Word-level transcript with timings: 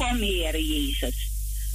Kom, 0.00 0.22
Jezus. 0.22 1.30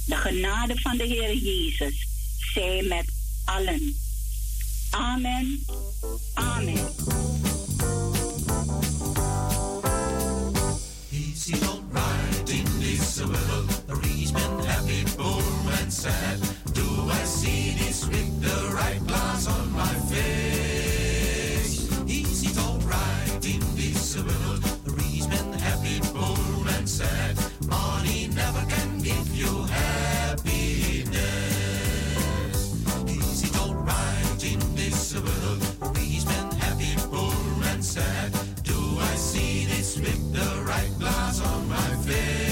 De 0.06 0.16
genade 0.16 0.80
van 0.80 0.96
de 0.96 1.06
Heere 1.06 1.38
Jezus 1.38 2.06
zij 2.52 2.82
met 2.82 3.04
allen. 3.44 3.96
Amen. 4.90 5.64
Amen. 6.34 6.88
He's 11.10 11.44
he 11.44 11.60
not 11.60 11.82
riding 11.92 12.68
this 12.80 13.16
willow, 13.18 13.66
he's 14.02 14.32
been 14.32 14.64
happy, 14.64 15.04
poor 15.16 15.42
and 15.80 15.92
sad. 15.92 16.38
Do 16.72 17.10
I 17.10 17.24
see 17.24 17.74
this 17.78 18.04
with 18.06 18.40
the 18.40 18.74
right 18.74 19.06
glass 19.06 19.46
on 19.46 19.70
my 19.72 19.94
face? 20.10 21.88
He's 22.06 22.40
he 22.40 22.54
not 22.54 22.82
riding 22.84 23.62
this 23.74 24.16
willow, 24.16 24.58
he's 24.98 25.26
been 25.26 25.52
happy, 25.52 26.00
poor 26.12 26.68
and 26.78 26.88
sad. 26.88 27.45
on 41.40 41.68
my 41.68 41.76
face. 42.06 42.45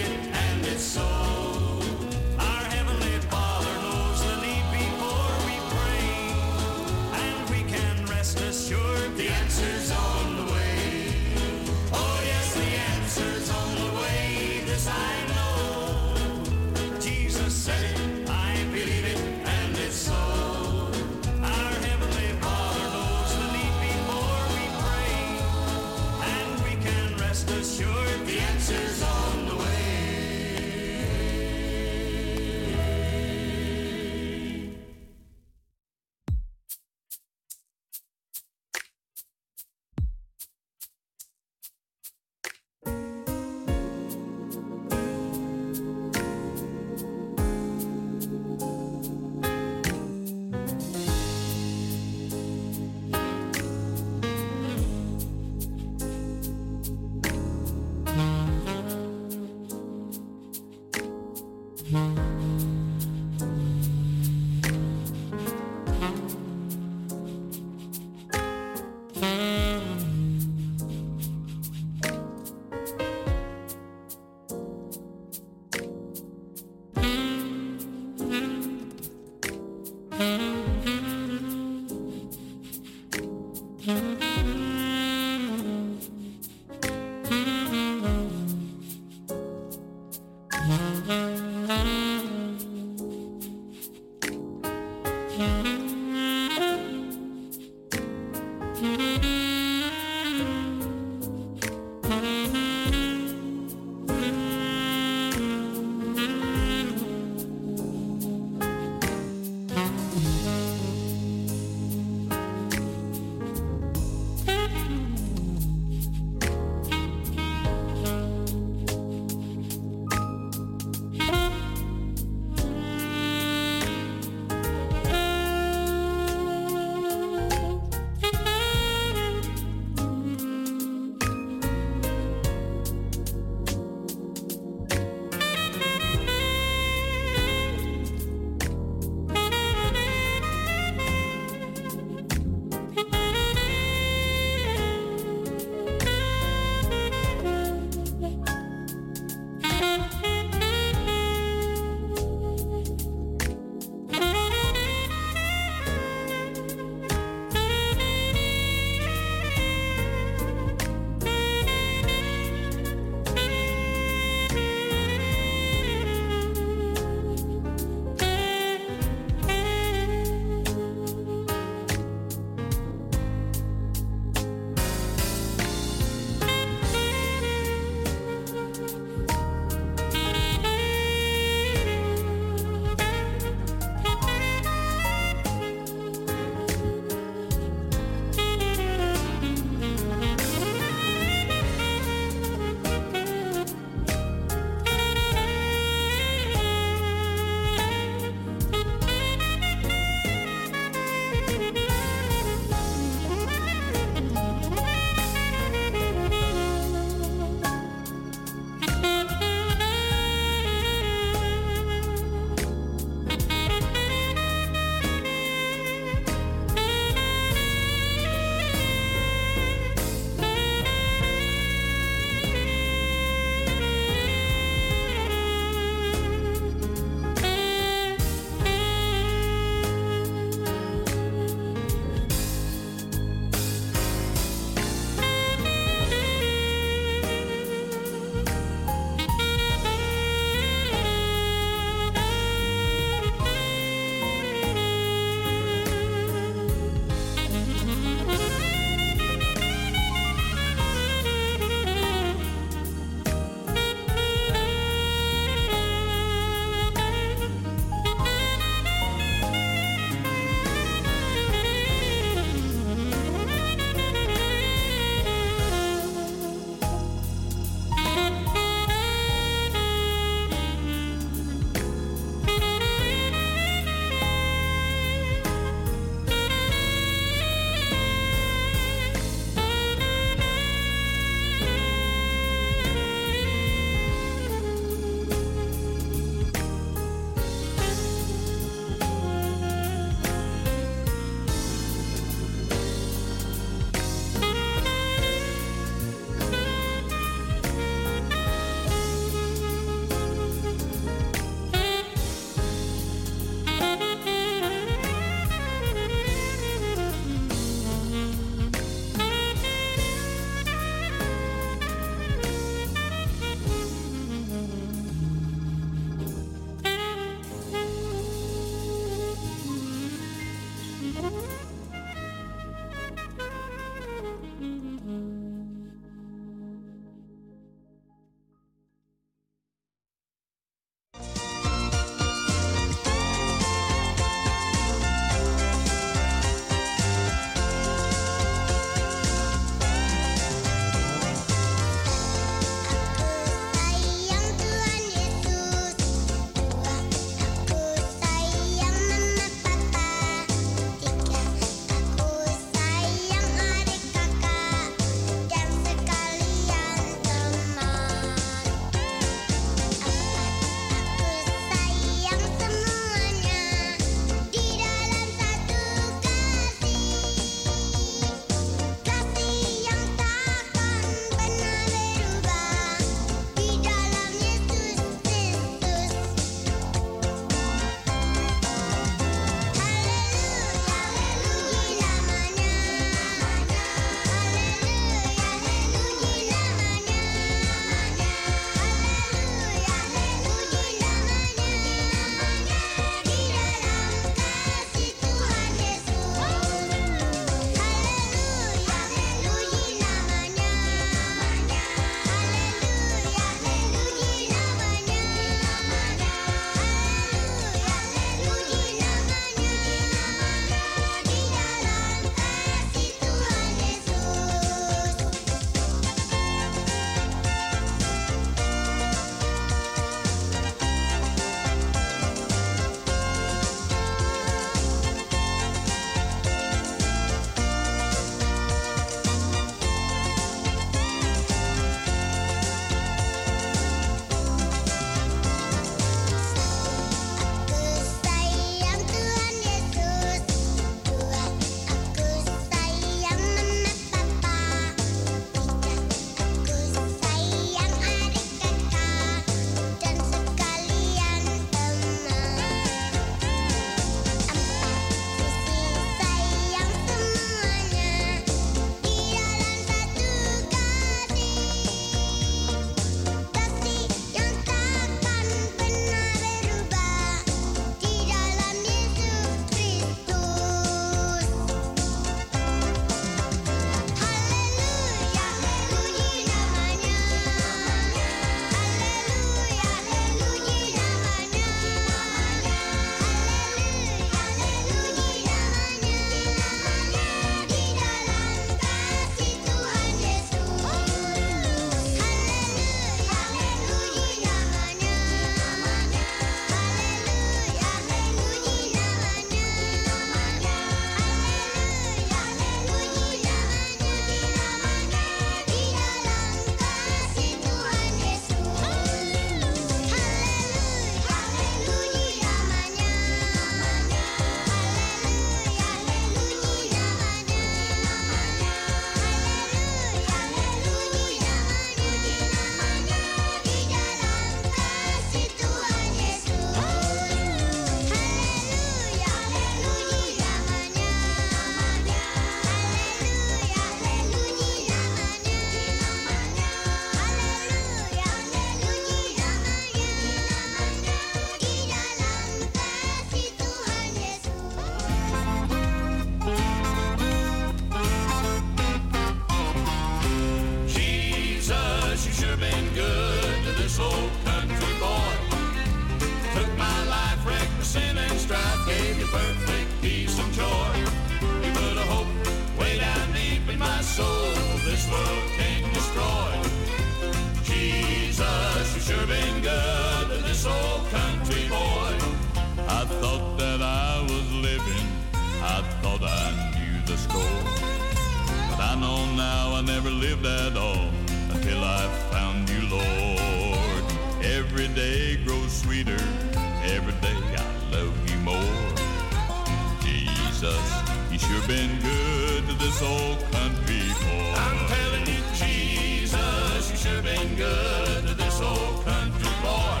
Been 591.66 591.98
good 592.00 592.68
to 592.68 592.74
this 592.74 593.02
old 593.02 593.40
country 593.50 594.06
boy. 594.22 594.54
I'm 594.54 594.86
telling 594.86 595.26
you, 595.26 595.40
Jesus, 595.54 596.90
you 596.92 596.96
sure 596.96 597.22
been 597.22 597.56
good 597.56 598.26
to 598.28 598.34
this 598.34 598.60
old 598.60 599.04
country 599.04 599.50
boy. 599.62 600.00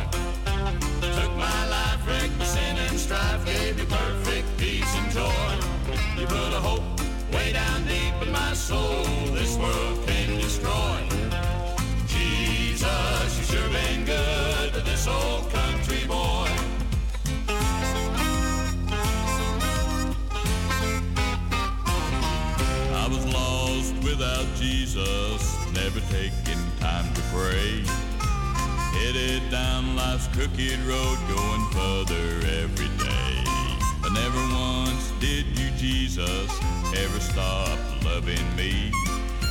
Took 1.00 1.32
my 1.36 1.68
life, 1.68 2.06
wrecked 2.06 2.38
my 2.38 2.44
sin 2.44 2.76
and 2.76 2.98
strife, 2.98 3.44
gave 3.44 3.76
me 3.78 3.84
perfect 3.84 4.46
peace 4.58 4.94
and 4.94 5.10
joy. 5.10 6.20
You 6.20 6.26
put 6.26 6.52
a 6.52 6.60
hope 6.60 6.82
way 7.32 7.52
down 7.52 7.82
deep 7.84 8.14
in 8.22 8.30
my 8.30 8.52
soul, 8.52 9.04
Jesus, 24.96 25.56
never 25.74 26.00
taking 26.08 26.58
time 26.80 27.12
to 27.12 27.20
pray. 27.30 27.84
Headed 28.96 29.50
down 29.50 29.94
life's 29.94 30.26
crooked 30.28 30.78
road, 30.88 31.18
going 31.28 31.64
further 31.70 32.24
every 32.62 32.88
day. 32.96 33.44
But 34.00 34.12
never 34.12 34.40
once 34.56 35.12
did 35.20 35.44
you, 35.58 35.68
Jesus, 35.76 36.50
ever 36.96 37.20
stop 37.20 37.78
loving 38.04 38.46
me. 38.56 38.90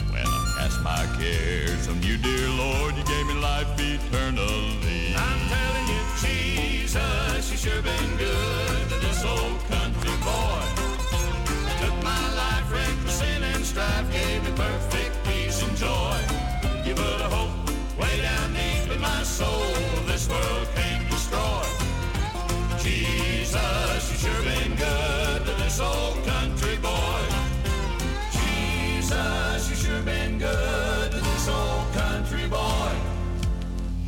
When 0.10 0.26
I 0.26 0.56
cast 0.58 0.82
my 0.82 1.06
cares 1.20 1.88
on 1.90 2.02
you, 2.02 2.18
dear 2.18 2.50
Lord, 2.50 2.96
you 2.96 3.04
gave 3.04 3.28
me 3.28 3.36
life 3.36 3.70
eternally. 3.78 5.14
I'm 5.16 5.42
telling 5.48 5.88
you, 5.94 6.02
Jesus, 6.26 7.52
you 7.52 7.58
sure 7.58 7.82
been 7.84 8.18
good 8.18 8.90
to 8.90 8.96
this 8.96 9.24
old 9.24 9.60
country 9.70 10.18
boy. 10.26 10.66
Took 11.82 12.04
my 12.04 12.34
life, 12.34 12.72
wrecked 12.72 13.10
sin 13.12 13.44
and 13.44 13.64
strife, 13.64 14.12
gave 14.12 14.44
me 14.44 14.52
perfect 14.56 15.05
way 18.16 18.22
down 18.22 18.54
deep 18.54 18.92
in 18.96 19.02
my 19.02 19.24
soul, 19.24 19.74
this 20.06 20.30
world 20.30 20.68
can't 20.76 21.10
destroy. 21.10 21.64
Jesus, 22.80 24.12
you 24.12 24.18
sure 24.30 24.44
been 24.44 24.76
good 24.76 25.46
to 25.46 25.54
this 25.64 25.80
old 25.80 26.24
country 26.26 26.78
boy. 26.78 27.22
Jesus, 28.32 29.70
you 29.70 29.76
sure 29.76 30.02
been 30.04 30.38
good 30.38 31.12
to 31.12 31.18
this 31.18 31.48
old 31.48 31.92
country 31.94 32.48
boy. 32.48 32.92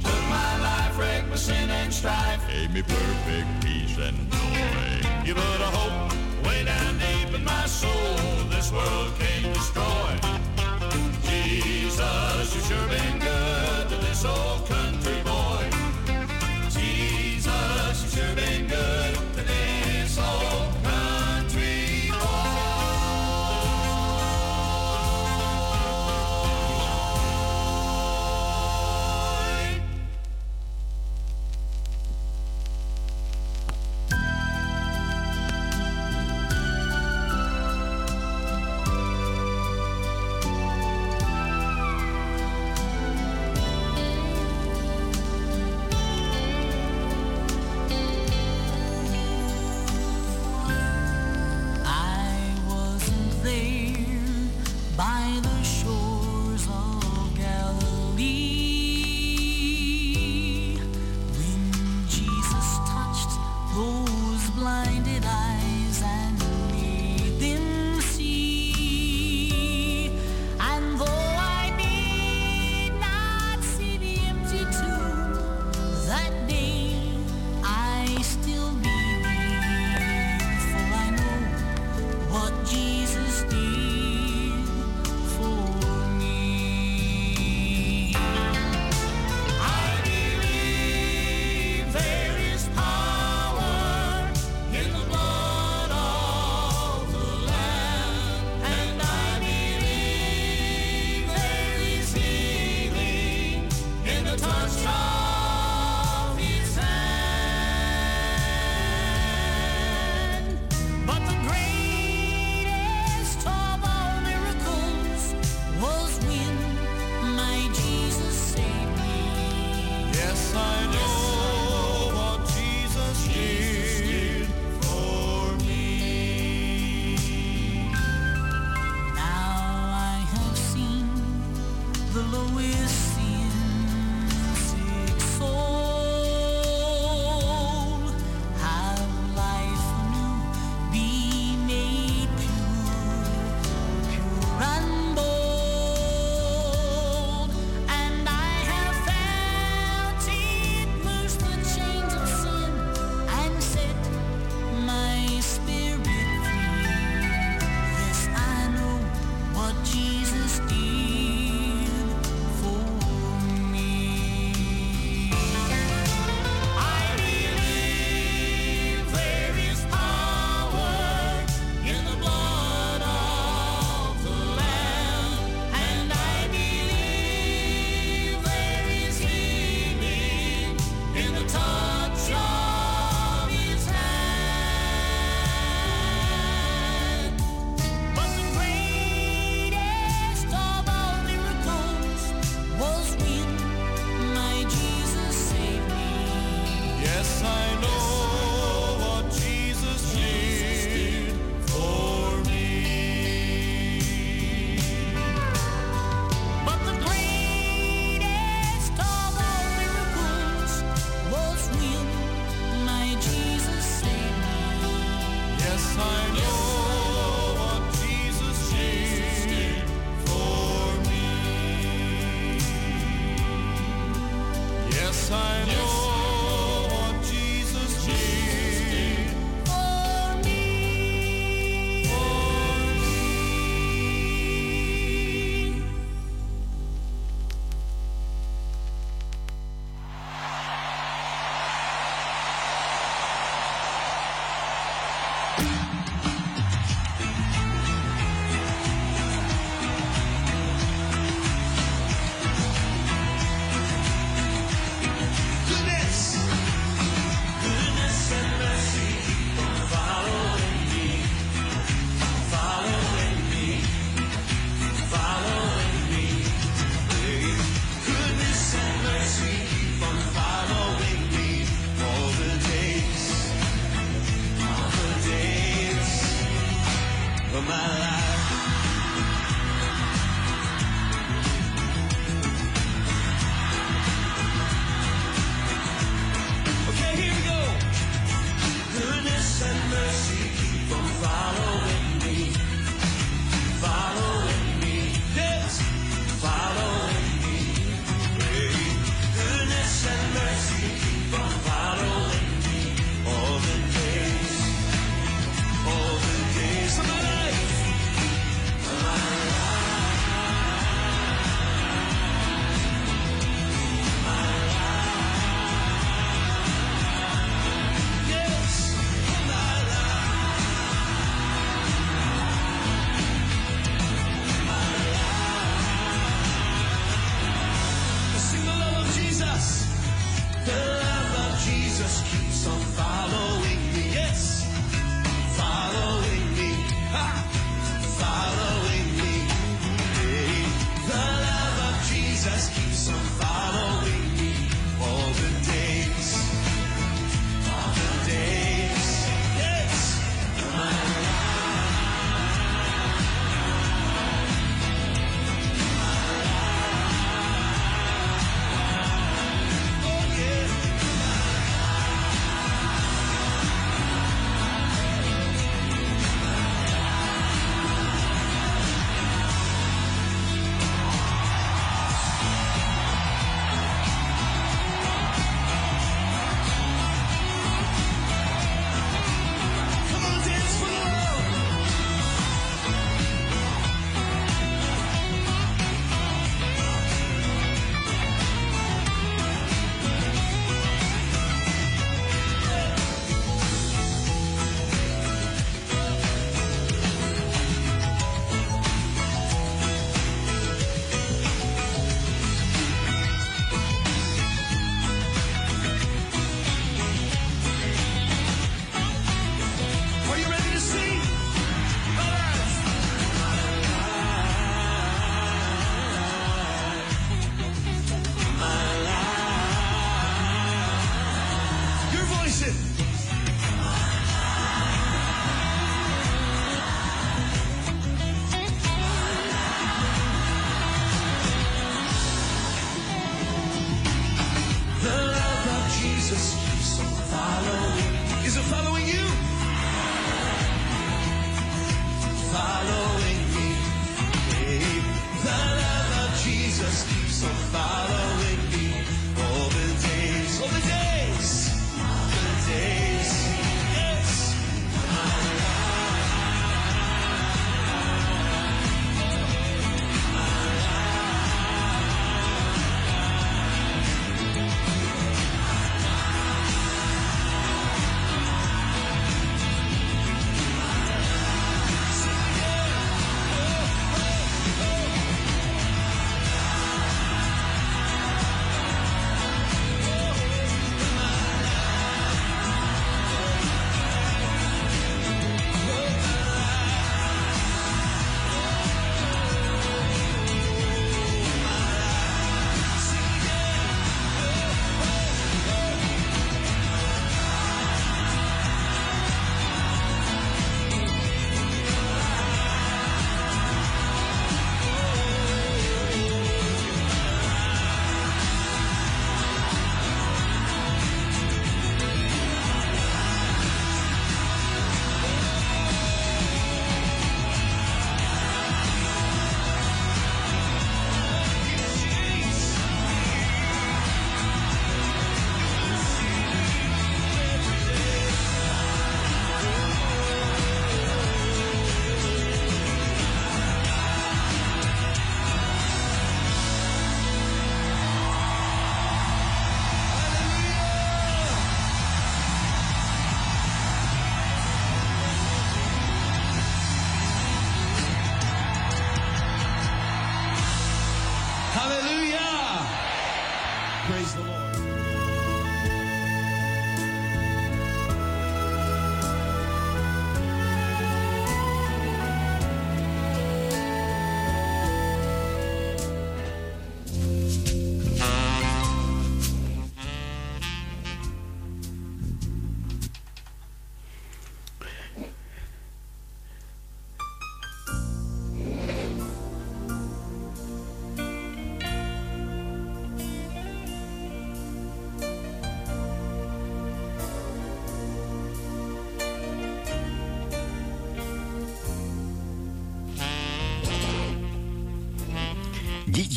Took 0.03 0.23
my 0.29 0.51
life, 0.61 0.97
wrecked 0.97 1.29
my 1.29 1.35
sin 1.35 1.69
and 1.69 1.93
strife. 1.93 2.41
Gave 2.49 2.73
me 2.73 2.83
perfect 2.83 3.49
peace 3.63 3.97
and 3.97 4.17
joy. 4.31 5.25
You 5.25 5.33
put 5.33 5.61
a 5.67 5.71
hope 5.77 6.45
way 6.45 6.63
down 6.63 6.97
deep 6.99 7.33
in 7.35 7.43
my 7.43 7.65
soul, 7.65 8.15
this 8.49 8.71
world 8.71 9.11
can't 9.19 9.53
destroy. 9.53 10.11
Jesus, 11.23 12.55
you 12.55 12.61
sure 12.61 12.87
been 12.87 13.19
good 13.19 13.26
this 14.17 14.25
old 14.25 14.96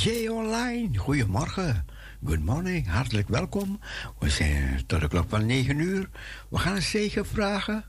DJ 0.01 0.29
Online, 0.29 0.99
goedemorgen. 0.99 1.85
Good 2.25 2.45
morning, 2.45 2.89
hartelijk 2.89 3.29
welkom. 3.29 3.81
We 4.19 4.31
zijn 4.31 4.87
tot 4.87 5.01
de 5.01 5.09
klok 5.09 5.29
van 5.29 5.47
9 5.47 5.79
uur. 5.79 6.09
We 6.49 6.59
gaan 6.59 6.77
een 6.77 6.83
zegen 6.83 7.27
vragen. 7.27 7.85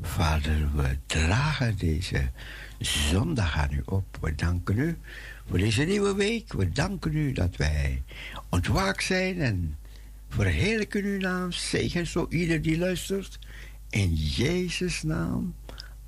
Vader, 0.00 0.68
we 0.74 0.98
dragen 1.06 1.76
deze 1.76 2.30
zondag 2.78 3.56
aan 3.56 3.72
u 3.72 3.82
op. 3.84 4.18
We 4.20 4.34
danken 4.34 4.78
u 4.78 4.98
voor 5.48 5.58
deze 5.58 5.82
nieuwe 5.82 6.14
week. 6.14 6.52
We 6.52 6.72
danken 6.72 7.16
u 7.16 7.32
dat 7.32 7.56
wij 7.56 8.02
ontwaakt 8.50 9.04
zijn 9.04 9.40
en 9.40 9.78
verheerlijken 10.28 11.04
uw 11.04 11.18
naam. 11.18 11.52
Zegen 11.52 12.06
zo 12.06 12.26
ieder 12.28 12.62
die 12.62 12.78
luistert. 12.78 13.38
In 13.90 14.14
Jezus' 14.14 15.02
naam. 15.02 15.54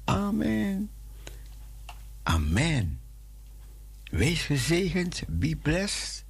Amen. 0.05 0.91
Amen. 2.23 3.06
Wees 4.11 4.43
gezegend. 4.43 5.23
Be 5.29 5.57
blessed. 5.63 6.25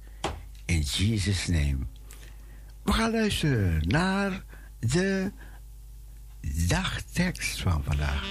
In 0.65 0.79
Jesus' 0.79 1.47
name. 1.47 1.77
We 2.83 2.93
gaan 2.93 3.11
luisteren 3.11 3.87
naar 3.87 4.43
de 4.79 5.31
dagtekst 6.67 7.61
van 7.61 7.83
vandaag. 7.83 8.25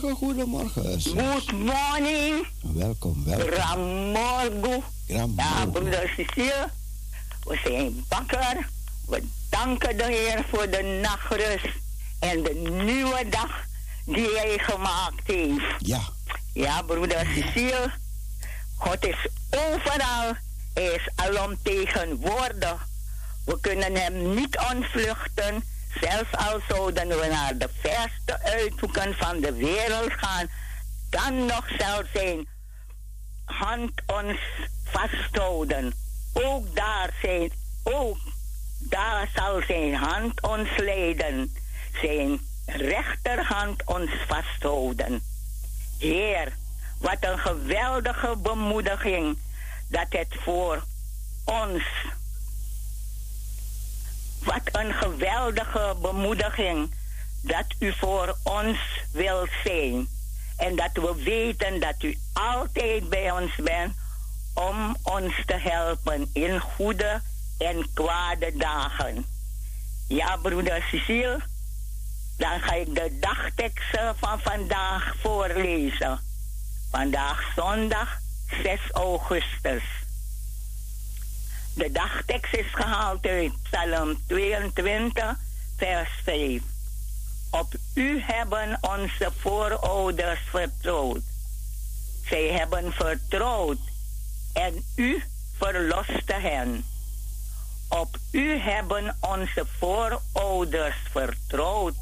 Goedemorgen, 0.00 0.26
goedemorgen. 0.26 1.00
Good 1.00 1.52
morning. 1.52 2.46
Welkom, 2.60 3.24
welkom. 3.24 3.48
Ramorgo. 3.48 4.82
Ja, 5.06 5.26
broeder 5.72 6.12
Cecile. 6.16 6.68
We 7.44 7.60
zijn 7.64 8.04
wakker. 8.08 8.68
We 9.06 9.22
danken 9.50 9.96
de 9.96 10.04
Heer 10.04 10.44
voor 10.50 10.70
de 10.70 10.98
nachtrust 11.02 11.74
en 12.20 12.42
de 12.42 12.54
nieuwe 12.84 13.28
dag 13.28 13.64
die 14.04 14.28
Hij 14.36 14.58
gemaakt 14.58 15.26
heeft. 15.26 15.74
Ja, 15.78 16.00
Ja, 16.52 16.82
broeder 16.82 17.26
Cecile. 17.34 17.90
God 18.76 19.04
is 19.06 19.28
overal. 19.50 20.32
Hij 20.74 20.84
is 20.84 21.08
alomtegenwoordig. 21.14 22.86
We 23.44 23.60
kunnen 23.60 23.94
hem 23.94 24.34
niet 24.34 24.58
ontvluchten. 24.74 25.64
Zelfs 26.00 26.36
al 26.36 26.60
zouden 26.68 27.08
we 27.08 27.26
naar 27.30 27.58
de 27.58 27.68
verste 27.80 28.42
uithoeken 28.42 29.14
van 29.14 29.40
de 29.40 29.52
wereld 29.52 30.12
gaan, 30.12 30.46
dan 31.10 31.46
nog 31.46 31.68
zal 31.78 32.02
zijn 32.12 32.46
hand 33.44 33.92
ons 34.06 34.38
vasthouden. 34.84 35.92
Ook 36.32 36.76
daar 36.76 37.14
daar 38.78 39.28
zal 39.34 39.62
zijn 39.66 39.94
hand 39.94 40.42
ons 40.42 40.68
leiden. 40.76 41.54
Zijn 42.00 42.40
rechterhand 42.66 43.84
ons 43.84 44.10
vasthouden. 44.26 45.22
Heer, 45.98 46.52
wat 46.98 47.16
een 47.20 47.38
geweldige 47.38 48.36
bemoediging 48.36 49.38
dat 49.88 50.06
het 50.08 50.34
voor 50.40 50.84
ons. 51.44 51.82
Wat 54.44 54.62
een 54.72 54.92
geweldige 54.92 55.96
bemoediging 56.02 56.94
dat 57.40 57.64
u 57.78 57.92
voor 57.92 58.36
ons 58.42 58.78
wilt 59.12 59.50
zijn. 59.64 60.08
En 60.56 60.76
dat 60.76 60.90
we 60.92 61.22
weten 61.24 61.80
dat 61.80 62.02
u 62.02 62.18
altijd 62.32 63.08
bij 63.08 63.30
ons 63.30 63.54
bent 63.56 63.94
om 64.54 64.96
ons 65.02 65.42
te 65.46 65.56
helpen 65.56 66.30
in 66.32 66.60
goede 66.60 67.20
en 67.58 67.86
kwade 67.94 68.56
dagen. 68.56 69.26
Ja, 70.08 70.36
broeder 70.36 70.82
Cecile, 70.90 71.40
dan 72.36 72.60
ga 72.60 72.74
ik 72.74 72.94
de 72.94 73.18
dagteksten 73.20 74.16
van 74.16 74.40
vandaag 74.40 75.14
voorlezen. 75.20 76.20
Vandaag 76.90 77.52
zondag 77.56 78.18
6 78.62 78.80
augustus. 78.92 80.03
De 81.74 81.92
dagtekst 81.92 82.54
is 82.54 82.66
gehaald 82.72 83.26
uit 83.26 83.52
Psalm 83.62 84.18
22, 84.26 85.36
vers 85.76 86.08
5. 86.24 86.62
Op 87.50 87.74
u 87.94 88.20
hebben 88.20 88.78
onze 88.80 89.30
voorouders 89.38 90.40
vertrouwd. 90.50 91.22
Zij 92.28 92.48
hebben 92.48 92.92
vertrouwd 92.92 93.78
en 94.52 94.84
u 94.96 95.22
verloste 95.56 96.34
hen. 96.34 96.84
Op 97.88 98.16
u 98.30 98.58
hebben 98.58 99.16
onze 99.20 99.66
voorouders 99.78 100.96
vertrouwd. 101.10 101.94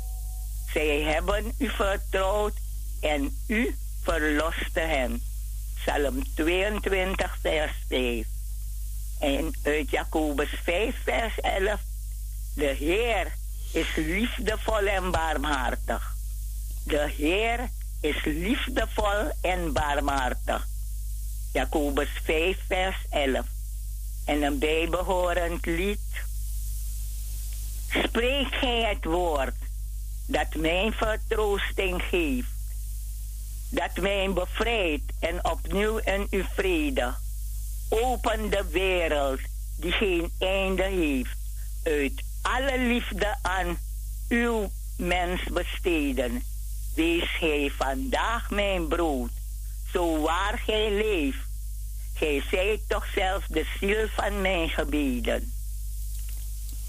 Zij 0.72 1.02
hebben 1.02 1.52
u 1.58 1.68
vertrouwd 1.68 2.54
en 3.00 3.38
u 3.46 3.76
verloste 4.02 4.80
hen. 4.80 5.22
Psalm 5.74 6.34
22, 6.34 7.36
vers 7.40 7.72
5. 7.88 8.31
En 9.22 9.54
uit 9.62 9.90
Jacobus 9.90 10.48
5, 10.62 10.94
vers 11.04 11.40
11. 11.40 11.80
De 12.54 12.64
Heer 12.64 13.32
is 13.72 13.94
liefdevol 13.94 14.86
en 14.86 15.10
barmhartig. 15.10 16.14
De 16.84 17.10
Heer 17.16 17.70
is 18.00 18.24
liefdevol 18.24 19.30
en 19.40 19.72
barmhartig. 19.72 20.66
Jacobus 21.52 22.08
5, 22.24 22.58
vers 22.66 22.96
11. 23.10 23.46
En 24.24 24.42
een 24.42 24.58
bijbehorend 24.58 25.66
lied. 25.66 26.24
Spreek 27.88 28.54
gij 28.54 28.80
het 28.80 29.04
woord 29.04 29.56
dat 30.26 30.54
mijn 30.54 30.92
vertroosting 30.92 32.02
geeft. 32.02 32.48
Dat 33.68 33.96
mij 33.96 34.32
bevrijdt 34.32 35.12
en 35.20 35.44
opnieuw 35.44 35.96
in 35.96 36.26
uw 36.30 36.44
vrede. 36.54 37.14
Open 37.94 38.50
de 38.50 38.64
wereld 38.70 39.40
die 39.76 39.92
geen 39.92 40.32
einde 40.38 40.82
heeft. 40.82 41.36
Uit 41.82 42.22
alle 42.42 42.78
liefde 42.78 43.36
aan 43.42 43.78
uw 44.28 44.70
mens 44.96 45.42
besteden. 45.42 46.42
Wees 46.94 47.36
gij 47.38 47.72
vandaag 47.76 48.50
mijn 48.50 48.88
brood, 48.88 49.30
zo 49.92 50.20
waar 50.20 50.58
gij 50.58 50.90
leeft. 50.90 51.38
Gij 52.14 52.42
zijt 52.50 52.80
toch 52.88 53.06
zelf 53.14 53.46
de 53.46 53.66
ziel 53.80 54.08
van 54.08 54.40
mijn 54.40 54.68
gebeden. 54.68 55.52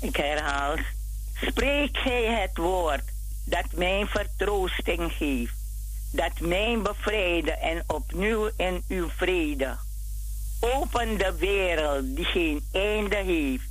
Ik 0.01 0.15
herhaal, 0.15 0.75
spreek 1.41 1.97
gij 1.97 2.41
het 2.41 2.57
woord 2.57 3.03
dat 3.45 3.71
mijn 3.71 4.07
vertroosting 4.07 5.11
geeft, 5.11 5.55
dat 6.11 6.39
mij 6.39 6.79
bevrijden 6.83 7.59
en 7.59 7.83
opnieuw 7.87 8.49
in 8.57 8.83
uw 8.87 9.09
vrede. 9.09 9.77
Open 10.63 11.17
de 11.17 11.33
wereld 11.39 12.15
die 12.15 12.25
geen 12.25 12.65
einde 12.71 13.15
heeft, 13.15 13.63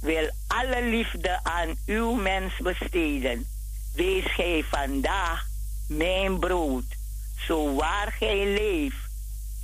wil 0.00 0.30
alle 0.46 0.82
liefde 0.82 1.40
aan 1.42 1.76
uw 1.86 2.12
mens 2.12 2.52
besteden. 2.62 3.46
Wees 3.94 4.24
gij 4.24 4.64
vandaag 4.70 5.46
mijn 5.88 6.38
brood, 6.38 6.84
zo 7.46 7.74
waar 7.74 8.12
gij 8.18 8.46
leeft. 8.46 8.96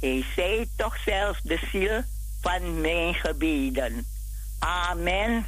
Gij 0.00 0.24
zijt 0.36 0.68
toch 0.76 0.96
zelf 1.04 1.40
de 1.42 1.58
ziel 1.72 2.02
van 2.40 2.80
mijn 2.80 3.14
gebeden. 3.14 4.06
Amen. 4.58 5.46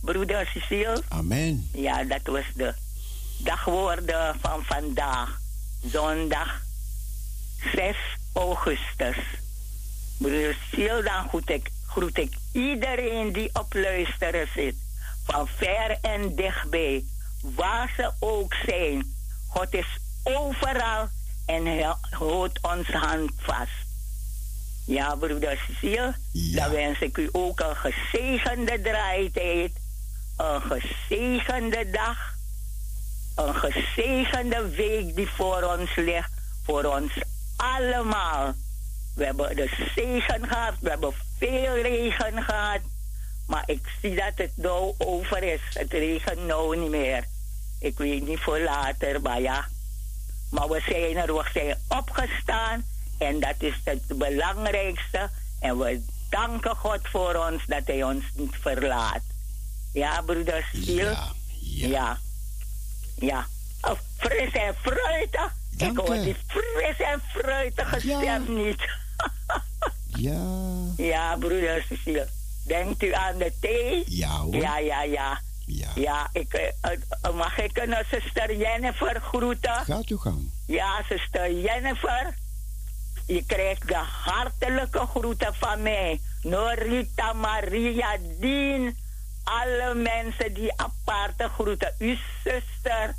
Broeder 0.00 0.46
Cecile. 0.46 1.02
amen. 1.08 1.68
Ja, 1.72 2.04
dat 2.04 2.22
was 2.24 2.44
de 2.54 2.74
dagwoorden 3.38 4.36
van 4.40 4.62
vandaag. 4.64 5.40
Zondag 5.82 6.62
6 7.74 7.96
augustus. 8.32 9.16
Broeder 10.20 10.56
Siel, 10.70 11.02
dan 11.02 11.28
groet 11.28 11.50
ik, 11.50 11.70
groet 11.86 12.18
ik 12.18 12.32
iedereen 12.52 13.32
die 13.32 13.50
op 13.52 13.74
luisteren 13.74 14.48
zit. 14.54 14.74
Van 15.24 15.48
ver 15.56 15.98
en 16.02 16.34
dichtbij. 16.34 17.04
Waar 17.42 17.92
ze 17.96 18.10
ook 18.18 18.54
zijn. 18.66 19.14
God 19.48 19.74
is 19.74 19.86
overal 20.22 21.08
en 21.46 21.66
hij 21.66 21.94
houdt 22.10 22.58
onze 22.62 22.96
hand 22.96 23.30
vast. 23.36 23.88
Ja, 24.86 25.14
broeder 25.14 25.58
Cecile, 25.66 26.14
Ja. 26.32 26.62
dan 26.62 26.70
wens 26.74 26.98
ik 27.00 27.16
u 27.16 27.28
ook 27.32 27.60
een 27.60 27.76
gezegende 27.76 28.80
draaitijd. 28.80 29.72
Een 30.36 30.60
gezegende 30.62 31.90
dag. 31.90 32.34
Een 33.36 33.54
gezegende 33.54 34.68
week 34.68 35.16
die 35.16 35.28
voor 35.28 35.62
ons 35.62 35.94
ligt. 35.96 36.32
Voor 36.64 36.84
ons 36.84 37.12
allemaal. 37.56 38.54
We 39.20 39.26
hebben 39.26 39.56
de 39.56 39.68
zegen 39.94 40.48
gehad. 40.48 40.74
We 40.80 40.88
hebben 40.88 41.12
veel 41.38 41.80
regen 41.80 42.42
gehad. 42.42 42.80
Maar 43.46 43.62
ik 43.66 43.80
zie 44.00 44.14
dat 44.14 44.32
het 44.34 44.50
nou 44.54 44.94
over 44.98 45.42
is. 45.42 45.60
Het 45.72 45.92
regent 45.92 46.46
nou 46.46 46.76
niet 46.76 46.90
meer. 46.90 47.24
Ik 47.80 47.98
weet 47.98 48.26
niet 48.26 48.40
voor 48.40 48.58
later, 48.60 49.20
maar 49.20 49.40
ja. 49.40 49.66
Maar 50.50 50.68
we 50.68 50.80
zijn 50.88 51.16
er, 51.16 51.34
we 51.34 51.44
zijn 51.52 51.76
opgestaan. 51.88 52.84
En 53.18 53.40
dat 53.40 53.54
is 53.58 53.74
het 53.84 54.02
belangrijkste. 54.18 55.30
En 55.60 55.78
we 55.78 56.04
danken 56.30 56.76
God 56.76 57.00
voor 57.02 57.34
ons 57.34 57.66
dat 57.66 57.82
Hij 57.86 58.02
ons 58.02 58.24
niet 58.34 58.56
verlaat. 58.60 59.22
Ja, 59.92 60.20
broeder 60.22 60.68
Stiel? 60.72 60.96
Ja, 60.96 61.32
ja. 61.60 61.88
Ja. 61.88 62.18
Ja. 63.14 63.46
Oh, 63.80 63.98
fris 64.16 64.52
en 64.52 64.74
fruitig. 64.82 65.52
Ik 65.76 65.96
hoor 65.96 66.14
die 66.14 66.36
fris 66.46 66.98
en 66.98 67.22
fruitige 67.28 68.06
Ja. 68.08 68.18
stem 68.20 68.54
niet. 68.64 68.82
Ja, 70.06 70.94
ja, 70.96 71.36
broeder 71.36 71.84
Cecile. 71.88 72.28
Denkt 72.66 73.02
u 73.02 73.12
aan 73.12 73.38
de 73.38 73.52
thee? 73.60 74.04
ja 74.06 74.38
hoor. 74.38 74.54
Ja, 74.54 74.78
ja, 74.78 75.02
ja. 75.02 75.40
Ja. 75.66 75.88
Ja, 75.94 76.28
ik, 76.32 76.54
eh, 76.54 76.92
eh, 77.22 77.34
mag 77.34 77.58
ik 77.58 77.78
een 77.78 78.04
zuster 78.10 78.56
Jennifer 78.56 79.20
groeten? 79.20 79.74
Gaat 79.74 80.06
uw 80.06 80.16
gang. 80.16 80.50
Ja, 80.66 81.02
zuster 81.08 81.60
Jennifer. 81.60 82.34
Je 83.26 83.44
krijgt 83.46 83.88
de 83.88 84.02
hartelijke 84.24 85.06
groeten 85.06 85.54
van 85.54 85.82
mij. 85.82 86.20
Norita, 86.42 87.32
Maria, 87.32 88.16
Dien. 88.40 88.96
Alle 89.44 89.94
mensen 89.94 90.54
die 90.54 90.72
aparte 90.76 91.48
groeten. 91.48 91.94
Uw 91.98 92.16
zuster. 92.44 93.14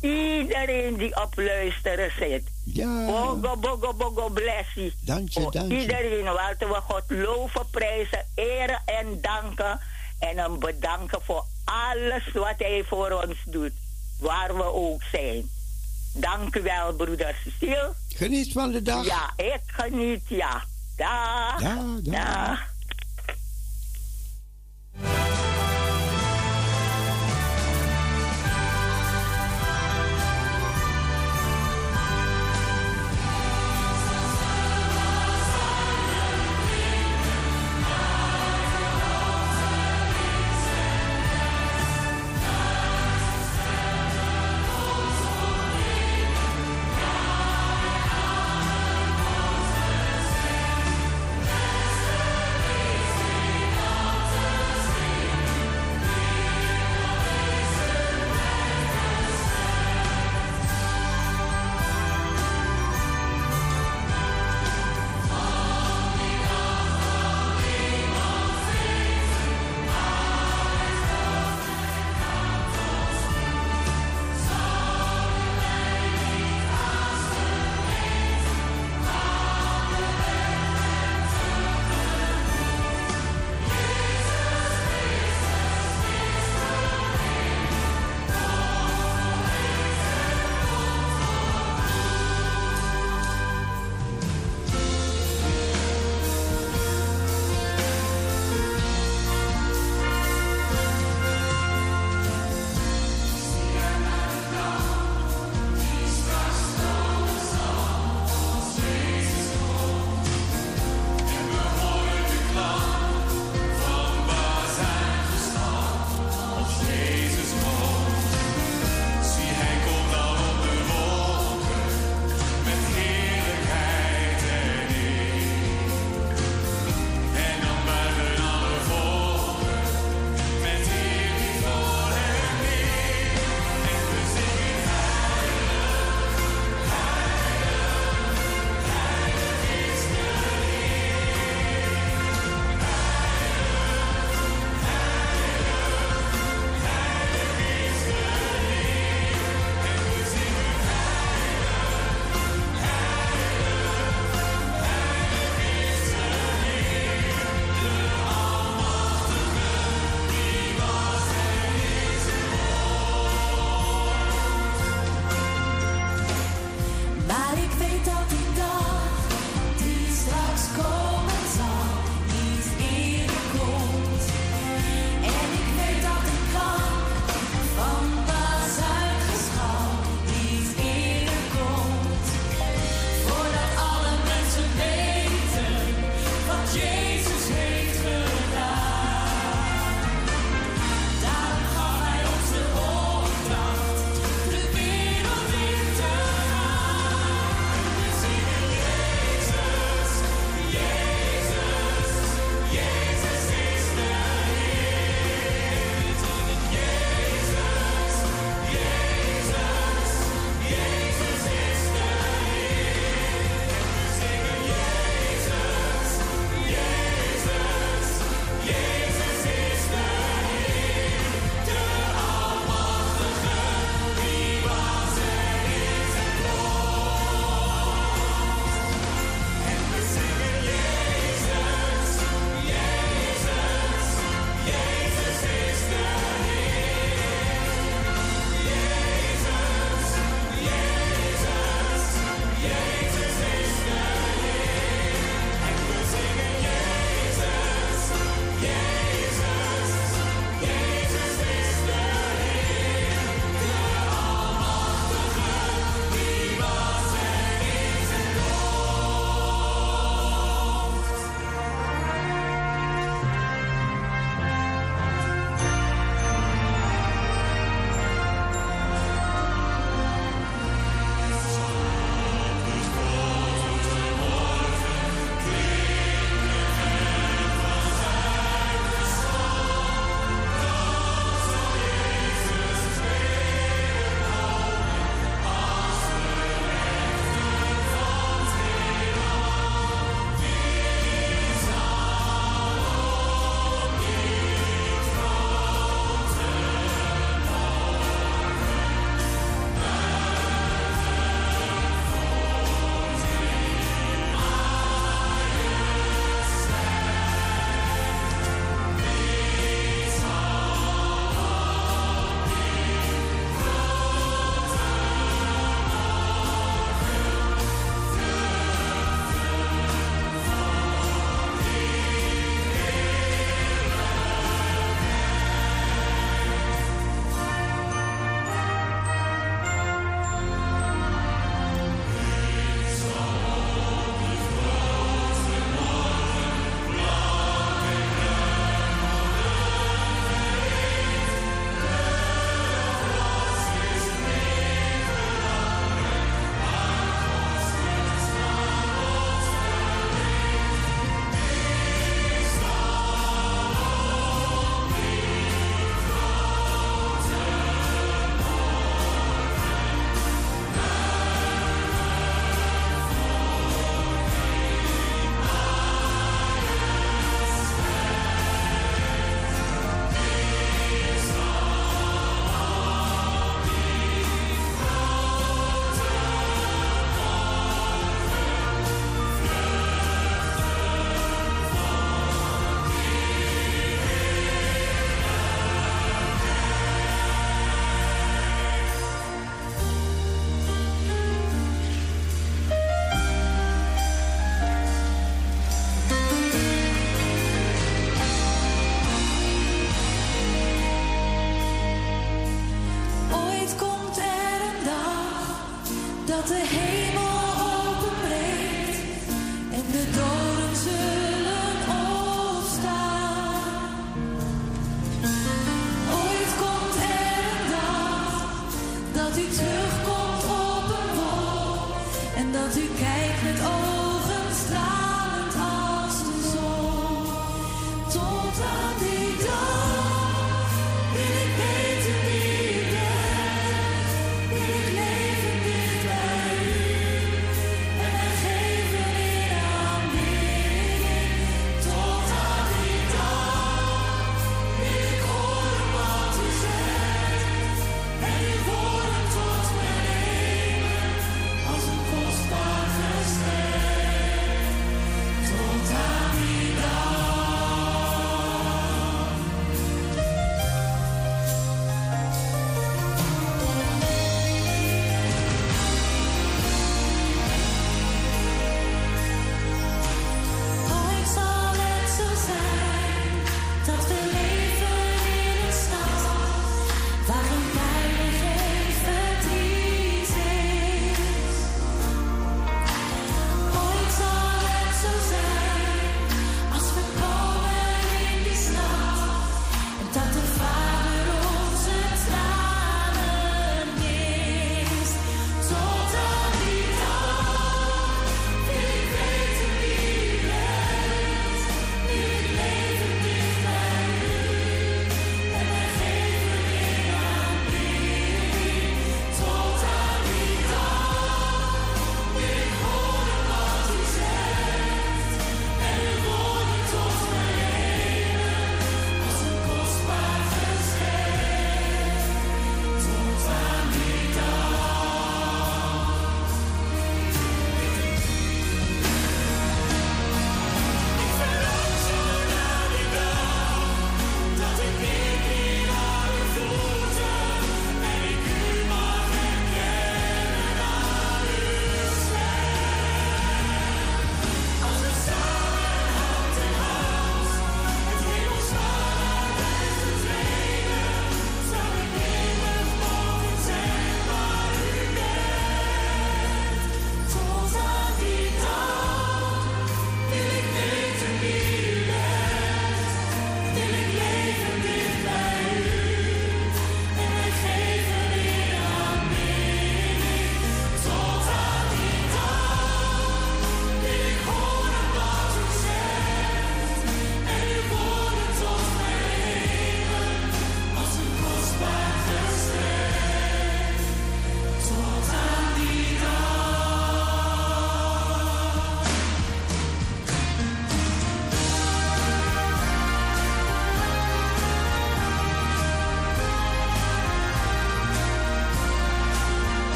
Iedereen 0.00 0.96
die 0.96 1.22
op 1.22 1.32
luisteren 1.36 2.10
zit. 2.18 2.42
Ja. 2.64 3.06
Bogo, 3.06 3.56
bogo, 3.56 3.94
bogo, 3.94 4.28
blessie. 4.28 4.94
Dank 5.00 5.28
je, 5.28 5.46
dank 5.50 5.70
je. 5.72 5.80
iedereen 5.80 6.24
laten 6.24 6.68
we 6.68 6.74
God 6.74 7.02
loven, 7.06 7.70
prijzen, 7.70 8.26
eren 8.34 8.82
en 8.84 9.20
danken. 9.20 9.80
En 10.18 10.38
hem 10.38 10.58
bedanken 10.58 11.18
voor 11.22 11.44
alles 11.64 12.32
wat 12.32 12.54
hij 12.56 12.84
voor 12.86 13.10
ons 13.10 13.36
doet. 13.44 13.72
Waar 14.20 14.56
we 14.56 14.62
ook 14.62 15.02
zijn. 15.12 15.50
Dank 16.14 16.56
u 16.56 16.62
wel, 16.62 16.92
broeder 16.94 17.36
Cecile. 17.44 17.94
Geniet 18.14 18.52
van 18.52 18.70
de 18.72 18.82
dag. 18.82 19.04
Ja, 19.04 19.32
ik 19.36 19.60
geniet, 19.66 20.22
ja. 20.28 20.64
Dag. 20.96 21.60
Ja, 21.60 21.84
dag. 22.02 22.46
Dag. 22.46 22.76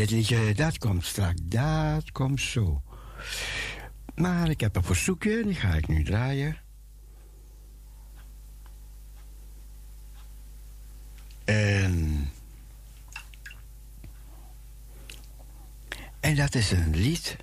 Dit 0.00 0.10
liedje, 0.10 0.54
dat 0.54 0.78
komt 0.78 1.04
straks. 1.04 1.40
Dat 1.42 2.12
komt 2.12 2.40
zo. 2.40 2.82
Maar 4.14 4.50
ik 4.50 4.60
heb 4.60 4.76
een 4.76 4.84
verzoekje, 4.84 5.42
die 5.44 5.54
ga 5.54 5.74
ik 5.74 5.88
nu 5.88 6.04
draaien. 6.04 6.56
En. 11.44 12.28
En 16.20 16.36
dat 16.36 16.54
is 16.54 16.70
een 16.70 16.96
lied. 16.96 17.36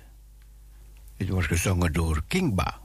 Het 1.16 1.28
wordt 1.28 1.46
gezongen 1.46 1.92
door 1.92 2.24
Kingba. 2.26 2.80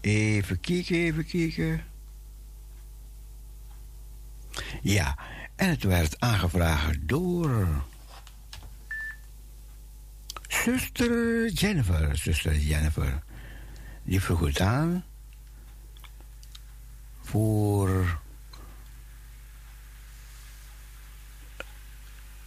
Even 0.00 0.60
kijken, 0.60 0.96
even 0.96 1.26
kijken. 1.26 1.84
Ja, 4.82 5.18
en 5.56 5.68
het 5.68 5.82
werd 5.82 6.20
aangevraagd 6.20 7.08
door. 7.08 7.84
Zuster 10.48 11.48
Jennifer, 11.50 12.16
zuster 12.16 12.56
Jennifer. 12.56 13.22
Die 14.02 14.20
vroeg 14.20 14.40
het 14.40 14.60
aan 14.60 15.04
voor. 17.20 18.20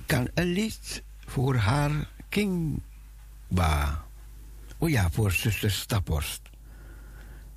Kan 0.05 0.29
een 0.33 0.45
lied 0.45 1.03
voor 1.25 1.55
haar 1.55 2.09
Kingba. 2.29 4.05
Oh 4.77 4.89
ja, 4.89 5.09
voor 5.09 5.31
zuster 5.31 5.71
Staphorst. 5.71 6.50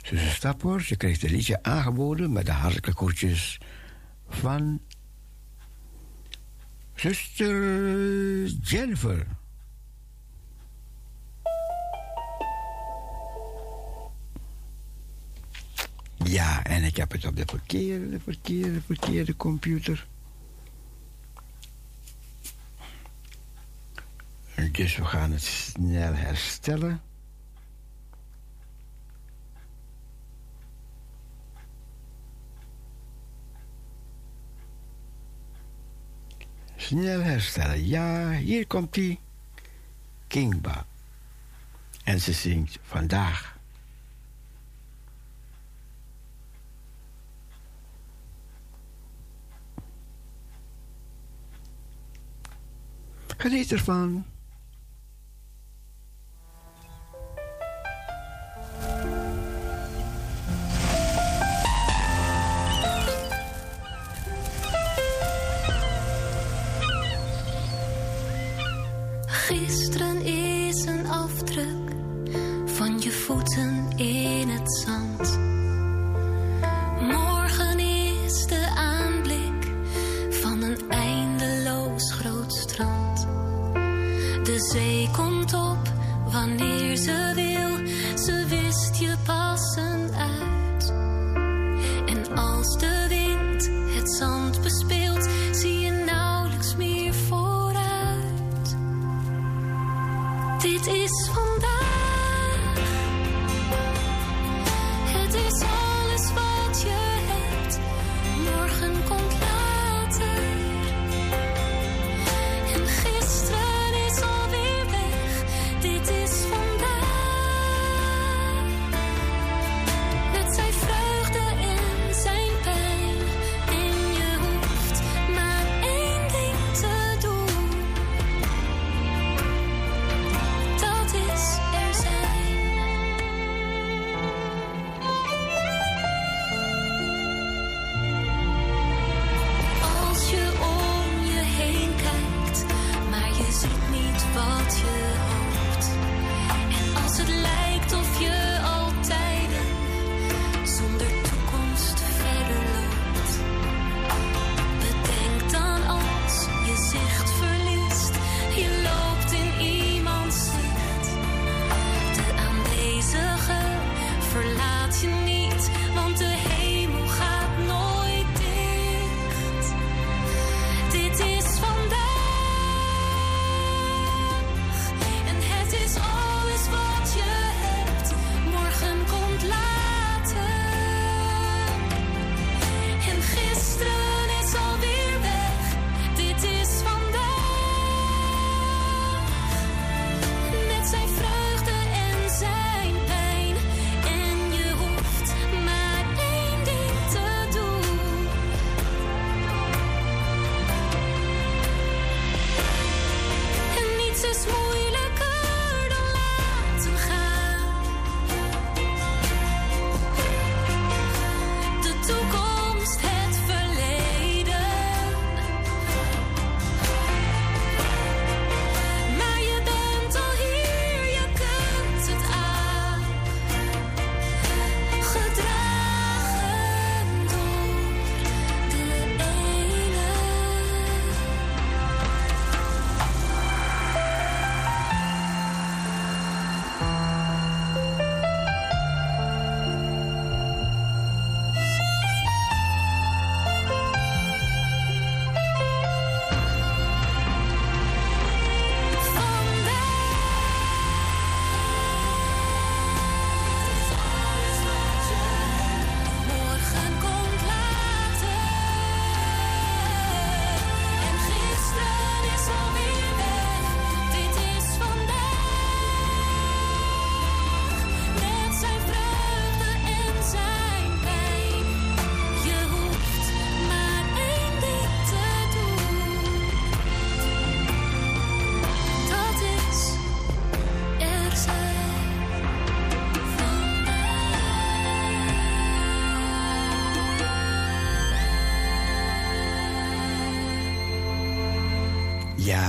Zuster 0.05 0.31
Staphorst, 0.31 0.89
je 0.89 0.97
kreeg 0.97 1.23
een 1.23 1.31
liedje 1.31 1.63
aangeboden 1.63 2.33
met 2.33 2.47
de 2.47 2.53
hartelijke 2.53 2.93
groetjes 2.93 3.61
van 4.29 4.81
zuster 6.95 8.45
Jennifer. 8.47 9.27
Ja, 16.17 16.65
en 16.65 16.85
ik 16.85 16.97
heb 16.97 17.13
het 17.13 17.27
op 17.27 17.37
de 17.37 17.45
verkeerde, 17.47 18.21
verkeerde, 18.21 18.81
verkeerde 18.81 19.37
computer. 19.37 20.07
Dus 24.73 24.97
we 24.97 25.05
gaan 25.05 25.33
het 25.33 25.43
snel 25.43 26.15
herstellen. 26.15 27.03
Snel 36.85 37.23
herstellen. 37.23 37.87
Ja, 37.87 38.31
hier 38.31 38.67
komt 38.67 38.95
die 38.95 39.19
Kingba. 40.27 40.87
En 42.05 42.21
ze 42.21 42.33
zingt 42.33 42.79
vandaag. 42.83 43.57
Geniet 53.37 53.73
ervan. 53.73 54.34
Gisteren 69.47 70.23
is 70.25 70.44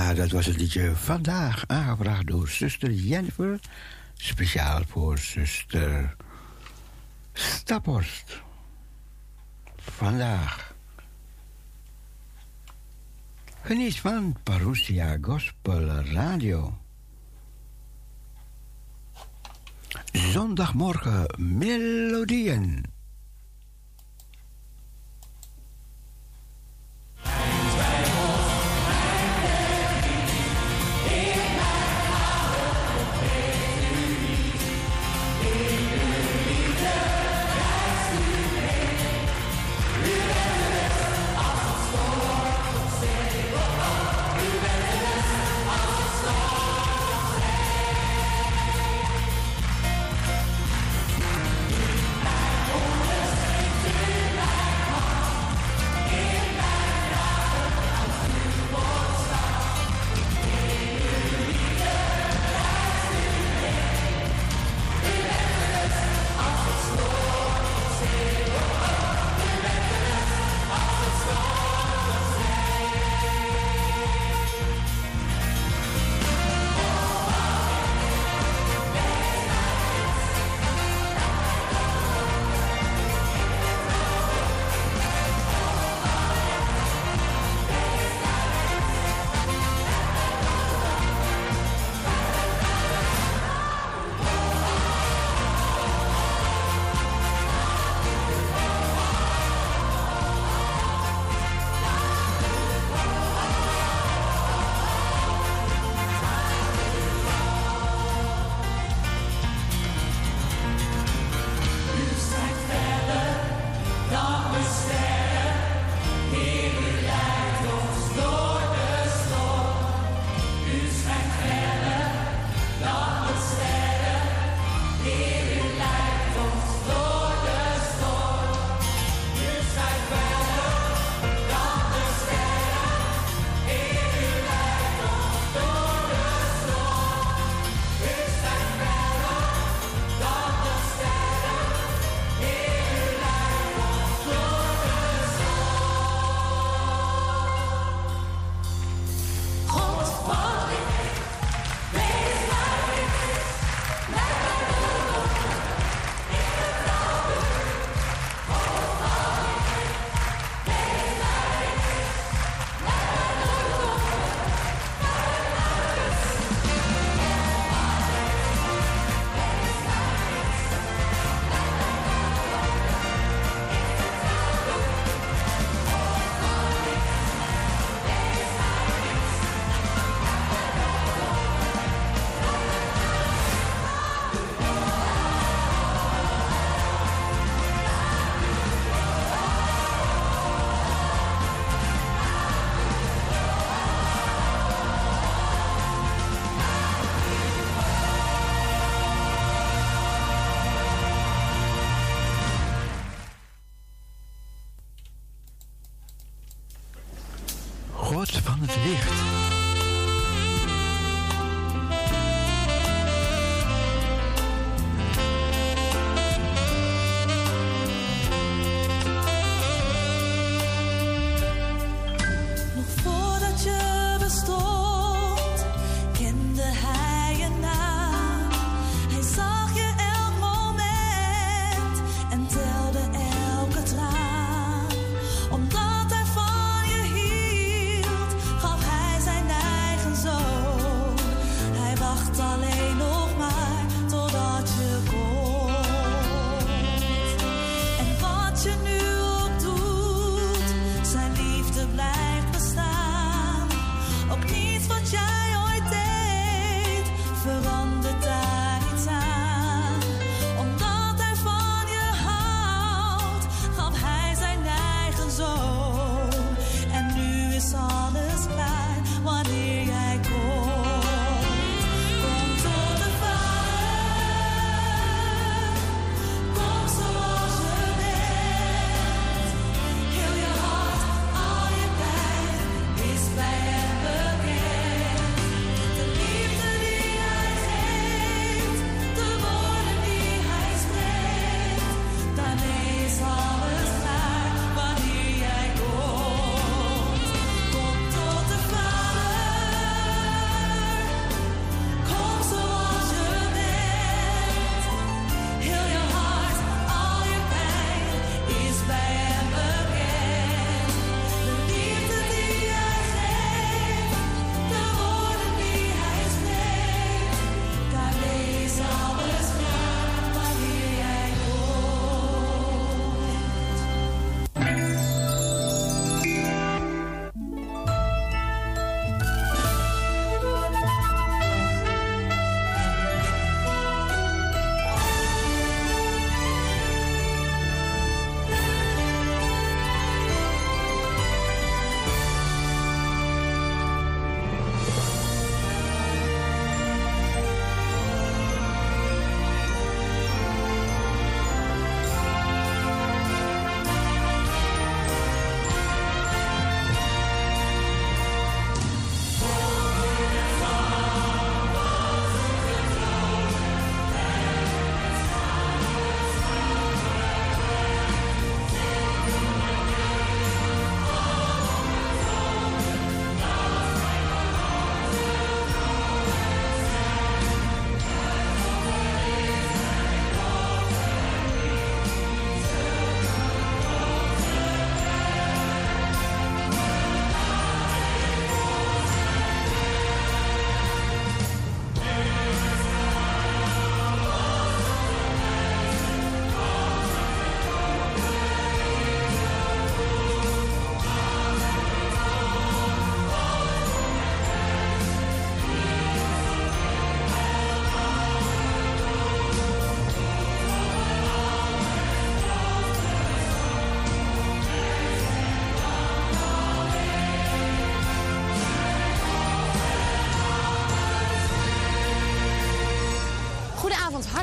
Ja, 0.06 0.14
dat 0.14 0.30
was 0.30 0.46
het 0.46 0.56
liedje 0.56 0.96
vandaag 0.96 1.64
aangevraagd 1.66 2.26
door 2.26 2.48
zuster 2.48 2.92
Jennifer. 2.92 3.60
Speciaal 4.14 4.82
voor 4.88 5.18
zuster 5.18 6.16
Staphorst. 7.32 8.42
Vandaag. 9.76 10.74
Geniet 13.62 14.00
van 14.00 14.36
Parousia 14.42 15.18
Gospel 15.20 15.86
Radio. 15.88 16.78
Zondagmorgen 20.12 21.26
melodieën. 21.36 22.95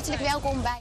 Hartelijk 0.08 0.32
welkom 0.32 0.62
bij. 0.62 0.73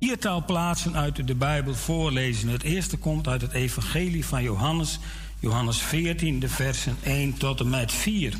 Viertal 0.00 0.44
plaatsen 0.44 0.96
uit 0.96 1.26
de 1.26 1.34
Bijbel 1.34 1.74
voorlezen. 1.74 2.48
Het 2.48 2.62
eerste 2.62 2.96
komt 2.96 3.28
uit 3.28 3.40
het 3.40 3.52
Evangelie 3.52 4.26
van 4.26 4.42
Johannes, 4.42 4.98
Johannes 5.38 5.78
14, 5.78 6.40
de 6.40 6.48
versen 6.48 6.96
1 7.02 7.38
tot 7.38 7.60
en 7.60 7.70
met 7.70 7.92
4. 7.92 8.34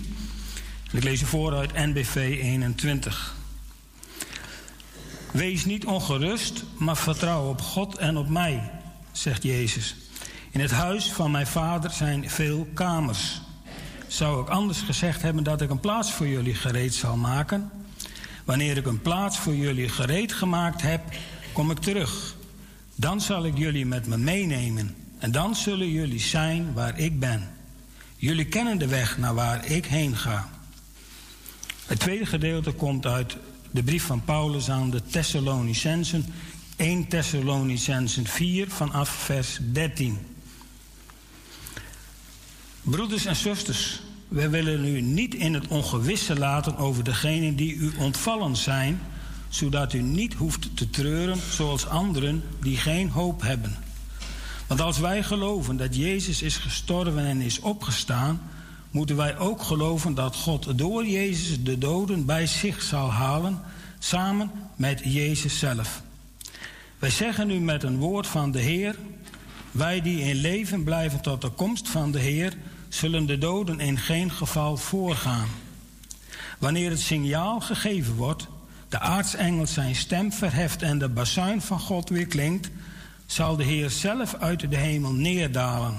Ik 0.91 1.05
lees 1.05 1.23
u 1.23 1.25
voor 1.25 1.55
uit 1.55 1.73
NBV 1.73 2.39
21. 2.43 3.35
Wees 5.33 5.65
niet 5.65 5.85
ongerust, 5.85 6.65
maar 6.79 6.97
vertrouw 6.97 7.49
op 7.49 7.61
God 7.61 7.97
en 7.97 8.17
op 8.17 8.29
mij, 8.29 8.71
zegt 9.13 9.43
Jezus. 9.43 9.97
In 10.51 10.61
het 10.61 10.71
huis 10.71 11.13
van 11.13 11.31
mijn 11.31 11.47
vader 11.47 11.91
zijn 11.91 12.31
veel 12.31 12.69
kamers. 12.75 13.41
Zou 14.07 14.43
ik 14.43 14.49
anders 14.49 14.81
gezegd 14.81 15.23
hebben 15.23 15.45
dat 15.45 15.61
ik 15.61 15.71
een 15.71 15.81
plaats 15.81 16.13
voor 16.13 16.29
jullie 16.29 16.55
gereed 16.55 16.95
zal 16.95 17.17
maken? 17.17 17.71
Wanneer 18.45 18.77
ik 18.77 18.87
een 18.87 19.03
plaats 19.03 19.39
voor 19.39 19.55
jullie 19.55 19.89
gereed 19.89 20.33
gemaakt 20.33 20.83
heb, 20.83 21.03
kom 21.53 21.71
ik 21.71 21.79
terug. 21.79 22.37
Dan 22.95 23.21
zal 23.21 23.45
ik 23.45 23.59
jullie 23.59 23.87
met 23.87 24.07
me 24.07 24.17
meenemen 24.17 24.95
en 25.19 25.33
dan 25.33 25.57
zullen 25.57 25.91
jullie 25.91 26.21
zijn 26.21 26.73
waar 26.73 26.99
ik 26.99 27.21
ben. 27.21 27.51
Jullie 28.17 28.47
kennen 28.47 28.79
de 28.79 28.87
weg 28.87 29.19
naar 29.19 29.35
waar 29.35 29.67
ik 29.67 29.87
heen 29.87 30.17
ga. 30.17 30.51
Het 31.87 31.99
tweede 31.99 32.27
gedeelte 32.27 32.73
komt 32.73 33.07
uit 33.07 33.37
de 33.71 33.83
brief 33.83 34.05
van 34.05 34.25
Paulus 34.25 34.71
aan 34.71 34.91
de 34.91 35.03
Thessalonicensen, 35.03 36.25
1 36.77 37.09
Thessalonicensen 37.09 38.27
4 38.27 38.71
vanaf 38.71 39.09
vers 39.09 39.59
13. 39.73 40.19
Broeders 42.83 43.25
en 43.25 43.37
zusters, 43.37 44.01
wij 44.29 44.51
willen 44.51 44.85
u 44.85 45.01
niet 45.01 45.35
in 45.35 45.55
het 45.55 45.69
ongewisse 45.69 46.39
laten 46.39 46.77
over 46.77 47.05
degenen 47.05 47.57
die 47.57 47.75
u 47.75 47.93
ontvallen 47.99 48.57
zijn 48.57 49.01
zodat 49.51 49.93
u 49.93 50.03
niet 50.03 50.35
hoeft 50.35 50.77
te 50.77 50.91
treuren 50.91 51.39
zoals 51.51 51.87
anderen 51.87 52.43
die 52.61 52.77
geen 52.77 53.11
hoop 53.11 53.43
hebben. 53.43 53.77
Want 54.67 54.81
als 54.81 54.99
wij 54.99 55.23
geloven 55.23 55.77
dat 55.77 55.97
Jezus 55.97 56.43
is 56.43 56.57
gestorven 56.57 57.25
en 57.27 57.41
is 57.41 57.61
opgestaan, 57.61 58.41
moeten 58.91 59.17
wij 59.17 59.39
ook 59.39 59.63
geloven 59.63 60.15
dat 60.15 60.37
God 60.37 60.79
door 60.79 61.07
Jezus 61.07 61.63
de 61.63 61.79
doden 61.79 62.25
bij 62.25 62.47
zich 62.47 62.83
zal 62.83 63.13
halen, 63.13 63.61
samen 63.99 64.51
met 64.77 65.01
Jezus 65.05 65.59
zelf. 65.59 66.03
Wij 66.99 67.11
zeggen 67.11 67.47
nu 67.47 67.61
met 67.61 67.83
een 67.83 67.99
woord 67.99 68.27
van 68.27 68.51
de 68.51 68.61
Heer, 68.61 68.97
wij 69.71 70.01
die 70.01 70.21
in 70.21 70.37
leven 70.37 70.85
blijven 70.85 71.21
tot 71.21 71.41
de 71.41 71.51
komst 71.51 71.89
van 71.89 72.11
de 72.11 72.19
Heer, 72.19 72.57
zullen 72.89 73.27
de 73.27 73.39
doden 73.39 73.81
in 73.81 73.99
geen 73.99 74.31
geval 74.31 74.77
voorgaan. 74.77 75.49
Wanneer 76.59 76.91
het 76.91 77.01
signaal 77.01 77.61
gegeven 77.61 78.15
wordt, 78.15 78.47
de 78.91 78.99
aartsengel 78.99 79.67
zijn 79.67 79.95
stem 79.95 80.33
verheft 80.33 80.83
en 80.83 80.99
de 80.99 81.09
bazuin 81.09 81.61
van 81.61 81.81
God 81.81 82.09
weer 82.09 82.27
klinkt, 82.27 82.71
zal 83.27 83.57
de 83.57 83.65
Heer 83.65 83.91
zelf 83.91 84.35
uit 84.35 84.71
de 84.71 84.77
hemel 84.77 85.13
neerdalen. 85.13 85.95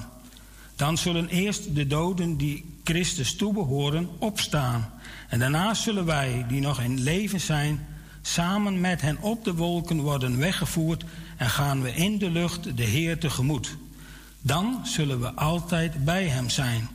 Dan 0.76 0.98
zullen 0.98 1.28
eerst 1.28 1.76
de 1.76 1.88
doden 1.88 2.38
die 2.38 2.80
Christus 2.84 3.36
toebehoren 3.36 4.10
opstaan. 4.20 4.92
En 5.30 5.40
daarna 5.40 5.74
zullen 5.74 6.06
wij, 6.06 6.46
die 6.48 6.62
nog 6.62 6.82
in 6.82 7.00
leven 7.00 7.40
zijn, 7.40 7.88
samen 8.22 8.82
met 8.82 9.02
hen 9.02 9.22
op 9.22 9.44
de 9.44 9.54
wolken 9.54 10.00
worden 10.00 10.38
weggevoerd 10.38 11.04
en 11.38 11.50
gaan 11.50 11.82
we 11.82 11.94
in 11.94 12.18
de 12.18 12.30
lucht 12.30 12.78
de 12.78 12.84
Heer 12.84 13.20
tegemoet. 13.20 13.78
Dan 14.42 14.80
zullen 14.84 15.20
we 15.20 15.34
altijd 15.34 16.06
bij 16.06 16.28
Hem 16.28 16.50
zijn. 16.50 16.90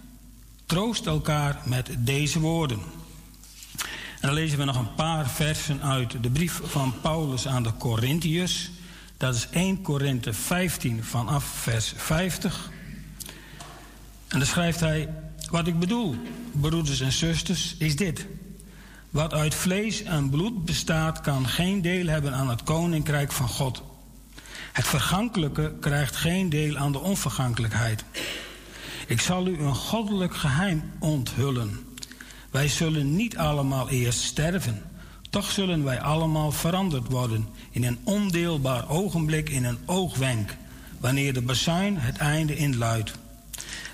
Troost 0.67 1.07
elkaar 1.07 1.61
met 1.65 1.91
deze 1.99 2.41
woorden. 2.41 2.79
En 4.21 4.29
dan 4.29 4.33
lezen 4.33 4.59
we 4.59 4.65
nog 4.65 4.77
een 4.77 4.95
paar 4.95 5.29
versen 5.29 5.83
uit 5.83 6.23
de 6.23 6.31
brief 6.31 6.61
van 6.65 6.95
Paulus 7.01 7.47
aan 7.49 7.63
de 7.63 7.77
Corinthiërs. 7.77 8.71
Dat 9.17 9.35
is 9.35 9.49
1 9.51 9.83
Korinthe 9.83 10.33
15 10.33 11.05
vanaf 11.05 11.45
vers 11.45 11.93
50. 11.97 12.71
En 14.29 14.39
dan 14.39 14.47
schrijft 14.47 14.81
hij: 14.81 15.09
Wat 15.51 15.67
ik 15.67 15.79
bedoel, 15.79 16.17
broeders 16.51 17.01
en 17.01 17.13
zusters, 17.13 17.77
is 17.79 17.97
dit. 17.97 18.27
Wat 19.11 19.33
uit 19.33 19.55
vlees 19.55 20.03
en 20.03 20.31
bloed 20.31 20.65
bestaat, 20.65 21.21
kan 21.21 21.49
geen 21.49 21.83
deel 21.83 22.07
hebben 22.07 22.35
aan 22.35 22.49
het 22.49 22.63
koninkrijk 22.63 23.33
van 23.33 23.49
God. 23.49 23.83
Het 24.73 24.87
vergankelijke 24.87 25.75
krijgt 25.81 26.17
geen 26.17 26.49
deel 26.49 26.77
aan 26.77 26.93
de 26.93 26.99
onvergankelijkheid. 26.99 28.05
Ik 29.07 29.21
zal 29.21 29.47
u 29.47 29.59
een 29.59 29.75
goddelijk 29.75 30.37
geheim 30.37 30.83
onthullen. 30.99 31.86
Wij 32.57 32.69
zullen 32.69 33.17
niet 33.17 33.37
allemaal 33.37 33.89
eerst 33.89 34.21
sterven. 34.21 34.83
Toch 35.31 35.51
zullen 35.51 35.85
wij 35.85 36.01
allemaal 36.01 36.53
veranderd 36.53 37.11
worden 37.11 37.49
in 37.71 37.85
een 37.85 37.99
ondeelbaar 38.05 38.89
ogenblik, 38.89 39.49
in 39.49 39.65
een 39.65 39.79
oogwenk, 39.87 40.57
wanneer 41.01 41.33
de 41.33 41.43
bazuin 41.43 41.97
het 41.99 42.17
einde 42.17 42.57
inluidt. 42.57 43.13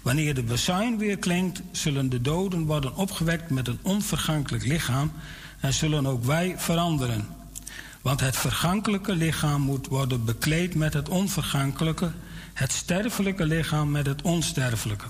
Wanneer 0.03 0.35
de 0.35 0.43
bazuin 0.43 0.99
weer 0.99 1.19
klinkt, 1.19 1.63
zullen 1.73 2.09
de 2.09 2.21
doden 2.21 2.67
worden 2.67 2.97
opgewekt 2.97 3.51
met 3.51 3.69
een 3.69 3.79
onvergankelijk 3.83 4.65
lichaam 4.65 5.13
en 5.61 5.73
zullen 5.73 6.07
ook 6.07 6.25
wij 6.25 6.55
veranderen. 6.57 7.27
Want 8.03 8.21
het 8.21 8.37
vergankelijke 8.37 9.15
lichaam 9.15 9.63
moet 9.63 9.87
worden 9.87 10.25
bekleed 10.25 10.75
met 10.75 10.93
het 10.93 11.09
onvergankelijke, 11.09 12.13
het 12.53 12.73
sterfelijke 12.73 13.47
lichaam 13.47 13.91
met 13.91 14.07
het 14.07 14.23
onsterfelijke. 14.23 15.07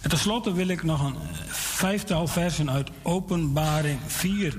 En 0.00 0.10
tenslotte 0.10 0.52
wil 0.52 0.68
ik 0.68 0.82
nog 0.82 1.04
een 1.04 1.14
eh, 1.14 1.52
vijftal 1.52 2.26
versen 2.26 2.70
uit 2.70 2.90
Openbaring 3.02 3.98
4 4.06 4.58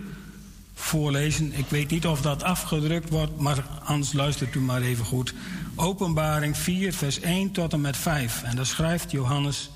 voorlezen. 0.74 1.54
Ik 1.54 1.66
weet 1.70 1.89
niet 1.89 2.08
of 2.08 2.22
dat 2.22 2.44
afgedrukt 2.44 3.10
wordt, 3.10 3.38
maar 3.38 3.66
anders 3.84 4.14
luistert 4.14 4.56
u 4.56 4.60
maar 4.60 4.82
even 4.82 5.06
goed. 5.06 5.34
Openbaring 5.76 6.58
4, 6.58 6.94
vers 6.94 7.20
1 7.20 7.52
tot 7.52 7.74
en 7.74 7.82
met 7.82 7.98
5. 7.98 8.44
En 8.44 8.56
daar 8.56 8.66
schrijft 8.66 9.12
Johannes: 9.12 9.72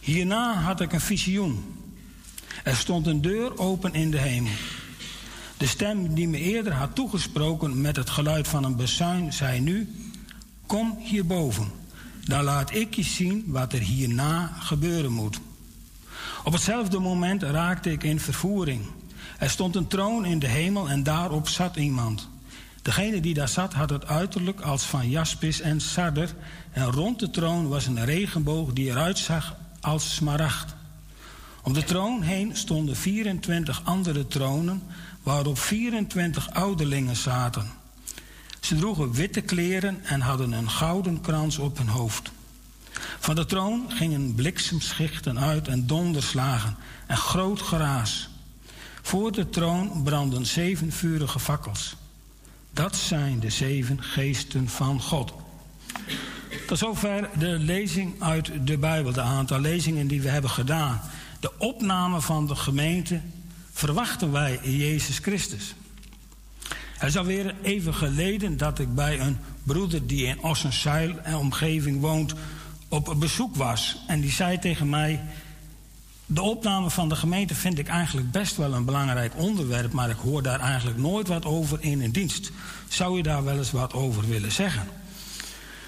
Hierna 0.00 0.54
had 0.54 0.80
ik 0.80 0.92
een 0.92 1.00
visioen. 1.00 1.64
Er 2.64 2.76
stond 2.76 3.06
een 3.06 3.20
deur 3.20 3.58
open 3.58 3.94
in 3.94 4.10
de 4.10 4.18
hemel. 4.18 4.52
De 5.56 5.66
stem 5.66 6.14
die 6.14 6.28
me 6.28 6.38
eerder 6.38 6.72
had 6.72 6.94
toegesproken 6.94 7.80
met 7.80 7.96
het 7.96 8.10
geluid 8.10 8.48
van 8.48 8.64
een 8.64 8.76
bezuin 8.76 9.32
zei 9.32 9.60
nu: 9.60 9.94
Kom 10.66 10.98
hierboven. 10.98 11.70
Dan 12.26 12.44
laat 12.44 12.74
ik 12.74 12.94
je 12.94 13.02
zien 13.02 13.44
wat 13.46 13.72
er 13.72 13.78
hierna 13.78 14.52
gebeuren 14.58 15.12
moet. 15.12 15.40
Op 16.44 16.52
hetzelfde 16.52 16.98
moment 16.98 17.42
raakte 17.42 17.92
ik 17.92 18.02
in 18.02 18.20
vervoering. 18.20 18.82
Er 19.38 19.50
stond 19.50 19.76
een 19.76 19.86
troon 19.86 20.24
in 20.24 20.38
de 20.38 20.46
hemel 20.46 20.88
en 20.88 21.02
daarop 21.02 21.48
zat 21.48 21.76
iemand. 21.76 22.28
Degene 22.82 23.20
die 23.20 23.34
daar 23.34 23.48
zat 23.48 23.72
had 23.72 23.90
het 23.90 24.06
uiterlijk 24.06 24.60
als 24.60 24.84
van 24.84 25.08
jaspis 25.08 25.60
en 25.60 25.80
sarder. 25.80 26.34
En 26.72 26.84
rond 26.84 27.18
de 27.18 27.30
troon 27.30 27.68
was 27.68 27.86
een 27.86 28.04
regenboog 28.04 28.72
die 28.72 28.90
eruit 28.90 29.18
zag 29.18 29.56
als 29.80 30.14
smaragd. 30.14 30.74
Om 31.62 31.72
de 31.72 31.84
troon 31.84 32.22
heen 32.22 32.56
stonden 32.56 32.96
24 32.96 33.80
andere 33.84 34.26
tronen, 34.26 34.82
waarop 35.22 35.58
24 35.58 36.54
ouderlingen 36.54 37.16
zaten. 37.16 37.70
Ze 38.66 38.76
droegen 38.76 39.12
witte 39.12 39.40
kleren 39.40 40.04
en 40.04 40.20
hadden 40.20 40.52
een 40.52 40.70
gouden 40.70 41.20
krans 41.20 41.58
op 41.58 41.78
hun 41.78 41.88
hoofd. 41.88 42.30
Van 43.18 43.34
de 43.34 43.46
troon 43.46 43.84
gingen 43.88 44.34
bliksemschichten 44.34 45.38
uit 45.38 45.68
en 45.68 45.86
donderslagen 45.86 46.76
en 47.06 47.16
groot 47.16 47.62
geraas. 47.62 48.28
Voor 49.02 49.32
de 49.32 49.48
troon 49.48 50.02
brandden 50.02 50.46
zeven 50.46 50.92
vurige 50.92 51.40
fakkels. 51.40 51.96
Dat 52.72 52.96
zijn 52.96 53.40
de 53.40 53.50
zeven 53.50 54.02
geesten 54.02 54.68
van 54.68 55.00
God. 55.00 55.32
Tot 56.66 56.78
zover 56.78 57.28
de 57.38 57.58
lezing 57.58 58.22
uit 58.22 58.50
de 58.64 58.78
Bijbel, 58.78 59.12
de 59.12 59.20
aantal 59.20 59.60
lezingen 59.60 60.06
die 60.06 60.20
we 60.20 60.28
hebben 60.28 60.50
gedaan. 60.50 61.00
De 61.40 61.58
opname 61.58 62.20
van 62.20 62.46
de 62.46 62.56
gemeente 62.56 63.20
verwachten 63.72 64.32
wij 64.32 64.58
in 64.62 64.76
Jezus 64.76 65.18
Christus. 65.18 65.74
Het 66.96 67.08
is 67.08 67.16
alweer 67.16 67.54
even 67.62 67.94
geleden 67.94 68.56
dat 68.56 68.78
ik 68.78 68.94
bij 68.94 69.20
een 69.20 69.38
broeder 69.62 70.06
die 70.06 70.26
in 70.26 70.42
Ossenzeil 70.42 71.18
en 71.22 71.36
omgeving 71.36 72.00
woont 72.00 72.34
op 72.88 73.14
bezoek 73.18 73.56
was. 73.56 74.02
En 74.06 74.20
die 74.20 74.30
zei 74.30 74.58
tegen 74.58 74.88
mij: 74.88 75.20
De 76.26 76.42
opname 76.42 76.90
van 76.90 77.08
de 77.08 77.16
gemeente 77.16 77.54
vind 77.54 77.78
ik 77.78 77.88
eigenlijk 77.88 78.30
best 78.30 78.56
wel 78.56 78.74
een 78.74 78.84
belangrijk 78.84 79.32
onderwerp, 79.36 79.92
maar 79.92 80.10
ik 80.10 80.16
hoor 80.16 80.42
daar 80.42 80.60
eigenlijk 80.60 80.98
nooit 80.98 81.28
wat 81.28 81.44
over 81.44 81.78
in 81.80 82.02
een 82.02 82.12
dienst. 82.12 82.50
Zou 82.88 83.16
je 83.16 83.22
daar 83.22 83.44
wel 83.44 83.56
eens 83.56 83.70
wat 83.70 83.92
over 83.92 84.28
willen 84.28 84.52
zeggen? 84.52 84.88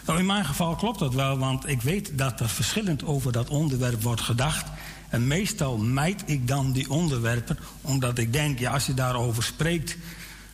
Nou, 0.07 0.19
in 0.19 0.27
mijn 0.27 0.45
geval 0.45 0.75
klopt 0.75 0.99
dat 0.99 1.15
wel, 1.15 1.39
want 1.39 1.69
ik 1.69 1.83
weet 1.83 2.19
dat 2.19 2.41
er 2.41 2.49
verschillend 2.49 3.05
over 3.05 3.33
dat 3.33 3.49
onderwerp 3.49 4.03
wordt 4.03 4.21
gedacht. 4.21 4.67
En 5.09 5.27
meestal 5.27 5.77
mijd 5.79 6.23
ik 6.27 6.49
dan 6.49 6.73
die 6.73 6.91
onderwerpen, 6.91 7.59
omdat 7.81 8.19
ik 8.19 8.33
denk, 8.33 8.59
ja, 8.59 8.73
als 8.73 8.87
je 8.87 8.95
daarover 8.95 9.43
spreekt, 9.43 9.97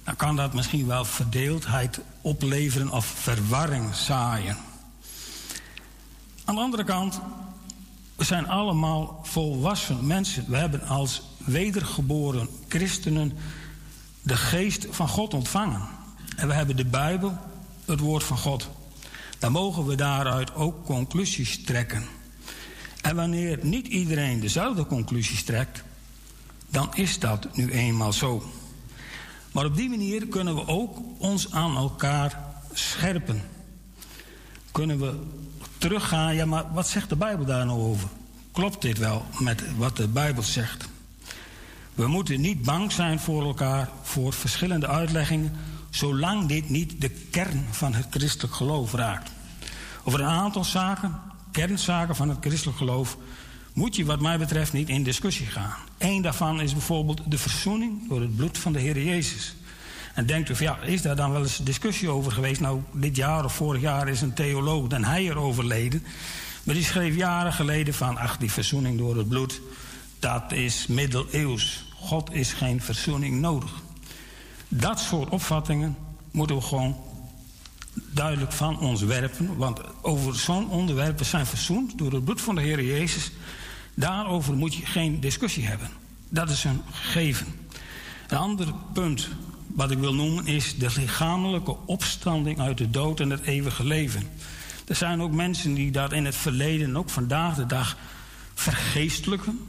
dan 0.04 0.16
kan 0.16 0.36
dat 0.36 0.54
misschien 0.54 0.86
wel 0.86 1.04
verdeeldheid 1.04 2.00
opleveren 2.20 2.90
of 2.90 3.06
verwarring 3.06 3.94
zaaien. 3.94 4.56
Aan 6.44 6.54
de 6.54 6.60
andere 6.60 6.84
kant, 6.84 7.20
we 8.16 8.24
zijn 8.24 8.48
allemaal 8.48 9.20
volwassen 9.22 10.06
mensen. 10.06 10.44
We 10.48 10.56
hebben 10.56 10.86
als 10.86 11.22
wedergeboren 11.38 12.48
christenen 12.68 13.32
de 14.22 14.36
geest 14.36 14.86
van 14.90 15.08
God 15.08 15.34
ontvangen. 15.34 15.82
En 16.36 16.48
we 16.48 16.54
hebben 16.54 16.76
de 16.76 16.84
Bijbel, 16.84 17.38
het 17.84 18.00
woord 18.00 18.24
van 18.24 18.38
God. 18.38 18.68
Dan 19.38 19.52
mogen 19.52 19.86
we 19.86 19.94
daaruit 19.94 20.54
ook 20.54 20.84
conclusies 20.84 21.64
trekken. 21.64 22.04
En 23.00 23.16
wanneer 23.16 23.58
niet 23.62 23.86
iedereen 23.86 24.40
dezelfde 24.40 24.86
conclusies 24.86 25.44
trekt, 25.44 25.82
dan 26.70 26.90
is 26.94 27.18
dat 27.18 27.56
nu 27.56 27.70
eenmaal 27.70 28.12
zo. 28.12 28.42
Maar 29.54 29.64
op 29.64 29.76
die 29.76 29.88
manier 29.88 30.26
kunnen 30.26 30.54
we 30.54 30.66
ook 30.66 30.98
ons 31.18 31.52
aan 31.52 31.76
elkaar 31.76 32.38
scherpen. 32.72 33.42
Kunnen 34.72 34.98
we 34.98 35.20
teruggaan, 35.78 36.34
ja, 36.34 36.46
maar 36.46 36.72
wat 36.72 36.88
zegt 36.88 37.08
de 37.08 37.16
Bijbel 37.16 37.44
daar 37.44 37.66
nou 37.66 37.80
over? 37.80 38.08
Klopt 38.52 38.82
dit 38.82 38.98
wel 38.98 39.24
met 39.38 39.76
wat 39.76 39.96
de 39.96 40.08
Bijbel 40.08 40.42
zegt? 40.42 40.88
We 41.94 42.06
moeten 42.06 42.40
niet 42.40 42.62
bang 42.62 42.92
zijn 42.92 43.20
voor 43.20 43.42
elkaar 43.44 43.88
voor 44.02 44.32
verschillende 44.32 44.86
uitleggingen, 44.86 45.52
zolang 45.90 46.46
dit 46.46 46.68
niet 46.68 47.00
de 47.00 47.10
kern 47.10 47.66
van 47.70 47.94
het 47.94 48.06
christelijk 48.10 48.54
geloof 48.54 48.92
raakt. 48.92 49.30
Over 50.04 50.20
een 50.20 50.26
aantal 50.26 50.64
zaken, 50.64 51.20
kernzaken 51.50 52.16
van 52.16 52.28
het 52.28 52.38
christelijk 52.40 52.78
geloof, 52.78 53.16
moet 53.74 53.96
je 53.96 54.04
wat 54.04 54.20
mij 54.20 54.38
betreft 54.38 54.72
niet 54.72 54.88
in 54.88 55.02
discussie 55.02 55.46
gaan. 55.46 55.74
Eén 55.98 56.22
daarvan 56.22 56.60
is 56.60 56.72
bijvoorbeeld 56.72 57.20
de 57.30 57.38
verzoening 57.38 58.08
door 58.08 58.20
het 58.20 58.36
bloed 58.36 58.58
van 58.58 58.72
de 58.72 58.78
Heer 58.78 59.02
Jezus. 59.02 59.54
En 60.14 60.26
denkt 60.26 60.48
u, 60.48 60.54
ja, 60.58 60.78
is 60.82 61.02
daar 61.02 61.16
dan 61.16 61.32
wel 61.32 61.42
eens 61.42 61.58
discussie 61.58 62.08
over 62.08 62.32
geweest? 62.32 62.60
Nou, 62.60 62.80
dit 62.92 63.16
jaar 63.16 63.44
of 63.44 63.54
vorig 63.54 63.80
jaar 63.80 64.08
is 64.08 64.20
een 64.20 64.32
theoloog, 64.32 64.86
Den 64.86 65.04
Heijer, 65.04 65.36
overleden. 65.36 66.02
Maar 66.62 66.74
die 66.74 66.84
schreef 66.84 67.16
jaren 67.16 67.52
geleden 67.52 67.94
van, 67.94 68.16
ach, 68.16 68.36
die 68.36 68.52
verzoening 68.52 68.98
door 68.98 69.16
het 69.16 69.28
bloed, 69.28 69.60
dat 70.18 70.52
is 70.52 70.86
middeleeuws. 70.86 71.84
God 71.94 72.32
is 72.32 72.52
geen 72.52 72.82
verzoening 72.82 73.40
nodig. 73.40 73.70
Dat 74.68 75.00
soort 75.00 75.28
opvattingen 75.28 75.96
moeten 76.30 76.56
we 76.56 76.62
gewoon 76.62 76.96
duidelijk 77.92 78.52
van 78.52 78.78
ons 78.80 79.02
werpen. 79.02 79.56
Want 79.56 79.80
over 80.02 80.34
zo'n 80.36 80.70
onderwerpen 80.70 81.26
zijn 81.26 81.46
verzoend 81.46 81.98
door 81.98 82.12
het 82.12 82.24
bloed 82.24 82.40
van 82.40 82.54
de 82.54 82.60
Heer 82.60 82.84
Jezus. 82.84 83.30
Daarover 83.94 84.54
moet 84.54 84.74
je 84.74 84.86
geen 84.86 85.20
discussie 85.20 85.66
hebben. 85.66 85.88
Dat 86.28 86.50
is 86.50 86.64
een 86.64 86.82
gegeven. 86.90 87.46
Een 88.28 88.38
ander 88.38 88.74
punt 88.92 89.28
wat 89.66 89.90
ik 89.90 89.98
wil 89.98 90.14
noemen 90.14 90.46
is 90.46 90.78
de 90.78 90.90
lichamelijke 90.96 91.76
opstanding 91.86 92.60
uit 92.60 92.78
de 92.78 92.90
dood 92.90 93.20
en 93.20 93.30
het 93.30 93.42
eeuwige 93.42 93.84
leven. 93.84 94.22
Er 94.86 94.94
zijn 94.94 95.22
ook 95.22 95.32
mensen 95.32 95.74
die 95.74 95.90
dat 95.90 96.12
in 96.12 96.24
het 96.24 96.36
verleden 96.36 96.86
en 96.86 96.96
ook 96.96 97.10
vandaag 97.10 97.54
de 97.54 97.66
dag 97.66 97.96
vergeestelijken. 98.54 99.60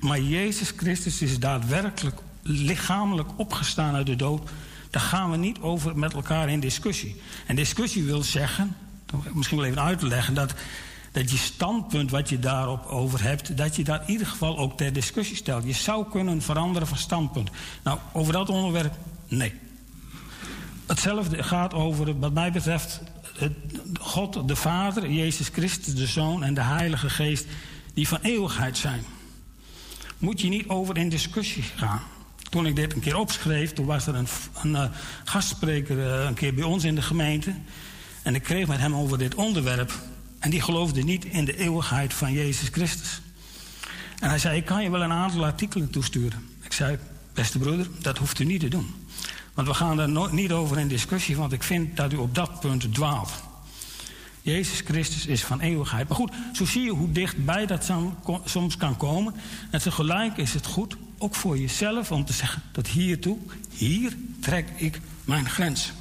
Maar 0.00 0.20
Jezus 0.20 0.72
Christus 0.76 1.22
is 1.22 1.38
daadwerkelijk 1.38 2.20
lichamelijk 2.42 3.28
opgestaan 3.36 3.94
uit 3.94 4.06
de 4.06 4.16
dood. 4.16 4.50
Daar 4.90 5.02
gaan 5.02 5.30
we 5.30 5.36
niet 5.36 5.60
over 5.60 5.98
met 5.98 6.12
elkaar 6.12 6.48
in 6.48 6.60
discussie. 6.60 7.20
En 7.46 7.56
discussie 7.56 8.04
wil 8.04 8.22
zeggen, 8.22 8.76
misschien 9.32 9.58
wel 9.58 9.66
even 9.66 9.82
uit 9.82 9.98
te 9.98 10.06
leggen, 10.06 10.34
dat, 10.34 10.54
dat 11.12 11.30
je 11.30 11.36
standpunt 11.36 12.10
wat 12.10 12.28
je 12.28 12.38
daarop 12.38 12.86
over 12.86 13.22
hebt, 13.22 13.56
dat 13.56 13.76
je 13.76 13.84
dat 13.84 14.00
in 14.00 14.10
ieder 14.10 14.26
geval 14.26 14.58
ook 14.58 14.76
ter 14.76 14.92
discussie 14.92 15.36
stelt. 15.36 15.64
Je 15.64 15.72
zou 15.72 16.10
kunnen 16.10 16.42
veranderen 16.42 16.88
van 16.88 16.98
standpunt. 16.98 17.50
Nou, 17.82 17.98
over 18.12 18.32
dat 18.32 18.48
onderwerp 18.48 18.94
Nee. 19.30 19.52
Hetzelfde 20.86 21.42
gaat 21.42 21.74
over, 21.74 22.18
wat 22.18 22.32
mij 22.32 22.52
betreft, 22.52 23.00
God 24.00 24.48
de 24.48 24.56
Vader, 24.56 25.10
Jezus 25.10 25.48
Christus 25.48 25.94
de 25.94 26.06
Zoon 26.06 26.44
en 26.44 26.54
de 26.54 26.62
Heilige 26.62 27.10
Geest, 27.10 27.46
die 27.94 28.08
van 28.08 28.18
eeuwigheid 28.22 28.78
zijn. 28.78 29.04
Moet 30.18 30.40
je 30.40 30.48
niet 30.48 30.68
over 30.68 30.96
in 30.96 31.08
discussie 31.08 31.62
gaan. 31.62 32.02
Toen 32.48 32.66
ik 32.66 32.76
dit 32.76 32.92
een 32.92 33.00
keer 33.00 33.16
opschreef, 33.16 33.72
toen 33.72 33.86
was 33.86 34.06
er 34.06 34.14
een, 34.14 34.26
een 34.62 34.70
uh, 34.70 34.84
gastspreker 35.24 35.96
uh, 35.96 36.24
een 36.24 36.34
keer 36.34 36.54
bij 36.54 36.64
ons 36.64 36.84
in 36.84 36.94
de 36.94 37.02
gemeente. 37.02 37.54
En 38.22 38.34
ik 38.34 38.42
kreeg 38.42 38.66
met 38.66 38.78
hem 38.78 38.94
over 38.94 39.18
dit 39.18 39.34
onderwerp. 39.34 39.92
En 40.40 40.50
die 40.50 40.60
geloofde 40.60 41.02
niet 41.02 41.24
in 41.24 41.44
de 41.44 41.56
eeuwigheid 41.56 42.14
van 42.14 42.32
Jezus 42.32 42.68
Christus. 42.68 43.20
En 44.18 44.28
hij 44.28 44.38
zei: 44.38 44.56
Ik 44.56 44.64
kan 44.64 44.82
je 44.82 44.90
wel 44.90 45.02
een 45.02 45.12
aantal 45.12 45.44
artikelen 45.44 45.90
toesturen. 45.90 46.48
Ik 46.62 46.72
zei: 46.72 46.98
Beste 47.32 47.58
broeder, 47.58 47.86
dat 48.00 48.18
hoeft 48.18 48.38
u 48.38 48.44
niet 48.44 48.60
te 48.60 48.68
doen. 48.68 48.94
Want 49.54 49.68
we 49.68 49.74
gaan 49.74 49.98
er 49.98 50.32
niet 50.32 50.52
over 50.52 50.78
in 50.78 50.88
discussie, 50.88 51.36
want 51.36 51.52
ik 51.52 51.62
vind 51.62 51.96
dat 51.96 52.12
u 52.12 52.16
op 52.16 52.34
dat 52.34 52.60
punt 52.60 52.94
dwaalt. 52.94 53.30
Jezus 54.42 54.80
Christus 54.80 55.26
is 55.26 55.44
van 55.44 55.60
eeuwigheid. 55.60 56.08
Maar 56.08 56.16
goed, 56.16 56.32
zo 56.52 56.64
zie 56.64 56.82
je 56.82 56.90
hoe 56.90 57.12
dichtbij 57.12 57.66
dat 57.66 57.90
soms 58.44 58.76
kan 58.76 58.96
komen. 58.96 59.34
En 59.70 59.80
tegelijk 59.80 60.36
is 60.36 60.54
het 60.54 60.66
goed, 60.66 60.96
ook 61.18 61.34
voor 61.34 61.58
jezelf, 61.58 62.12
om 62.12 62.24
te 62.24 62.32
zeggen 62.32 62.62
dat 62.72 62.86
hiertoe, 62.86 63.38
hier 63.70 64.16
trek 64.40 64.68
ik 64.76 65.00
mijn 65.24 65.48
grens. 65.48 65.92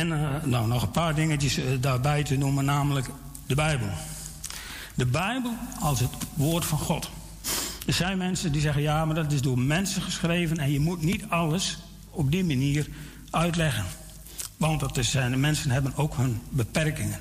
En 0.00 0.08
uh, 0.08 0.28
nou, 0.44 0.66
nog 0.66 0.82
een 0.82 0.90
paar 0.90 1.14
dingetjes 1.14 1.58
uh, 1.58 1.64
daarbij 1.80 2.22
te 2.22 2.36
noemen, 2.36 2.64
namelijk 2.64 3.08
de 3.46 3.54
Bijbel. 3.54 3.88
De 4.94 5.06
Bijbel 5.06 5.52
als 5.80 6.00
het 6.00 6.10
woord 6.34 6.64
van 6.64 6.78
God. 6.78 7.10
Er 7.86 7.92
zijn 7.92 8.18
mensen 8.18 8.52
die 8.52 8.60
zeggen, 8.60 8.82
ja, 8.82 9.04
maar 9.04 9.14
dat 9.14 9.32
is 9.32 9.42
door 9.42 9.58
mensen 9.58 10.02
geschreven 10.02 10.58
en 10.58 10.72
je 10.72 10.80
moet 10.80 11.02
niet 11.02 11.24
alles 11.28 11.78
op 12.10 12.30
die 12.30 12.44
manier 12.44 12.88
uitleggen. 13.30 13.84
Want 14.56 14.80
dat 14.80 14.94
de 14.94 15.36
mensen 15.36 15.70
hebben 15.70 15.96
ook 15.96 16.16
hun 16.16 16.40
beperkingen. 16.48 17.18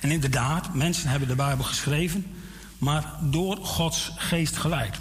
En 0.00 0.10
inderdaad, 0.10 0.74
mensen 0.74 1.08
hebben 1.08 1.28
de 1.28 1.34
Bijbel 1.34 1.64
geschreven, 1.64 2.26
maar 2.78 3.04
door 3.22 3.56
Gods 3.56 4.12
geest 4.16 4.56
geleid. 4.56 5.00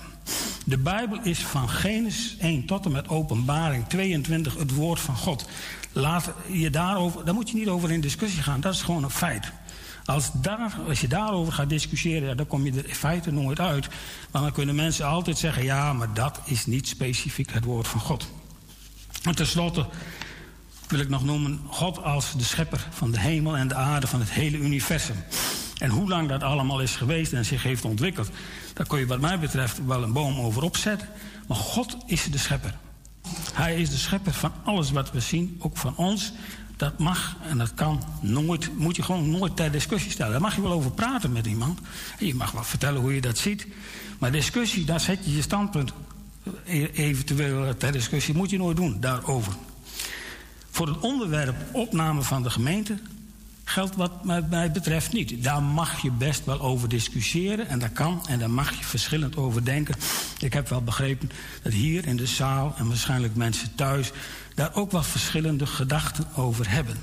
De 0.66 0.78
Bijbel 0.78 1.20
is 1.24 1.40
van 1.40 1.70
Genesis 1.70 2.38
1 2.38 2.66
tot 2.66 2.86
en 2.86 2.92
met 2.92 3.10
Openbaring 3.10 3.88
22 3.88 4.58
het 4.58 4.76
woord 4.76 5.00
van 5.00 5.16
God. 5.16 5.46
Laat 5.92 6.32
je 6.52 6.70
daarover, 6.70 7.26
daar 7.26 7.34
moet 7.34 7.50
je 7.50 7.58
niet 7.58 7.68
over 7.68 7.92
in 7.92 8.02
discussie 8.02 8.44
gaan, 8.44 8.62
dat 8.62 8.74
is 8.74 8.82
gewoon 8.82 9.04
een 9.04 9.10
feit. 9.10 9.52
Als, 10.06 10.32
daar, 10.34 10.76
als 10.88 11.02
je 11.02 11.08
daarover 11.08 11.54
gaat 11.54 11.70
discussiëren, 11.70 12.38
dan 12.38 12.48
kom 12.48 12.66
je 12.66 12.72
er 12.72 12.88
in 12.88 12.96
feite 12.96 13.32
nooit 13.32 13.60
uit. 13.60 13.88
Maar 14.32 14.42
dan 14.42 14.52
kunnen 14.52 14.76
mensen 14.76 15.06
altijd 15.06 15.38
zeggen: 15.38 15.64
ja, 15.64 15.94
maar 15.94 16.14
dat 16.14 16.40
is 16.46 16.66
niet 16.66 16.88
specifiek 16.88 17.54
het 17.54 17.64
woord 17.64 17.88
van 17.88 18.00
God. 18.00 18.32
En 19.24 19.36
tenslotte, 19.36 19.86
wil 20.88 21.00
ik 21.00 21.10
nog 21.10 21.24
noemen 21.24 21.60
God 21.68 22.04
als 22.04 22.34
de 22.38 22.44
schepper 22.44 22.88
van 22.90 23.12
de 23.12 23.20
hemel 23.20 23.58
en 23.58 23.68
de 23.68 23.76
aarde 23.76 24.08
van 24.08 24.20
het 24.20 24.32
hele 24.32 24.58
universum. 24.58 25.24
En 25.78 25.90
hoe 25.90 26.10
lang 26.10 26.30
dat 26.30 26.44
allemaal 26.44 26.82
is 26.82 26.96
geweest 26.96 27.34
en 27.34 27.46
zich 27.46 27.64
heeft 27.64 27.86
ontwikkeld, 27.86 28.30
daar 28.74 28.88
kun 28.88 29.00
je 29.00 29.06
wat 29.06 29.20
mij 29.20 29.40
betreft 29.40 29.86
wel 29.86 30.04
een 30.04 30.14
boom 30.14 30.40
over 30.40 30.64
opzetten. 30.64 31.08
Maar 31.48 31.58
God 31.58 31.98
is 32.06 32.24
de 32.24 32.38
schepper. 32.38 32.74
Hij 33.54 33.82
is 33.82 33.90
de 33.90 33.98
schepper 33.98 34.34
van 34.34 34.52
alles 34.64 34.92
wat 34.92 35.12
we 35.12 35.20
zien, 35.20 35.58
ook 35.60 35.78
van 35.78 35.96
ons. 35.96 36.32
Dat 36.78 37.00
mag 37.00 37.36
en 37.48 37.58
dat 37.58 37.74
kan 37.74 38.04
nooit, 38.22 38.78
moet 38.78 38.96
je 38.96 39.04
gewoon 39.04 39.30
nooit 39.30 39.56
ter 39.56 39.72
discussie 39.72 40.12
stellen. 40.12 40.32
Daar 40.32 40.42
mag 40.42 40.56
je 40.56 40.62
wel 40.62 40.72
over 40.72 40.92
praten 40.92 41.32
met 41.32 41.46
iemand. 41.46 41.80
Je 42.20 42.36
mag 42.36 42.52
wel 42.52 42.64
vertellen 42.64 43.02
hoe 43.02 43.16
je 43.16 43.22
dat 43.22 43.38
ziet. 43.38 43.68
Maar 44.20 44.32
discussie, 44.32 44.86
daar 44.86 45.00
zet 45.00 45.26
je 45.26 45.36
je 45.36 45.42
standpunt 45.42 45.94
e- 46.66 46.90
eventueel 46.94 47.78
ter 47.78 47.92
discussie, 47.92 48.36
moet 48.36 48.50
je 48.50 48.58
nooit 48.58 48.78
doen 48.78 49.00
daarover. 49.00 49.54
Voor 50.70 50.88
het 50.88 51.00
onderwerp 51.00 51.56
opname 51.72 52.22
van 52.22 52.44
de 52.44 52.50
gemeente 52.50 52.98
geldt 53.70 53.96
wat 53.96 54.24
mij- 54.24 54.72
betreft 54.72 55.14
niet. 55.14 55.44
Daar 55.44 55.64
mag 55.64 56.02
je 56.02 56.12
best 56.12 56.46
wel 56.46 56.62
over 56.62 56.90
discussiëren 56.90 57.68
en 57.68 57.80
dat 57.80 57.94
kan 57.94 58.22
en 58.28 58.40
daar 58.40 58.50
mag 58.50 58.78
je 58.78 58.84
verschillend 58.84 59.38
over 59.38 59.66
denken. 59.66 59.96
Ik 60.40 60.54
heb 60.54 60.70
wel 60.70 60.82
begrepen 60.82 61.32
dat 61.64 61.74
hier 61.74 62.08
in 62.08 62.18
de 62.18 62.26
zaal 62.26 62.74
en 62.78 62.88
waarschijnlijk 62.88 63.36
mensen 63.36 63.76
thuis 63.76 64.12
daar 64.56 64.76
ook 64.76 64.92
wel 64.92 65.04
verschillende 65.04 65.66
gedachten 65.66 66.28
over 66.36 66.70
hebben. 66.70 66.96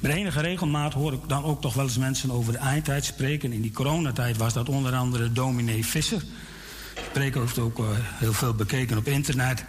Met 0.00 0.12
enige 0.12 0.40
regelmaat 0.40 0.92
hoor 0.92 1.12
ik 1.12 1.28
dan 1.28 1.44
ook 1.44 1.60
toch 1.60 1.74
wel 1.74 1.84
eens 1.84 1.98
mensen 1.98 2.30
over 2.30 2.52
de 2.52 2.58
eindtijd 2.58 3.04
spreken. 3.04 3.52
In 3.52 3.62
die 3.62 3.72
coronatijd 3.72 4.36
was 4.36 4.52
dat 4.52 4.68
onder 4.68 4.94
andere 4.94 5.32
dominee 5.32 5.86
Visser. 5.86 6.18
De 6.94 7.00
spreker 7.10 7.40
heeft 7.40 7.58
ook 7.58 7.78
eh, 7.78 7.84
heel 7.98 8.32
veel 8.32 8.54
bekeken 8.54 8.98
op 8.98 9.06
internet. 9.06 9.64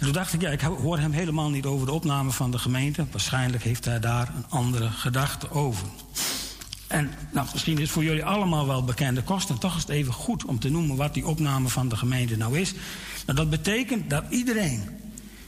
En 0.00 0.06
toen 0.06 0.14
dacht 0.14 0.32
ik, 0.32 0.40
ja, 0.40 0.50
ik 0.50 0.60
hoor 0.60 0.98
hem 0.98 1.12
helemaal 1.12 1.50
niet 1.50 1.64
over 1.64 1.86
de 1.86 1.92
opname 1.92 2.30
van 2.30 2.50
de 2.50 2.58
gemeente. 2.58 3.06
Waarschijnlijk 3.10 3.62
heeft 3.62 3.84
hij 3.84 4.00
daar 4.00 4.32
een 4.36 4.44
andere 4.48 4.90
gedachte 4.90 5.50
over. 5.50 5.86
En 6.86 7.10
nou, 7.32 7.46
misschien 7.52 7.74
is 7.74 7.82
het 7.82 7.90
voor 7.90 8.04
jullie 8.04 8.24
allemaal 8.24 8.66
wel 8.66 8.84
bekende 8.84 9.22
kosten. 9.22 9.58
Toch 9.58 9.76
is 9.76 9.80
het 9.80 9.90
even 9.90 10.12
goed 10.12 10.44
om 10.44 10.58
te 10.58 10.68
noemen 10.68 10.96
wat 10.96 11.14
die 11.14 11.26
opname 11.26 11.68
van 11.68 11.88
de 11.88 11.96
gemeente 11.96 12.36
nou 12.36 12.58
is. 12.58 12.72
Nou, 13.26 13.38
dat 13.38 13.50
betekent 13.50 14.10
dat 14.10 14.24
iedereen 14.28 14.88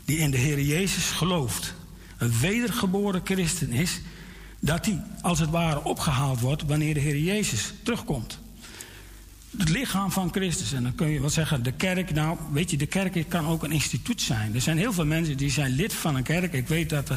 die 0.05 0.19
in 0.19 0.31
de 0.31 0.37
Heer 0.37 0.61
Jezus 0.61 1.05
gelooft, 1.05 1.75
een 2.19 2.39
wedergeboren 2.41 3.21
christen 3.25 3.71
is, 3.71 4.01
dat 4.61 4.85
die 4.85 5.01
als 5.21 5.39
het 5.39 5.51
ware 5.51 5.85
opgehaald 5.85 6.41
wordt 6.41 6.65
wanneer 6.67 6.95
de 6.95 7.01
Heer 7.01 7.19
Jezus 7.19 7.73
terugkomt. 7.83 8.39
Het 9.59 9.69
lichaam 9.69 10.13
van 10.13 10.29
Christus. 10.33 10.73
En 10.73 10.83
dan 10.83 10.95
kun 10.95 11.09
je 11.09 11.21
wel 11.21 11.31
zeggen, 11.31 11.63
de 11.63 11.73
kerk, 11.73 12.15
nou, 12.15 12.39
weet 12.53 12.71
je, 12.71 12.77
de 12.77 12.87
kerk 12.87 13.25
kan 13.29 13.47
ook 13.47 13.63
een 13.63 13.73
instituut 13.73 14.21
zijn. 14.21 14.55
Er 14.55 14.61
zijn 14.61 14.79
heel 14.79 14.93
veel 14.93 15.05
mensen 15.07 15.37
die 15.37 15.51
zijn 15.51 15.71
lid 15.71 15.95
van 15.95 16.17
een 16.17 16.23
kerk. 16.23 16.53
Ik 16.53 16.69
weet 16.69 16.91
dat. 16.91 17.09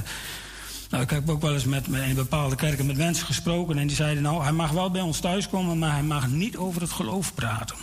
nou, 0.89 1.03
ik 1.03 1.09
heb 1.09 1.29
ook 1.29 1.41
wel 1.41 1.53
eens 1.53 1.63
met, 1.65 1.87
met- 1.87 2.03
in 2.07 2.15
bepaalde 2.15 2.55
kerken 2.55 2.85
met 2.85 2.97
mensen 2.97 3.25
gesproken. 3.25 3.77
En 3.77 3.87
die 3.87 3.95
zeiden, 3.95 4.23
nou, 4.23 4.43
hij 4.43 4.51
mag 4.51 4.71
wel 4.71 4.91
bij 4.91 5.01
ons 5.01 5.19
thuiskomen, 5.19 5.79
maar 5.79 5.91
hij 5.91 6.03
mag 6.03 6.27
niet 6.27 6.57
over 6.57 6.81
het 6.81 6.91
geloof 6.91 7.33
praten. 7.33 7.75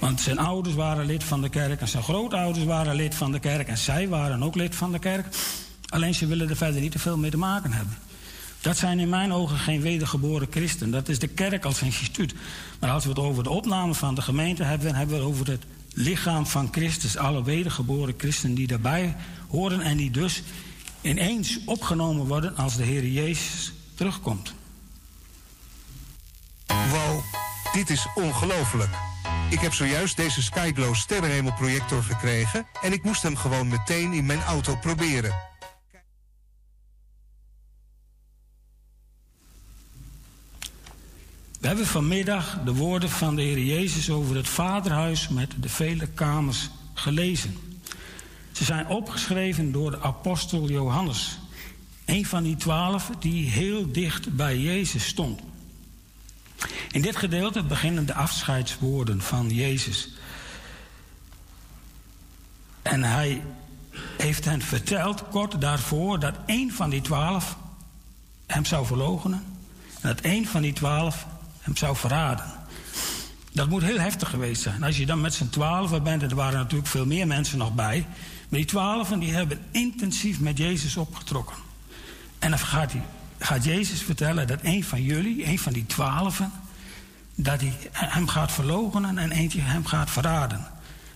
Want 0.00 0.20
zijn 0.20 0.38
ouders 0.38 0.74
waren 0.74 1.06
lid 1.06 1.24
van 1.24 1.40
de 1.42 1.48
kerk 1.48 1.80
en 1.80 1.88
zijn 1.88 2.02
grootouders 2.02 2.64
waren 2.64 2.94
lid 2.94 3.14
van 3.14 3.32
de 3.32 3.38
kerk 3.38 3.68
en 3.68 3.78
zij 3.78 4.08
waren 4.08 4.42
ook 4.42 4.54
lid 4.54 4.74
van 4.74 4.92
de 4.92 4.98
kerk. 4.98 5.26
Alleen 5.88 6.14
ze 6.14 6.26
willen 6.26 6.48
er 6.48 6.56
verder 6.56 6.80
niet 6.80 6.92
te 6.92 6.98
veel 6.98 7.16
mee 7.18 7.30
te 7.30 7.36
maken 7.36 7.72
hebben. 7.72 7.96
Dat 8.66 8.76
zijn 8.76 8.98
in 8.98 9.08
mijn 9.08 9.32
ogen 9.32 9.58
geen 9.58 9.80
wedergeboren 9.80 10.48
christen. 10.50 10.90
Dat 10.90 11.08
is 11.08 11.18
de 11.18 11.28
kerk 11.28 11.64
als 11.64 11.82
instituut. 11.82 12.34
Maar 12.80 12.90
als 12.90 13.02
we 13.02 13.08
het 13.08 13.18
over 13.18 13.42
de 13.42 13.50
opname 13.50 13.94
van 13.94 14.14
de 14.14 14.22
gemeente 14.22 14.62
hebben, 14.62 14.86
dan 14.86 14.96
hebben 14.96 15.16
we 15.16 15.22
het 15.22 15.32
over 15.32 15.50
het 15.50 15.64
lichaam 15.92 16.46
van 16.46 16.68
Christus. 16.72 17.16
Alle 17.16 17.44
wedergeboren 17.44 18.14
christen 18.16 18.54
die 18.54 18.66
daarbij 18.66 19.16
horen 19.48 19.80
en 19.80 19.96
die 19.96 20.10
dus 20.10 20.42
ineens 21.00 21.58
opgenomen 21.64 22.26
worden 22.26 22.56
als 22.56 22.76
de 22.76 22.82
Heer 22.82 23.06
Jezus 23.06 23.72
terugkomt. 23.94 24.54
Wow, 26.66 27.22
dit 27.72 27.90
is 27.90 28.06
ongelooflijk. 28.14 28.90
Ik 29.50 29.60
heb 29.60 29.72
zojuist 29.72 30.16
deze 30.16 30.42
Skyglow 30.42 30.94
sterrenhemelprojector 30.94 32.02
gekregen 32.02 32.66
en 32.82 32.92
ik 32.92 33.02
moest 33.02 33.22
hem 33.22 33.36
gewoon 33.36 33.68
meteen 33.68 34.12
in 34.12 34.26
mijn 34.26 34.42
auto 34.42 34.76
proberen. 34.76 35.34
We 41.66 41.72
hebben 41.72 41.90
vanmiddag 41.90 42.58
de 42.64 42.74
woorden 42.74 43.10
van 43.10 43.36
de 43.36 43.42
Heer 43.42 43.58
Jezus 43.58 44.10
over 44.10 44.36
het 44.36 44.48
Vaderhuis 44.48 45.28
met 45.28 45.52
de 45.60 45.68
vele 45.68 46.06
kamers 46.06 46.70
gelezen. 46.94 47.56
Ze 48.52 48.64
zijn 48.64 48.86
opgeschreven 48.86 49.72
door 49.72 49.90
de 49.90 50.00
apostel 50.00 50.68
Johannes, 50.68 51.38
een 52.04 52.26
van 52.26 52.42
die 52.42 52.56
twaalf 52.56 53.10
die 53.18 53.50
heel 53.50 53.92
dicht 53.92 54.36
bij 54.36 54.58
Jezus 54.58 55.06
stond. 55.06 55.40
In 56.90 57.02
dit 57.02 57.16
gedeelte 57.16 57.62
beginnen 57.62 58.06
de 58.06 58.14
afscheidswoorden 58.14 59.20
van 59.20 59.48
Jezus. 59.50 60.12
En 62.82 63.02
hij 63.02 63.42
heeft 64.16 64.44
hen 64.44 64.62
verteld 64.62 65.28
kort 65.28 65.60
daarvoor 65.60 66.20
dat 66.20 66.34
één 66.46 66.70
van 66.72 66.90
die 66.90 67.00
twaalf 67.00 67.56
hem 68.46 68.64
zou 68.64 68.86
verloochenen. 68.86 69.44
En 70.00 70.08
dat 70.08 70.20
één 70.20 70.46
van 70.46 70.62
die 70.62 70.72
twaalf 70.72 71.26
hem 71.66 71.76
zou 71.76 71.96
verraden. 71.96 72.44
Dat 73.52 73.68
moet 73.68 73.82
heel 73.82 73.98
heftig 73.98 74.30
geweest 74.30 74.62
zijn. 74.62 74.82
Als 74.82 74.96
je 74.96 75.06
dan 75.06 75.20
met 75.20 75.34
z'n 75.34 75.48
twaalfen 75.48 76.02
bent, 76.02 76.22
en 76.22 76.30
er 76.30 76.36
waren 76.36 76.58
natuurlijk 76.58 76.88
veel 76.88 77.06
meer 77.06 77.26
mensen 77.26 77.58
nog 77.58 77.74
bij. 77.74 78.06
Maar 78.48 78.58
die 78.58 78.68
twaalfen 78.68 79.18
die 79.18 79.32
hebben 79.32 79.60
intensief 79.70 80.40
met 80.40 80.58
Jezus 80.58 80.96
opgetrokken. 80.96 81.56
En 82.38 82.50
dan 82.50 82.58
gaat, 82.58 82.92
hij, 82.92 83.02
gaat 83.38 83.64
Jezus 83.64 84.02
vertellen 84.02 84.46
dat 84.46 84.58
een 84.62 84.84
van 84.84 85.02
jullie, 85.02 85.46
een 85.46 85.58
van 85.58 85.72
die 85.72 85.86
twaalfen, 85.86 86.52
dat 87.34 87.60
hij 87.60 87.72
hem 87.92 88.28
gaat 88.28 88.52
verloochenen 88.52 89.18
en 89.18 89.30
eentje 89.30 89.60
hem 89.60 89.86
gaat 89.86 90.10
verraden. 90.10 90.66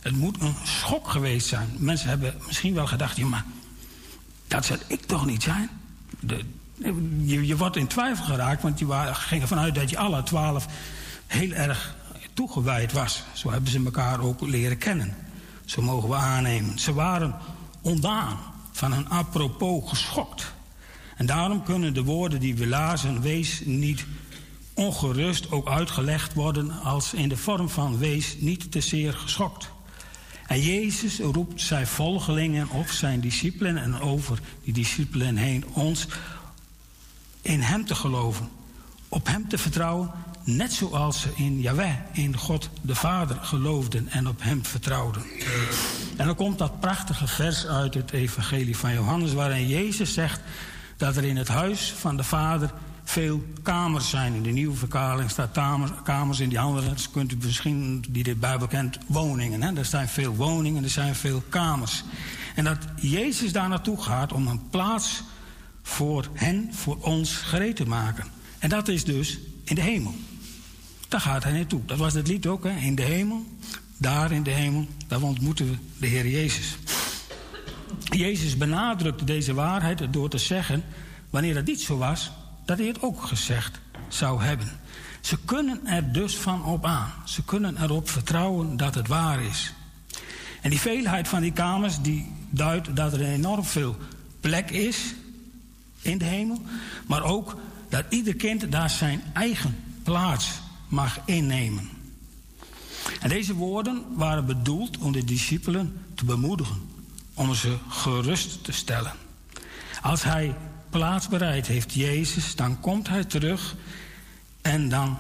Het 0.01 0.16
moet 0.16 0.40
een 0.40 0.55
schok 0.64 1.09
geweest 1.09 1.47
zijn. 1.47 1.68
Mensen 1.78 2.09
hebben 2.09 2.35
misschien 2.47 2.74
wel 2.74 2.86
gedacht, 2.86 3.16
ja, 3.16 3.27
maar 3.27 3.44
dat 4.48 4.64
zal 4.64 4.77
ik 4.86 5.02
toch 5.02 5.27
niet 5.27 5.43
zijn? 5.43 5.68
De, 6.20 6.44
je, 7.23 7.47
je 7.47 7.57
wordt 7.57 7.77
in 7.77 7.86
twijfel 7.86 8.24
geraakt, 8.24 8.62
want 8.62 8.78
je 8.78 8.86
wa- 8.86 9.12
ging 9.12 9.43
ervan 9.43 9.59
uit 9.59 9.74
dat 9.74 9.90
je 9.90 9.98
alle 9.98 10.23
twaalf 10.23 10.66
heel 11.27 11.51
erg 11.52 11.94
toegewijd 12.35 12.93
was. 12.93 13.23
Zo 13.32 13.51
hebben 13.51 13.70
ze 13.70 13.85
elkaar 13.85 14.20
ook 14.20 14.40
leren 14.40 14.78
kennen. 14.78 15.15
Zo 15.65 15.82
mogen 15.82 16.09
we 16.09 16.15
aannemen. 16.15 16.78
Ze 16.78 16.93
waren 16.93 17.35
ondaan, 17.81 18.39
van 18.73 18.93
een 18.93 19.09
apropos 19.09 19.89
geschokt. 19.89 20.52
En 21.16 21.27
daarom 21.27 21.62
kunnen 21.62 21.94
de 21.94 22.02
woorden 22.05 22.40
die 22.40 22.55
we 22.55 22.66
lazen, 22.66 23.20
wees 23.20 23.61
niet 23.65 24.05
ongerust, 24.74 25.51
ook 25.51 25.69
uitgelegd 25.69 26.35
worden 26.35 26.70
als 26.70 27.15
in 27.15 27.28
de 27.28 27.36
vorm 27.36 27.69
van 27.69 27.98
wees 27.98 28.36
niet 28.39 28.73
te 28.73 28.81
zeer 28.81 29.12
geschokt. 29.12 29.70
En 30.47 30.61
Jezus 30.61 31.19
roept 31.19 31.61
zijn 31.61 31.86
volgelingen 31.86 32.69
op, 32.69 32.89
zijn 32.89 33.20
discipelen 33.20 33.77
en 33.77 34.01
over 34.01 34.39
die 34.65 34.73
discipelen 34.73 35.36
heen 35.36 35.65
ons 35.73 36.07
in 37.43 37.61
Hem 37.61 37.85
te 37.85 37.95
geloven, 37.95 38.49
op 39.09 39.27
Hem 39.27 39.49
te 39.49 39.59
vertrouwen, 39.59 40.11
net 40.45 40.73
zoals 40.73 41.21
ze 41.21 41.29
in 41.35 41.61
Yahweh, 41.61 41.95
in 42.12 42.37
God 42.37 42.71
de 42.83 42.95
Vader 42.95 43.37
geloofden 43.41 44.09
en 44.09 44.29
op 44.29 44.43
Hem 44.43 44.65
vertrouwden. 44.65 45.23
En 46.17 46.27
dan 46.27 46.35
komt 46.35 46.59
dat 46.59 46.81
prachtige 46.81 47.27
vers 47.27 47.67
uit 47.67 47.95
het 47.95 48.11
Evangelie 48.11 48.77
van 48.77 48.93
Johannes, 48.93 49.33
waarin 49.33 49.69
Jezus 49.69 50.12
zegt 50.12 50.41
dat 50.97 51.17
er 51.17 51.25
in 51.25 51.37
het 51.37 51.49
huis 51.49 51.95
van 51.99 52.17
de 52.17 52.25
Vader 52.25 52.71
veel 53.05 53.45
kamers 53.62 54.11
zijn. 54.11 54.35
In 54.35 54.43
de 54.43 54.51
nieuwe 54.51 54.77
vertaling 54.77 55.31
staat 55.31 55.55
tamer- 55.55 55.93
kamers, 56.05 56.41
in 56.41 56.49
die 56.49 56.61
andere 56.61 56.89
dat 56.89 57.11
kunt 57.11 57.33
u 57.33 57.37
misschien, 57.43 58.05
die 58.09 58.23
de 58.23 58.35
Bijbel 58.35 58.67
kent, 58.67 58.99
woningen. 59.07 59.62
Hè? 59.62 59.77
Er 59.77 59.85
zijn 59.85 60.09
veel 60.09 60.35
woningen, 60.35 60.85
er 60.85 60.91
zijn 60.91 61.15
veel 61.15 61.43
kamers. 61.49 62.05
En 62.55 62.65
dat 62.65 62.79
Jezus 62.97 63.53
daar 63.53 63.69
naartoe 63.69 64.03
gaat 64.03 64.33
om 64.33 64.47
een 64.47 64.69
plaats 64.71 65.23
voor 65.91 66.29
hen, 66.33 66.69
voor 66.73 66.97
ons 67.01 67.33
gereed 67.33 67.77
te 67.77 67.87
maken. 67.87 68.27
En 68.59 68.69
dat 68.69 68.89
is 68.89 69.05
dus 69.05 69.39
in 69.65 69.75
de 69.75 69.81
hemel. 69.81 70.15
Daar 71.09 71.21
gaat 71.21 71.45
hij 71.45 71.53
naartoe. 71.53 71.81
Dat 71.87 71.99
was 71.99 72.15
het 72.15 72.29
lied 72.29 72.47
ook, 72.47 72.65
hè? 72.65 72.77
in 72.77 72.95
de 72.95 73.03
hemel. 73.03 73.47
Daar 73.97 74.33
in 74.33 74.43
de 74.43 74.51
hemel, 74.51 74.87
daar 75.07 75.23
ontmoeten 75.23 75.71
we 75.71 75.77
de 75.99 76.07
Heer 76.07 76.29
Jezus. 76.29 76.77
Jezus 78.05 78.57
benadrukte 78.57 79.25
deze 79.25 79.55
waarheid 79.55 80.12
door 80.12 80.29
te 80.29 80.39
zeggen, 80.39 80.85
wanneer 81.31 81.57
het 81.57 81.67
niet 81.67 81.81
zo 81.81 81.97
was, 81.97 82.31
dat 82.65 82.79
hij 82.79 82.87
het 82.87 83.03
ook 83.03 83.23
gezegd 83.23 83.81
zou 84.09 84.43
hebben. 84.43 84.81
Ze 85.21 85.39
kunnen 85.45 85.87
er 85.87 86.12
dus 86.12 86.37
van 86.37 86.65
op 86.65 86.85
aan. 86.85 87.12
Ze 87.25 87.45
kunnen 87.45 87.83
erop 87.83 88.09
vertrouwen 88.09 88.77
dat 88.77 88.95
het 88.95 89.09
waar 89.09 89.43
is. 89.43 89.73
En 90.61 90.71
die 90.71 90.81
veelheid 90.81 91.29
van 91.29 91.41
die 91.41 91.53
kamers 91.53 92.01
die 92.01 92.33
duidt 92.51 92.97
dat 92.97 93.12
er 93.12 93.21
enorm 93.21 93.65
veel 93.65 93.97
plek 94.41 94.71
is 94.71 95.15
in 96.02 96.18
de 96.18 96.24
hemel, 96.24 96.62
maar 97.06 97.22
ook 97.22 97.56
dat 97.89 98.05
ieder 98.09 98.36
kind 98.36 98.72
daar 98.72 98.90
zijn 98.90 99.22
eigen 99.32 99.77
plaats 100.02 100.51
mag 100.89 101.20
innemen. 101.24 101.89
En 103.20 103.28
deze 103.28 103.55
woorden 103.55 104.05
waren 104.16 104.47
bedoeld 104.47 104.98
om 104.98 105.12
de 105.12 105.24
discipelen 105.24 106.05
te 106.14 106.24
bemoedigen, 106.24 106.81
om 107.35 107.55
ze 107.55 107.77
gerust 107.89 108.64
te 108.64 108.72
stellen. 108.72 109.12
Als 110.02 110.22
hij 110.22 110.55
plaats 110.90 111.28
bereid 111.28 111.66
heeft, 111.66 111.94
Jezus, 111.94 112.56
dan 112.56 112.81
komt 112.81 113.09
hij 113.09 113.24
terug 113.24 113.77
en 114.62 114.89
dan 114.89 115.18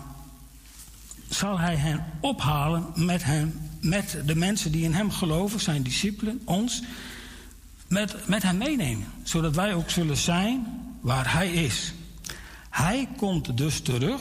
zal 1.28 1.58
hij 1.58 1.76
hen 1.76 2.04
ophalen 2.20 2.86
met, 2.94 3.24
hem, 3.24 3.60
met 3.80 4.18
de 4.24 4.34
mensen 4.34 4.72
die 4.72 4.84
in 4.84 4.92
hem 4.92 5.10
geloven, 5.10 5.60
zijn 5.60 5.82
discipelen, 5.82 6.40
ons, 6.44 6.82
met, 7.90 8.28
met 8.28 8.42
hem 8.42 8.56
meenemen. 8.56 9.06
Zodat 9.22 9.54
wij 9.54 9.74
ook 9.74 9.90
zullen 9.90 10.16
zijn 10.16 10.66
waar 11.00 11.32
hij 11.32 11.52
is. 11.52 11.92
Hij 12.70 13.08
komt 13.16 13.56
dus 13.56 13.80
terug, 13.80 14.20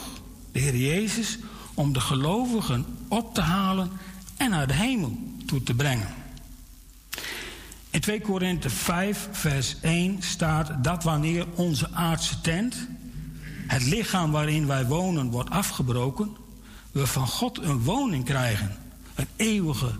de 0.51 0.59
Heer 0.59 0.75
Jezus, 0.75 1.37
om 1.73 1.93
de 1.93 1.99
gelovigen 1.99 2.85
op 3.07 3.33
te 3.33 3.41
halen 3.41 3.91
en 4.37 4.49
naar 4.49 4.67
de 4.67 4.73
hemel 4.73 5.17
toe 5.45 5.63
te 5.63 5.73
brengen. 5.73 6.07
In 7.89 7.99
2 7.99 8.21
Korinthe 8.21 8.69
5, 8.69 9.29
vers 9.31 9.75
1 9.81 10.17
staat 10.21 10.83
dat 10.83 11.03
wanneer 11.03 11.45
onze 11.55 11.91
aardse 11.91 12.41
tent, 12.41 12.87
het 13.67 13.83
lichaam 13.83 14.31
waarin 14.31 14.67
wij 14.67 14.85
wonen, 14.85 15.29
wordt 15.29 15.49
afgebroken, 15.49 16.35
we 16.91 17.07
van 17.07 17.27
God 17.27 17.57
een 17.57 17.83
woning 17.83 18.25
krijgen. 18.25 18.77
Een 19.15 19.27
eeuwige, 19.35 19.91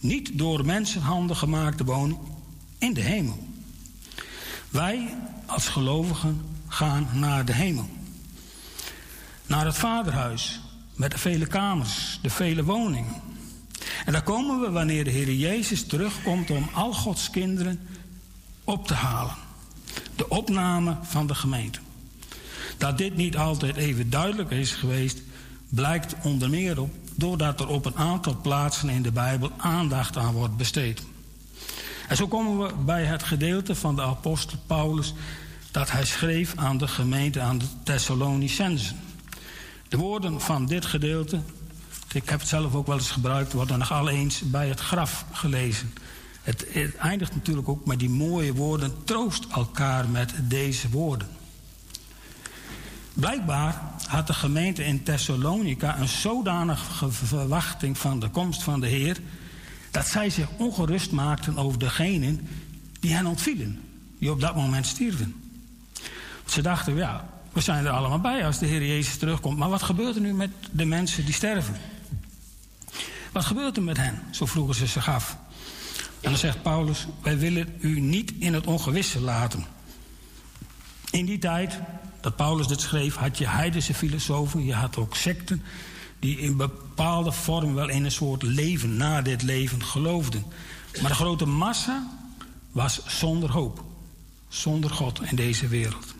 niet 0.00 0.38
door 0.38 0.64
mensenhanden 0.64 1.36
gemaakte 1.36 1.84
woning 1.84 2.18
in 2.78 2.94
de 2.94 3.00
hemel. 3.00 3.48
Wij 4.68 5.14
als 5.46 5.68
gelovigen 5.68 6.40
gaan 6.68 7.08
naar 7.12 7.44
de 7.44 7.52
hemel. 7.52 7.88
Naar 9.46 9.66
het 9.66 9.76
vaderhuis 9.76 10.60
met 10.94 11.10
de 11.10 11.18
vele 11.18 11.46
kamers, 11.46 12.18
de 12.22 12.30
vele 12.30 12.64
woningen. 12.64 13.22
En 14.04 14.12
daar 14.12 14.22
komen 14.22 14.60
we 14.60 14.70
wanneer 14.70 15.04
de 15.04 15.10
Heer 15.10 15.32
Jezus 15.32 15.86
terugkomt 15.86 16.50
om 16.50 16.68
al 16.72 16.92
Gods 16.92 17.30
kinderen 17.30 17.88
op 18.64 18.86
te 18.86 18.94
halen. 18.94 19.34
De 20.16 20.28
opname 20.28 20.96
van 21.02 21.26
de 21.26 21.34
gemeente. 21.34 21.78
Dat 22.78 22.98
dit 22.98 23.16
niet 23.16 23.36
altijd 23.36 23.76
even 23.76 24.10
duidelijk 24.10 24.50
is 24.50 24.72
geweest, 24.72 25.22
blijkt 25.68 26.14
onder 26.22 26.50
meer 26.50 26.80
op, 26.80 26.94
doordat 27.14 27.60
er 27.60 27.68
op 27.68 27.86
een 27.86 27.96
aantal 27.96 28.36
plaatsen 28.42 28.88
in 28.88 29.02
de 29.02 29.12
Bijbel 29.12 29.50
aandacht 29.56 30.16
aan 30.16 30.32
wordt 30.32 30.56
besteed. 30.56 31.02
En 32.08 32.16
zo 32.16 32.26
komen 32.26 32.66
we 32.66 32.74
bij 32.74 33.04
het 33.04 33.22
gedeelte 33.22 33.74
van 33.74 33.96
de 33.96 34.02
apostel 34.02 34.58
Paulus 34.66 35.14
dat 35.70 35.90
hij 35.90 36.04
schreef 36.04 36.52
aan 36.56 36.78
de 36.78 36.88
gemeente 36.88 37.40
aan 37.40 37.58
de 37.58 37.66
Thessalonicensen. 37.82 39.00
De 39.88 39.96
woorden 39.96 40.40
van 40.40 40.66
dit 40.66 40.86
gedeelte, 40.86 41.40
ik 42.12 42.28
heb 42.28 42.40
het 42.40 42.48
zelf 42.48 42.74
ook 42.74 42.86
wel 42.86 42.96
eens 42.96 43.10
gebruikt, 43.10 43.52
worden 43.52 43.78
nog 43.78 43.92
al 43.92 44.08
eens 44.08 44.40
bij 44.40 44.68
het 44.68 44.80
graf 44.80 45.24
gelezen. 45.32 45.92
Het, 46.42 46.66
het 46.70 46.96
eindigt 46.96 47.34
natuurlijk 47.34 47.68
ook 47.68 47.86
met 47.86 47.98
die 47.98 48.10
mooie 48.10 48.54
woorden: 48.54 49.04
troost 49.04 49.46
elkaar 49.54 50.08
met 50.08 50.34
deze 50.42 50.90
woorden. 50.90 51.28
Blijkbaar 53.12 53.82
had 54.06 54.26
de 54.26 54.32
gemeente 54.32 54.84
in 54.84 55.02
Thessalonica 55.02 55.98
een 55.98 56.08
zodanige 56.08 57.10
verwachting 57.10 57.98
van 57.98 58.20
de 58.20 58.28
komst 58.28 58.62
van 58.62 58.80
de 58.80 58.86
Heer, 58.86 59.20
dat 59.96 60.06
zij 60.06 60.30
zich 60.30 60.48
ongerust 60.56 61.10
maakten 61.10 61.56
over 61.56 61.78
degenen 61.78 62.48
die 63.00 63.14
hen 63.14 63.26
ontvielen, 63.26 63.80
die 64.18 64.30
op 64.30 64.40
dat 64.40 64.56
moment 64.56 64.86
stierven. 64.86 65.34
Ze 66.44 66.62
dachten, 66.62 66.96
ja, 66.96 67.28
we 67.52 67.60
zijn 67.60 67.84
er 67.84 67.90
allemaal 67.90 68.20
bij 68.20 68.46
als 68.46 68.58
de 68.58 68.66
Heer 68.66 68.86
Jezus 68.86 69.16
terugkomt, 69.16 69.58
maar 69.58 69.68
wat 69.68 69.82
gebeurt 69.82 70.14
er 70.14 70.20
nu 70.20 70.34
met 70.34 70.50
de 70.70 70.84
mensen 70.84 71.24
die 71.24 71.34
sterven? 71.34 71.76
Wat 73.32 73.44
gebeurt 73.44 73.76
er 73.76 73.82
met 73.82 73.96
hen? 73.96 74.22
Zo 74.30 74.46
vroegen 74.46 74.74
ze 74.74 74.86
zich 74.86 75.08
af. 75.08 75.36
En 76.20 76.30
dan 76.30 76.38
zegt 76.38 76.62
Paulus: 76.62 77.06
Wij 77.22 77.38
willen 77.38 77.74
u 77.80 78.00
niet 78.00 78.32
in 78.38 78.54
het 78.54 78.66
ongewisse 78.66 79.20
laten. 79.20 79.64
In 81.10 81.26
die 81.26 81.38
tijd 81.38 81.78
dat 82.20 82.36
Paulus 82.36 82.66
dit 82.66 82.80
schreef, 82.80 83.14
had 83.14 83.38
je 83.38 83.48
heidense 83.48 83.94
filosofen, 83.94 84.64
je 84.64 84.74
had 84.74 84.96
ook 84.96 85.16
secten 85.16 85.62
die 86.18 86.38
in 86.38 86.56
bepaalde 86.56 87.32
vorm 87.32 87.74
wel 87.74 87.88
in 87.88 88.04
een 88.04 88.12
soort 88.12 88.42
leven 88.42 88.96
na 88.96 89.22
dit 89.22 89.42
leven 89.42 89.82
geloofden. 89.82 90.44
Maar 91.00 91.10
de 91.10 91.16
grote 91.16 91.46
massa 91.46 92.10
was 92.72 93.00
zonder 93.06 93.50
hoop, 93.50 93.84
zonder 94.48 94.90
God 94.90 95.22
in 95.22 95.36
deze 95.36 95.68
wereld. 95.68 96.14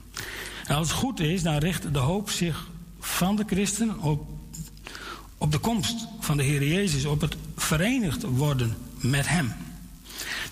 En 0.66 0.76
als 0.76 0.88
het 0.88 0.96
goed 0.96 1.20
is, 1.20 1.42
dan 1.42 1.56
richt 1.56 1.94
de 1.94 1.98
hoop 1.98 2.30
zich 2.30 2.68
van 3.00 3.36
de 3.36 3.44
christenen 3.46 3.98
op, 4.00 4.28
op 5.38 5.52
de 5.52 5.58
komst 5.58 6.06
van 6.20 6.36
de 6.36 6.42
Heer 6.42 6.64
Jezus, 6.64 7.04
op 7.04 7.20
het 7.20 7.36
verenigd 7.56 8.22
worden 8.22 8.76
met 8.96 9.28
Hem. 9.28 9.52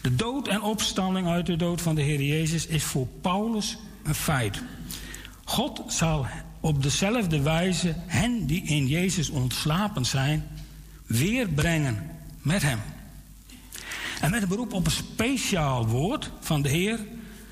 De 0.00 0.14
dood 0.14 0.48
en 0.48 0.62
opstanding 0.62 1.26
uit 1.26 1.46
de 1.46 1.56
dood 1.56 1.80
van 1.80 1.94
de 1.94 2.02
Heer 2.02 2.22
Jezus 2.22 2.66
is 2.66 2.84
voor 2.84 3.06
Paulus 3.06 3.76
een 4.02 4.14
feit. 4.14 4.62
God 5.44 5.82
zal 5.86 6.26
op 6.64 6.82
dezelfde 6.82 7.40
wijze 7.40 7.94
hen 8.06 8.46
die 8.46 8.62
in 8.62 8.86
Jezus 8.86 9.28
ontslapen 9.28 10.04
zijn, 10.04 10.48
weer 11.06 11.48
brengen 11.48 12.10
met 12.42 12.62
Hem. 12.62 12.80
En 14.20 14.30
met 14.30 14.42
een 14.42 14.48
beroep 14.48 14.72
op 14.72 14.86
een 14.86 14.92
speciaal 14.92 15.86
woord 15.86 16.30
van 16.40 16.62
de 16.62 16.68
Heer 16.68 16.98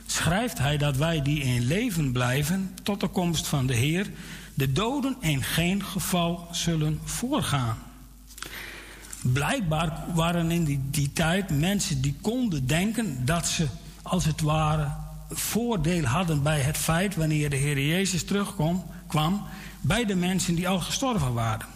schrijft 0.07 0.59
hij 0.59 0.77
dat 0.77 0.97
wij 0.97 1.23
die 1.23 1.43
in 1.43 1.67
leven 1.67 2.13
blijven 2.13 2.71
tot 2.83 3.01
de 3.01 3.09
komst 3.09 3.47
van 3.47 3.67
de 3.67 3.75
Heer, 3.75 4.11
de 4.55 4.73
doden 4.73 5.17
in 5.21 5.43
geen 5.43 5.85
geval 5.85 6.49
zullen 6.51 7.01
voorgaan. 7.05 7.79
Blijkbaar 9.23 10.05
waren 10.15 10.51
in 10.51 10.65
die, 10.65 10.81
die 10.91 11.13
tijd 11.13 11.51
mensen 11.51 12.01
die 12.01 12.15
konden 12.21 12.67
denken 12.67 13.25
dat 13.25 13.47
ze 13.47 13.67
als 14.03 14.25
het 14.25 14.41
ware 14.41 14.93
voordeel 15.31 16.05
hadden 16.05 16.43
bij 16.43 16.61
het 16.61 16.77
feit 16.77 17.17
wanneer 17.17 17.51
de 17.51 17.57
Heer 17.57 17.87
Jezus 17.87 18.25
terugkwam 18.25 18.85
kwam, 19.13 19.43
bij 19.81 20.05
de 20.05 20.15
mensen 20.15 20.55
die 20.55 20.69
al 20.69 20.81
gestorven 20.81 21.33
waren. 21.33 21.67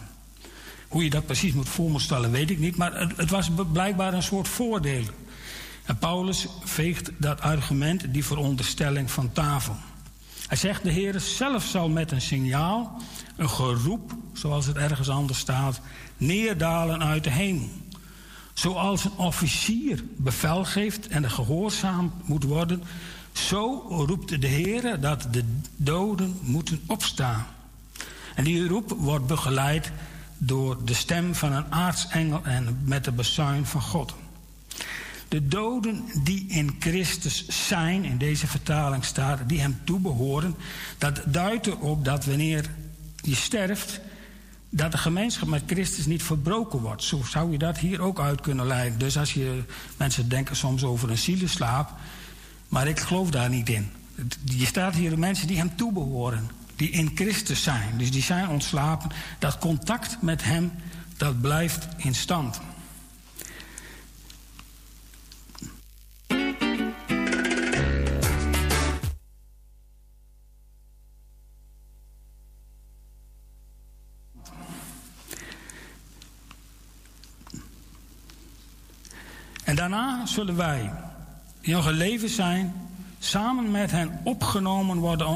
Hoe 0.87 1.03
je 1.03 1.09
dat 1.09 1.25
precies 1.25 1.53
moet 1.53 1.69
voorstellen, 1.69 2.31
weet 2.31 2.49
ik 2.49 2.59
niet, 2.59 2.75
maar 2.77 2.99
het, 2.99 3.17
het 3.17 3.29
was 3.29 3.49
blijkbaar 3.71 4.13
een 4.13 4.23
soort 4.23 4.47
voordeel. 4.47 5.03
En 5.85 5.97
Paulus 5.97 6.47
veegt 6.63 7.11
dat 7.17 7.41
argument, 7.41 8.13
die 8.13 8.25
veronderstelling 8.25 9.11
van 9.11 9.31
tafel. 9.31 9.75
Hij 10.47 10.57
zegt, 10.57 10.83
de 10.83 10.91
Heer 10.91 11.19
zelf 11.19 11.63
zal 11.63 11.89
met 11.89 12.11
een 12.11 12.21
signaal, 12.21 13.01
een 13.35 13.49
geroep, 13.49 14.11
zoals 14.33 14.65
het 14.65 14.77
ergens 14.77 15.09
anders 15.09 15.39
staat, 15.39 15.81
neerdalen 16.17 17.03
uit 17.03 17.23
de 17.23 17.29
hemel. 17.29 17.69
Zoals 18.53 19.05
een 19.05 19.17
officier 19.17 20.03
bevel 20.15 20.65
geeft 20.65 21.07
en 21.07 21.23
er 21.23 21.31
gehoorzaamd 21.31 22.27
moet 22.27 22.43
worden, 22.43 22.83
zo 23.37 23.85
roept 23.87 24.41
de 24.41 24.47
Heer 24.47 24.99
dat 24.99 25.27
de 25.31 25.43
doden 25.75 26.37
moeten 26.41 26.81
opstaan. 26.85 27.45
En 28.35 28.43
die 28.43 28.67
roep 28.67 28.95
wordt 28.97 29.27
begeleid 29.27 29.91
door 30.37 30.85
de 30.85 30.93
stem 30.93 31.35
van 31.35 31.51
een 31.51 31.71
aartsengel 31.71 32.43
en 32.43 32.81
met 32.83 33.03
de 33.03 33.11
bezuin 33.11 33.65
van 33.65 33.81
God. 33.81 34.13
De 35.27 35.47
doden 35.47 36.03
die 36.23 36.45
in 36.47 36.75
Christus 36.79 37.47
zijn, 37.47 38.03
in 38.03 38.17
deze 38.17 38.47
vertaling 38.47 39.05
staat, 39.05 39.39
die 39.47 39.59
hem 39.59 39.79
toebehoren, 39.83 40.55
dat 40.97 41.21
duidt 41.25 41.67
erop 41.67 42.05
dat 42.05 42.25
wanneer 42.25 42.69
je 43.21 43.35
sterft, 43.35 43.99
dat 44.69 44.91
de 44.91 44.97
gemeenschap 44.97 45.47
met 45.47 45.63
Christus 45.65 46.05
niet 46.05 46.23
verbroken 46.23 46.79
wordt. 46.79 47.03
Zo 47.03 47.23
zou 47.23 47.51
je 47.51 47.57
dat 47.57 47.77
hier 47.77 48.01
ook 48.01 48.19
uit 48.19 48.41
kunnen 48.41 48.67
leiden. 48.67 48.99
Dus 48.99 49.17
als 49.17 49.33
je, 49.33 49.63
mensen 49.97 50.29
denken 50.29 50.55
soms 50.55 50.83
over 50.83 51.09
een 51.09 51.17
zielenslaap, 51.17 51.91
maar 52.67 52.87
ik 52.87 52.99
geloof 52.99 53.29
daar 53.29 53.49
niet 53.49 53.69
in. 53.69 53.91
Je 54.45 54.65
staat 54.65 54.95
hier 54.95 55.19
mensen 55.19 55.47
die 55.47 55.57
hem 55.57 55.75
toebehoren, 55.75 56.49
die 56.75 56.89
in 56.89 57.11
Christus 57.15 57.63
zijn. 57.63 57.97
Dus 57.97 58.11
die 58.11 58.23
zijn 58.23 58.49
ontslapen. 58.49 59.11
Dat 59.39 59.57
contact 59.57 60.21
met 60.21 60.43
hem, 60.43 60.71
dat 61.17 61.41
blijft 61.41 61.87
in 61.97 62.15
stand. 62.15 62.59
En 79.63 79.75
daarna 79.75 80.25
zullen 80.25 80.55
wij, 80.55 80.91
in 81.67 81.93
leven 81.93 82.29
zijn, 82.29 82.73
samen 83.19 83.71
met 83.71 83.91
hen 83.91 84.19
opgenomen 84.23 84.97
worden 84.97 85.27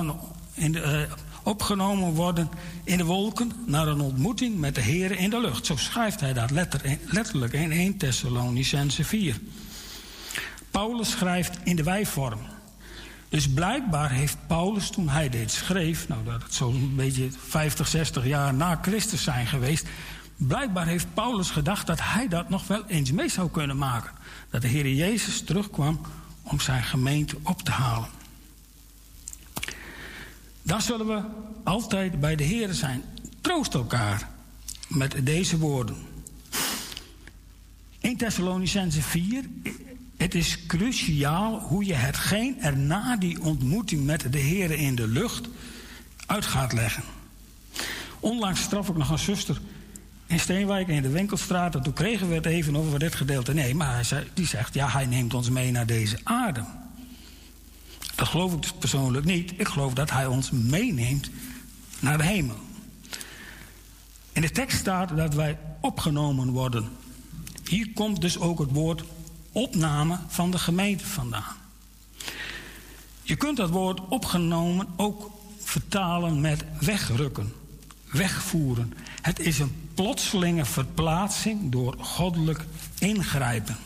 in 0.53 0.71
de, 0.71 1.07
uh, 1.09 1.15
opgenomen 1.43 2.13
worden 2.13 2.49
in 2.83 2.97
de 2.97 3.05
wolken 3.05 3.51
naar 3.65 3.87
een 3.87 4.01
ontmoeting 4.01 4.59
met 4.59 4.75
de 4.75 4.81
Heer 4.81 5.11
in 5.11 5.29
de 5.29 5.41
lucht. 5.41 5.65
Zo 5.65 5.75
schrijft 5.75 6.19
hij 6.19 6.33
dat 6.33 6.51
letter, 6.51 6.97
letterlijk 7.05 7.53
in 7.53 7.71
1 7.71 7.97
Thessalonicense 7.97 9.03
4. 9.03 9.39
Paulus 10.71 11.09
schrijft 11.09 11.57
in 11.63 11.75
de 11.75 11.83
wijvorm. 11.83 12.39
Dus 13.29 13.49
blijkbaar 13.49 14.11
heeft 14.11 14.37
Paulus 14.47 14.89
toen 14.89 15.09
hij 15.09 15.29
dit 15.29 15.51
schreef, 15.51 16.07
nou 16.07 16.23
dat 16.23 16.43
het 16.43 16.53
zo'n 16.53 16.93
beetje 16.95 17.29
50, 17.47 17.87
60 17.87 18.25
jaar 18.25 18.53
na 18.53 18.79
Christus 18.81 19.23
zijn 19.23 19.47
geweest, 19.47 19.85
blijkbaar 20.47 20.87
heeft 20.87 21.13
Paulus 21.13 21.49
gedacht 21.49 21.87
dat 21.87 21.99
hij 22.01 22.27
dat 22.27 22.49
nog 22.49 22.67
wel 22.67 22.85
eens 22.85 23.11
mee 23.11 23.29
zou 23.29 23.49
kunnen 23.49 23.77
maken. 23.77 24.11
Dat 24.49 24.61
de 24.61 24.67
Heer 24.67 24.93
Jezus 24.93 25.41
terugkwam 25.41 26.01
om 26.41 26.59
zijn 26.59 26.83
gemeente 26.83 27.37
op 27.43 27.61
te 27.61 27.71
halen. 27.71 28.09
Dan 30.61 30.81
zullen 30.81 31.07
we 31.07 31.21
altijd 31.63 32.19
bij 32.19 32.35
de 32.35 32.43
Heer 32.43 32.73
zijn. 32.73 33.03
Troost 33.41 33.73
elkaar 33.73 34.29
met 34.87 35.15
deze 35.23 35.57
woorden. 35.57 35.97
1 37.99 38.17
Thessalonicense 38.17 39.01
4. 39.01 39.43
Het 40.17 40.35
is 40.35 40.65
cruciaal 40.65 41.59
hoe 41.59 41.85
je 41.85 41.93
hetgeen 41.93 42.61
er 42.61 42.77
na 42.77 43.17
die 43.17 43.41
ontmoeting 43.41 44.05
met 44.05 44.31
de 44.31 44.39
Heer 44.39 44.71
in 44.71 44.95
de 44.95 45.07
lucht 45.07 45.47
uit 46.25 46.45
gaat 46.45 46.73
leggen. 46.73 47.03
Onlangs 48.19 48.61
straf 48.61 48.89
ik 48.89 48.97
nog 48.97 49.09
een 49.09 49.19
zuster 49.19 49.61
in 50.31 50.39
Steenwijk 50.39 50.87
in 50.87 51.01
de 51.01 51.09
winkelstraat. 51.09 51.75
En 51.75 51.81
toen 51.81 51.93
kregen 51.93 52.29
we 52.29 52.35
het 52.35 52.45
even 52.45 52.75
over 52.75 52.99
dit 52.99 53.15
gedeelte. 53.15 53.53
Nee, 53.53 53.75
maar 53.75 54.07
hij 54.09 54.27
die 54.33 54.47
zegt, 54.47 54.73
ja, 54.73 54.89
hij 54.89 55.05
neemt 55.05 55.33
ons 55.33 55.49
mee 55.49 55.71
naar 55.71 55.85
deze 55.85 56.19
aarde. 56.23 56.65
Dat 58.15 58.27
geloof 58.27 58.53
ik 58.53 58.61
dus 58.61 58.71
persoonlijk 58.71 59.25
niet. 59.25 59.53
Ik 59.57 59.67
geloof 59.67 59.93
dat 59.93 60.11
hij 60.11 60.25
ons 60.25 60.51
meeneemt 60.51 61.29
naar 61.99 62.17
de 62.17 62.23
hemel. 62.23 62.55
In 64.31 64.41
de 64.41 64.51
tekst 64.51 64.79
staat 64.79 65.17
dat 65.17 65.33
wij 65.33 65.57
opgenomen 65.81 66.49
worden. 66.49 66.89
Hier 67.69 67.91
komt 67.93 68.21
dus 68.21 68.39
ook 68.39 68.59
het 68.59 68.71
woord 68.71 69.03
opname 69.51 70.19
van 70.27 70.51
de 70.51 70.59
gemeente 70.59 71.05
vandaan. 71.05 71.55
Je 73.23 73.35
kunt 73.35 73.57
dat 73.57 73.69
woord 73.69 74.07
opgenomen 74.07 74.87
ook 74.95 75.31
vertalen 75.59 76.41
met 76.41 76.63
wegrukken, 76.79 77.53
wegvoeren. 78.11 78.93
Het 79.21 79.39
is 79.39 79.59
een 79.59 79.80
plotselinge 80.01 80.65
verplaatsing 80.65 81.71
door 81.71 81.95
goddelijk 81.99 82.65
ingrijpen. 82.99 83.77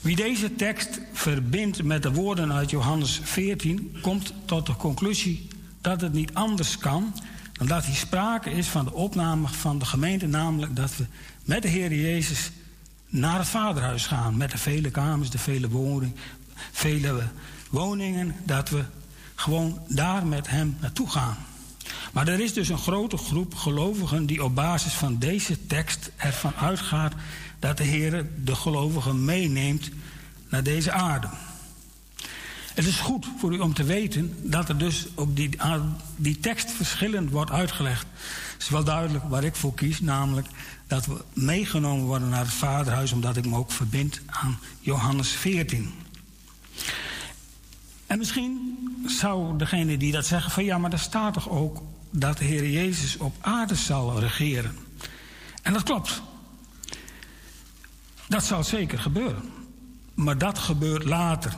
Wie 0.00 0.16
deze 0.16 0.54
tekst 0.54 1.00
verbindt 1.12 1.82
met 1.82 2.02
de 2.02 2.12
woorden 2.12 2.52
uit 2.52 2.70
Johannes 2.70 3.20
14, 3.22 3.96
komt 4.00 4.32
tot 4.44 4.66
de 4.66 4.76
conclusie 4.76 5.48
dat 5.80 6.00
het 6.00 6.12
niet 6.12 6.34
anders 6.34 6.78
kan 6.78 7.14
dan 7.52 7.66
dat 7.66 7.84
hier 7.84 7.94
sprake 7.94 8.50
is 8.50 8.66
van 8.66 8.84
de 8.84 8.92
opname 8.92 9.48
van 9.48 9.78
de 9.78 9.84
gemeente, 9.84 10.26
namelijk 10.26 10.76
dat 10.76 10.96
we 10.96 11.06
met 11.44 11.62
de 11.62 11.68
Heer 11.68 11.94
Jezus 11.94 12.50
naar 13.06 13.38
het 13.38 13.48
Vaderhuis 13.48 14.06
gaan, 14.06 14.36
met 14.36 14.50
de 14.50 14.58
vele 14.58 14.90
kamers, 14.90 15.30
de 15.30 15.38
vele 15.38 15.68
woningen, 15.68 16.16
vele 16.72 17.22
woningen, 17.70 18.34
dat 18.44 18.68
we 18.68 18.84
gewoon 19.34 19.80
daar 19.88 20.26
met 20.26 20.48
Hem 20.48 20.76
naartoe 20.80 21.10
gaan. 21.10 21.36
Maar 22.12 22.28
er 22.28 22.40
is 22.40 22.52
dus 22.52 22.68
een 22.68 22.78
grote 22.78 23.16
groep 23.16 23.54
gelovigen 23.54 24.26
die 24.26 24.44
op 24.44 24.54
basis 24.54 24.92
van 24.92 25.18
deze 25.18 25.66
tekst 25.66 26.10
ervan 26.16 26.54
uitgaat 26.54 27.14
dat 27.58 27.76
de 27.76 27.84
Heer 27.84 28.26
de 28.44 28.54
gelovigen 28.54 29.24
meeneemt 29.24 29.90
naar 30.48 30.62
deze 30.62 30.92
aarde. 30.92 31.28
Het 32.74 32.86
is 32.86 33.00
goed 33.00 33.26
voor 33.38 33.54
u 33.54 33.58
om 33.58 33.74
te 33.74 33.84
weten 33.84 34.50
dat 34.50 34.68
er 34.68 34.78
dus 34.78 35.06
op 35.14 35.36
die, 35.36 35.50
die 36.16 36.38
tekst 36.38 36.70
verschillend 36.70 37.30
wordt 37.30 37.50
uitgelegd. 37.50 38.06
Het 38.52 38.62
is 38.62 38.68
wel 38.68 38.84
duidelijk 38.84 39.24
waar 39.24 39.44
ik 39.44 39.54
voor 39.54 39.74
kies, 39.74 40.00
namelijk 40.00 40.46
dat 40.86 41.06
we 41.06 41.24
meegenomen 41.32 42.04
worden 42.04 42.28
naar 42.28 42.44
het 42.44 42.52
Vaderhuis, 42.52 43.12
omdat 43.12 43.36
ik 43.36 43.46
me 43.46 43.56
ook 43.56 43.72
verbind 43.72 44.20
aan 44.26 44.58
Johannes 44.80 45.28
14. 45.28 45.94
En 48.06 48.18
misschien 48.18 48.78
zou 49.10 49.58
degene 49.58 49.96
die 49.96 50.12
dat 50.12 50.26
zeggen 50.26 50.50
van 50.50 50.64
ja, 50.64 50.78
maar 50.78 50.92
er 50.92 50.98
staat 50.98 51.34
toch 51.34 51.48
ook 51.48 51.82
dat 52.10 52.38
de 52.38 52.44
Heer 52.44 52.70
Jezus 52.70 53.16
op 53.16 53.34
aarde 53.40 53.74
zal 53.74 54.18
regeren. 54.18 54.76
En 55.62 55.72
dat 55.72 55.82
klopt. 55.82 56.22
Dat 58.28 58.44
zal 58.44 58.64
zeker 58.64 58.98
gebeuren. 58.98 59.42
Maar 60.14 60.38
dat 60.38 60.58
gebeurt 60.58 61.04
later. 61.04 61.54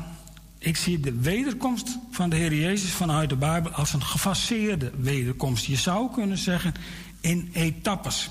Ik 0.58 0.76
zie 0.76 1.00
de 1.00 1.12
wederkomst 1.12 1.98
van 2.10 2.30
de 2.30 2.36
Heer 2.36 2.54
Jezus 2.54 2.90
vanuit 2.90 3.28
de 3.28 3.36
Bijbel 3.36 3.70
als 3.70 3.92
een 3.92 4.02
gefaseerde 4.02 4.92
wederkomst. 4.96 5.64
Je 5.64 5.76
zou 5.76 6.12
kunnen 6.12 6.38
zeggen 6.38 6.74
in 7.20 7.50
etappes. 7.52 8.30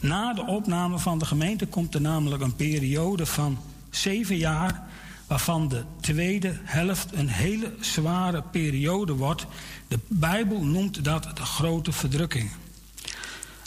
Na 0.00 0.32
de 0.32 0.46
opname 0.46 0.98
van 0.98 1.18
de 1.18 1.24
gemeente 1.24 1.66
komt 1.66 1.94
er 1.94 2.00
namelijk 2.00 2.42
een 2.42 2.56
periode 2.56 3.26
van 3.26 3.58
zeven 3.90 4.36
jaar, 4.36 4.88
waarvan 5.26 5.68
de 5.68 5.84
tweede 6.00 6.58
helft 6.62 7.08
een 7.12 7.28
hele 7.28 7.74
zware 7.80 8.42
periode 8.42 9.12
wordt. 9.12 9.46
De 9.88 9.98
Bijbel 10.08 10.64
noemt 10.64 11.04
dat 11.04 11.36
de 11.36 11.44
grote 11.44 11.92
verdrukking. 11.92 12.50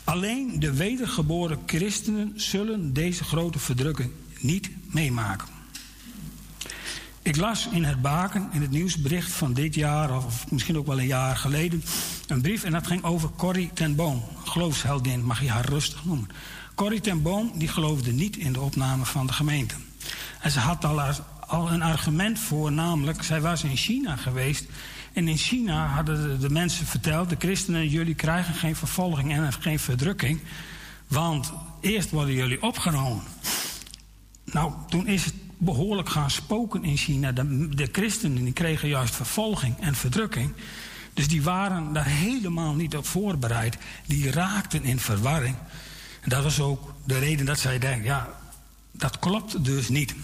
Alleen 0.04 0.60
de 0.60 0.74
wedergeboren 0.74 1.60
christenen 1.66 2.34
zullen 2.36 2.94
deze 2.94 3.24
grote 3.24 3.60
verdrukking 3.60 4.12
niet 4.40 4.70
meemaken. 4.86 5.48
Ik 7.22 7.36
las 7.36 7.68
in 7.72 7.84
het 7.84 8.02
Baken, 8.02 8.50
in 8.52 8.62
het 8.62 8.72
nieuwsbericht 8.72 9.32
van 9.32 9.54
dit 9.54 9.76
jaar, 9.76 10.16
of 10.16 10.52
misschien 10.52 10.78
ook 10.78 10.88
wel 10.88 11.00
een 11.00 11.08
jaar 11.08 11.38
geleden, 11.38 11.84
een 12.28 12.42
brief 12.42 12.64
en 12.64 12.72
dat 12.72 12.88
ging 12.88 13.04
over 13.04 13.30
Corrie 13.38 13.70
ten 13.74 13.96
Boom. 13.96 14.24
Geloofsheldin, 14.44 15.24
mag 15.24 15.42
je 15.42 15.50
haar 15.50 15.66
rustig 15.66 16.06
noemen. 16.06 16.30
Corrie 16.76 17.02
ten 17.02 17.22
Boom 17.22 17.52
die 17.56 17.68
geloofde 17.68 18.12
niet 18.12 18.38
in 18.38 18.54
de 18.54 18.62
opname 18.62 19.06
van 19.06 19.28
de 19.28 19.34
gemeente. 19.34 19.76
En 20.42 20.52
ze 20.52 20.60
had 20.60 20.86
al, 20.86 21.00
al 21.50 21.72
een 21.72 21.82
argument 21.82 22.40
voor, 22.40 22.72
namelijk, 22.72 23.24
zij 23.24 23.42
was 23.42 23.64
in 23.64 23.78
China 23.78 24.16
geweest. 24.16 24.66
En 25.14 25.28
in 25.28 25.38
China 25.38 25.86
hadden 25.86 26.40
de, 26.40 26.50
mensen 26.50 26.86
verteld, 26.86 27.30
de 27.30 27.36
christenen, 27.40 27.88
jullie 27.88 28.16
krijgen 28.16 28.54
geen 28.54 28.76
vervolging 28.76 29.32
en 29.32 29.54
geen 29.54 29.80
verdrukking. 29.80 30.40
Want 31.08 31.54
eerst 31.82 32.10
worden 32.10 32.34
jullie 32.34 32.62
opgenomen. 32.62 33.24
Nou, 34.46 34.74
toen 34.90 35.08
is 35.08 35.26
het 35.26 35.34
behoorlijk 35.58 36.10
gaan 36.10 36.32
spoken 36.32 36.84
in 36.84 36.98
China. 36.98 37.32
De, 37.32 37.70
de 37.70 37.90
christenen 37.92 38.44
die 38.44 38.54
kregen 38.54 38.88
juist 38.88 39.16
vervolging 39.16 39.80
en 39.80 39.96
verdrukking. 39.96 40.54
Dus 41.14 41.28
die 41.28 41.44
waren 41.44 41.94
daar 41.94 42.06
helemaal 42.06 42.74
niet 42.74 42.98
op 42.98 43.06
voorbereid. 43.06 43.78
Die 44.06 44.32
raakten 44.32 44.84
in 44.84 45.00
verwarring. 45.00 45.56
En 46.22 46.30
dat 46.30 46.44
was 46.44 46.60
ook 46.60 46.94
de 47.06 47.20
reden 47.20 47.46
dat 47.46 47.60
zij 47.60 47.80
denken, 47.80 48.04
ja, 48.04 48.30
dat 48.92 49.20
klopt 49.20 49.66
dus 49.66 49.90
niet. 49.90 50.16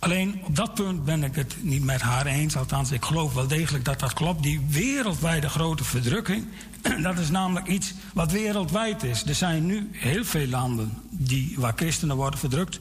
Alleen 0.00 0.40
op 0.44 0.56
dat 0.56 0.74
punt 0.74 1.04
ben 1.04 1.22
ik 1.24 1.34
het 1.34 1.56
niet 1.62 1.84
met 1.84 2.00
haar 2.00 2.26
eens. 2.26 2.56
Althans, 2.56 2.90
ik 2.90 3.04
geloof 3.04 3.34
wel 3.34 3.46
degelijk 3.46 3.84
dat 3.84 4.00
dat 4.00 4.12
klopt. 4.12 4.42
Die 4.42 4.60
wereldwijde 4.68 5.48
grote 5.48 5.84
verdrukking, 5.84 6.46
dat 7.02 7.18
is 7.18 7.30
namelijk 7.30 7.66
iets 7.66 7.94
wat 8.14 8.32
wereldwijd 8.32 9.02
is. 9.02 9.24
Er 9.26 9.34
zijn 9.34 9.66
nu 9.66 9.88
heel 9.92 10.24
veel 10.24 10.46
landen 10.46 10.98
die, 11.10 11.54
waar 11.58 11.72
christenen 11.76 12.16
worden 12.16 12.38
verdrukt. 12.38 12.80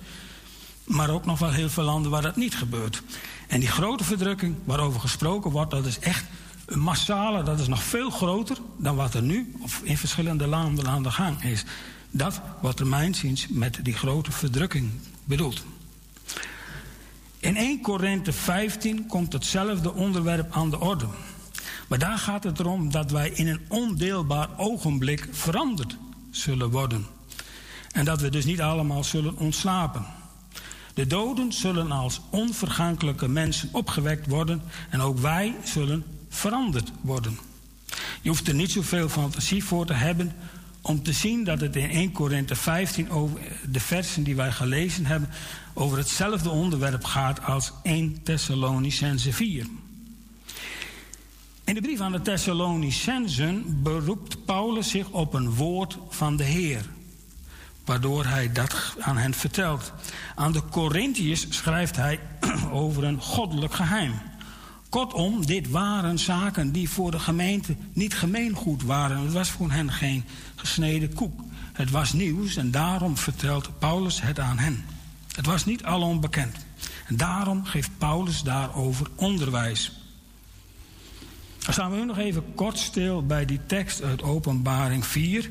Maar 0.84 1.10
ook 1.10 1.26
nog 1.26 1.40
wel 1.40 1.52
heel 1.52 1.70
veel 1.70 1.84
landen 1.84 2.12
waar 2.12 2.22
dat 2.22 2.36
niet 2.36 2.56
gebeurt. 2.56 3.02
En 3.48 3.60
die 3.60 3.70
grote 3.70 4.04
verdrukking 4.04 4.56
waarover 4.64 5.00
gesproken 5.00 5.52
wordt, 5.52 5.72
dat 5.72 5.86
is 5.86 6.00
echt 6.00 6.26
een 6.66 6.80
massale, 6.80 7.44
dat 7.44 7.60
is 7.60 7.68
nog 7.68 7.84
veel 7.84 8.10
groter 8.10 8.58
dan 8.78 8.96
wat 8.96 9.14
er 9.14 9.22
nu 9.22 9.54
of 9.60 9.82
in 9.84 9.98
verschillende 9.98 10.48
landen 10.48 10.88
aan 10.88 11.04
de 11.04 11.12
gang 11.12 11.44
is. 11.44 11.64
Dat 12.12 12.42
wat 12.62 12.80
er 12.80 12.88
mijnziens 12.88 13.48
met 13.48 13.80
die 13.82 13.94
grote 13.94 14.32
verdrukking 14.32 14.92
bedoelt. 15.24 15.64
In 17.40 17.56
1 17.56 17.82
Korinthe 17.82 18.34
15 18.34 19.06
komt 19.08 19.34
hetzelfde 19.34 19.94
onderwerp 19.94 20.54
aan 20.54 20.70
de 20.70 20.80
orde. 20.80 21.06
Maar 21.88 22.00
daar 22.00 22.18
gaat 22.18 22.44
het 22.44 22.60
erom 22.60 22.92
dat 22.92 23.12
wij 23.12 23.30
in 23.30 23.48
een 23.48 23.66
ondeelbaar 23.68 24.50
ogenblik 24.58 25.28
veranderd 25.32 25.98
zullen 26.32 26.70
worden. 26.70 27.06
En 27.92 28.06
dat 28.06 28.22
we 28.22 28.30
dus 28.30 28.46
niet 28.46 28.62
allemaal 28.62 29.04
zullen 29.04 29.38
ontslapen. 29.38 30.06
De 30.94 31.08
doden 31.08 31.54
zullen 31.54 31.92
als 31.92 32.22
onvergankelijke 32.30 33.28
mensen 33.28 33.70
opgewekt 33.72 34.28
worden 34.28 34.62
en 34.90 35.02
ook 35.02 35.20
wij 35.20 35.56
zullen 35.64 36.04
veranderd 36.30 36.92
worden. 37.02 37.40
Je 38.22 38.30
hoeft 38.30 38.48
er 38.48 38.54
niet 38.54 38.72
zoveel 38.72 39.10
fantasie 39.10 39.64
voor 39.64 39.86
te 39.86 39.94
hebben 39.94 40.36
om 40.82 41.04
te 41.04 41.14
zien 41.14 41.44
dat 41.44 41.62
het 41.62 41.76
in 41.76 41.90
1 41.90 42.12
Korinthe 42.12 42.56
15 42.56 43.10
over 43.10 43.40
de 43.72 43.80
versen 43.80 44.24
die 44.24 44.36
wij 44.36 44.52
gelezen 44.52 45.06
hebben 45.06 45.30
over 45.74 45.98
hetzelfde 45.98 46.50
onderwerp 46.50 47.04
gaat 47.04 47.44
als 47.44 47.72
1 47.84 48.24
Thessalonicense 48.24 49.34
4. 49.34 49.66
In 51.64 51.76
de 51.76 51.82
brief 51.82 52.00
aan 52.00 52.12
de 52.12 52.22
Thessalonicensen 52.22 53.84
beroept 53.84 54.46
Paulus 54.46 54.90
zich 54.90 55.10
op 55.10 55.34
een 55.34 55.54
woord 55.54 55.98
van 56.10 56.38
de 56.38 56.44
Heer 56.44 56.86
waardoor 57.90 58.26
hij 58.26 58.52
dat 58.52 58.96
aan 59.00 59.18
hen 59.18 59.34
vertelt. 59.34 59.94
Aan 60.36 60.52
de 60.52 60.62
Corinthiërs 60.72 61.46
schrijft 61.50 61.96
hij 61.96 62.20
over 62.72 63.04
een 63.04 63.22
goddelijk 63.22 63.74
geheim. 63.74 64.14
Kortom, 64.90 65.46
dit 65.46 65.70
waren 65.70 66.20
zaken 66.20 66.72
die 66.72 66.90
voor 66.90 67.12
de 67.12 67.20
gemeente 67.20 67.76
niet 67.94 68.14
gemeengoed 68.14 68.84
waren. 68.84 69.18
Het 69.18 69.34
was 69.34 69.50
voor 69.50 69.72
hen 69.72 69.92
geen 69.92 70.24
gesneden 70.60 71.14
koek. 71.14 71.42
Het 71.74 71.92
was 71.92 72.14
nieuws 72.14 72.56
en 72.56 72.72
daarom 72.72 73.18
vertelt 73.18 73.80
Paulus 73.80 74.22
het 74.22 74.40
aan 74.40 74.58
hen. 74.58 74.86
Het 75.36 75.46
was 75.46 75.66
niet 75.66 75.84
alom 75.84 76.20
bekend. 76.20 76.56
En 77.08 77.18
daarom 77.18 77.66
geeft 77.66 77.90
Paulus 77.98 78.44
daarover 78.44 79.08
onderwijs. 79.16 79.92
Dan 81.60 81.74
staan 81.74 81.92
we 81.92 81.98
nu 81.98 82.06
nog 82.06 82.18
even 82.18 82.54
kort 82.56 82.78
stil 82.78 83.26
bij 83.26 83.46
die 83.46 83.60
tekst 83.66 84.02
uit 84.02 84.22
Openbaring 84.22 85.06
4 85.06 85.50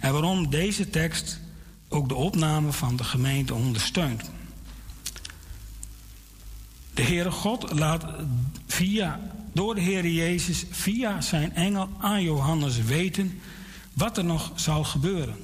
en 0.00 0.12
waarom 0.12 0.50
deze 0.50 0.90
tekst 0.90 1.40
ook 1.88 2.08
de 2.08 2.14
opname 2.14 2.72
van 2.72 2.96
de 2.96 3.04
gemeente 3.04 3.54
ondersteunt. 3.54 4.30
De 6.94 7.02
Heere 7.02 7.30
God 7.30 7.78
laat 7.78 8.04
via, 8.66 9.20
door 9.52 9.74
de 9.74 9.80
Heere 9.80 10.14
Jezus 10.14 10.64
via 10.70 11.20
zijn 11.20 11.54
engel 11.54 11.88
aan 11.98 12.22
Johannes 12.22 12.82
weten 12.82 13.40
wat 14.00 14.16
er 14.16 14.24
nog 14.24 14.52
zal 14.54 14.84
gebeuren. 14.84 15.36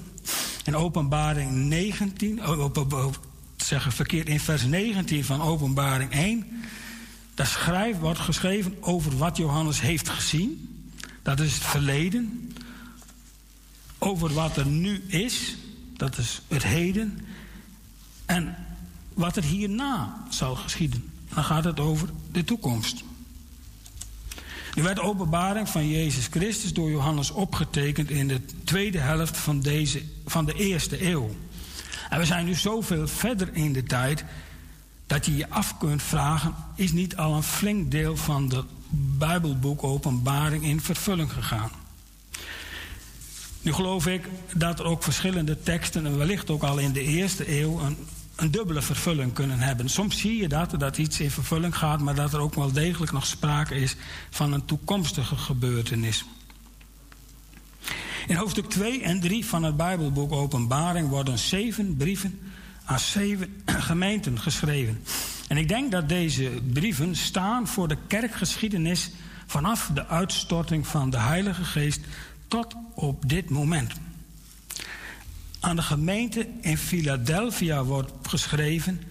In 0.65 0.77
openbaring 0.77 1.51
19, 1.51 2.49
oh, 2.49 2.65
op, 2.65 2.77
op, 2.77 3.21
verkeerd, 3.89 4.29
in 4.29 4.41
vers 4.41 4.65
19 4.65 5.25
van 5.25 5.43
openbaring 5.43 6.13
1, 6.13 6.47
daar 7.35 7.47
schrijf, 7.47 7.99
wordt 7.99 8.19
geschreven 8.19 8.77
over 8.81 9.17
wat 9.17 9.37
Johannes 9.37 9.81
heeft 9.81 10.09
gezien. 10.09 10.81
Dat 11.23 11.41
is 11.41 11.55
het 11.55 11.63
verleden. 11.63 12.53
Over 13.99 14.33
wat 14.33 14.57
er 14.57 14.67
nu 14.67 15.05
is, 15.07 15.57
dat 15.97 16.19
is 16.19 16.43
het 16.49 16.63
heden. 16.63 17.19
En 18.27 18.57
wat 19.15 19.37
er 19.37 19.45
hierna 19.45 20.25
zal 20.31 20.55
geschieden. 20.55 21.05
Dan 21.35 21.45
gaat 21.45 21.65
het 21.65 21.81
over 21.81 22.09
de 22.33 22.45
toekomst. 22.45 23.05
Nu 24.77 24.83
werd 24.83 24.97
de 24.97 25.03
openbaring 25.03 25.69
van 25.69 25.89
Jezus 25.89 26.27
Christus 26.27 26.73
door 26.73 26.91
Johannes 26.91 27.31
opgetekend 27.31 28.11
in 28.11 28.29
de 28.29 28.41
tweede 28.65 28.99
helft 28.99 29.37
van, 29.37 29.61
deze, 29.61 30.03
van 30.27 30.45
de 30.45 30.55
eerste 30.55 31.07
eeuw. 31.09 31.31
En 32.09 32.19
we 32.19 32.25
zijn 32.25 32.45
nu 32.45 32.55
zoveel 32.55 33.09
verder 33.09 33.49
in 33.53 33.73
de 33.73 33.83
tijd 33.83 34.25
dat 35.07 35.27
je 35.27 35.37
je 35.37 35.51
af 35.51 35.79
kunt 35.79 36.03
vragen: 36.03 36.55
is 36.75 36.93
niet 36.93 37.17
al 37.17 37.35
een 37.35 37.43
flink 37.43 37.91
deel 37.91 38.17
van 38.17 38.49
de 38.49 38.65
Bijbelboek 39.19 39.85
Openbaring 39.85 40.65
in 40.65 40.81
vervulling 40.81 41.33
gegaan? 41.33 41.71
Nu 43.61 43.73
geloof 43.73 44.07
ik 44.07 44.29
dat 44.55 44.79
er 44.79 44.85
ook 44.85 45.03
verschillende 45.03 45.63
teksten, 45.63 46.07
en 46.07 46.19
wellicht 46.19 46.51
ook 46.51 46.63
al 46.63 46.79
in 46.79 46.93
de 46.93 47.03
eerste 47.03 47.61
eeuw, 47.61 47.81
een, 47.81 47.97
een 48.37 48.51
dubbele 48.51 48.83
vervulling 48.83 49.33
kunnen 49.33 49.59
hebben. 49.59 49.89
Soms 49.89 50.21
zie 50.21 50.37
je 50.37 50.49
dat, 50.49 50.81
dat 50.81 50.99
iets 50.99 51.21
in 51.21 51.31
vervulling 51.31 51.77
gaat, 51.77 52.01
maar 52.01 52.15
dat 52.15 52.33
er 52.33 52.41
ook 52.41 52.55
wel 52.55 52.73
degelijk 52.73 53.13
nog 53.13 53.27
sprake 53.27 53.75
is 53.75 53.97
van 54.31 54.53
een 54.53 54.65
toekomstige 54.65 55.37
gebeurtenis. 55.37 56.25
In 58.27 58.37
hoofdstuk 58.37 58.69
2 58.69 59.03
en 59.03 59.21
3 59.21 59.47
van 59.47 59.63
het 59.63 59.77
Bijbelboek 59.77 60.33
Openbaring 60.33 61.09
worden 61.09 61.39
zeven 61.39 61.97
brieven 61.97 62.41
aan 62.85 62.99
zeven 62.99 63.63
gemeenten 63.91 64.41
geschreven. 64.41 65.03
En 65.49 65.57
ik 65.57 65.69
denk 65.69 65.91
dat 65.91 66.09
deze 66.09 66.51
brieven 66.73 67.17
staan 67.17 67.69
voor 67.69 67.89
de 67.89 67.97
kerkgeschiedenis 68.07 69.11
vanaf 69.47 69.91
de 69.95 70.07
uitstorting 70.07 70.87
van 70.87 71.11
de 71.11 71.19
Heilige 71.19 71.65
Geest 71.65 72.01
tot 72.49 72.75
op 72.95 73.29
dit 73.29 73.51
moment. 73.51 73.93
Aan 75.67 75.77
de 75.77 75.83
gemeente 75.83 76.49
in 76.61 76.79
Philadelphia 76.79 77.85
wordt 77.85 78.13
geschreven: 78.23 79.03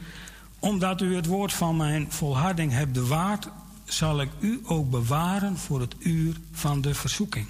Omdat 0.59 1.01
u 1.01 1.15
het 1.15 1.25
woord 1.25 1.53
van 1.53 1.75
mijn 1.77 2.11
volharding 2.11 2.71
hebt 2.71 2.93
bewaard, 2.93 3.47
zal 3.85 4.21
ik 4.21 4.29
u 4.39 4.61
ook 4.63 4.89
bewaren 4.89 5.57
voor 5.57 5.81
het 5.81 5.95
uur 5.99 6.35
van 6.51 6.81
de 6.81 6.93
verzoeking. 6.93 7.47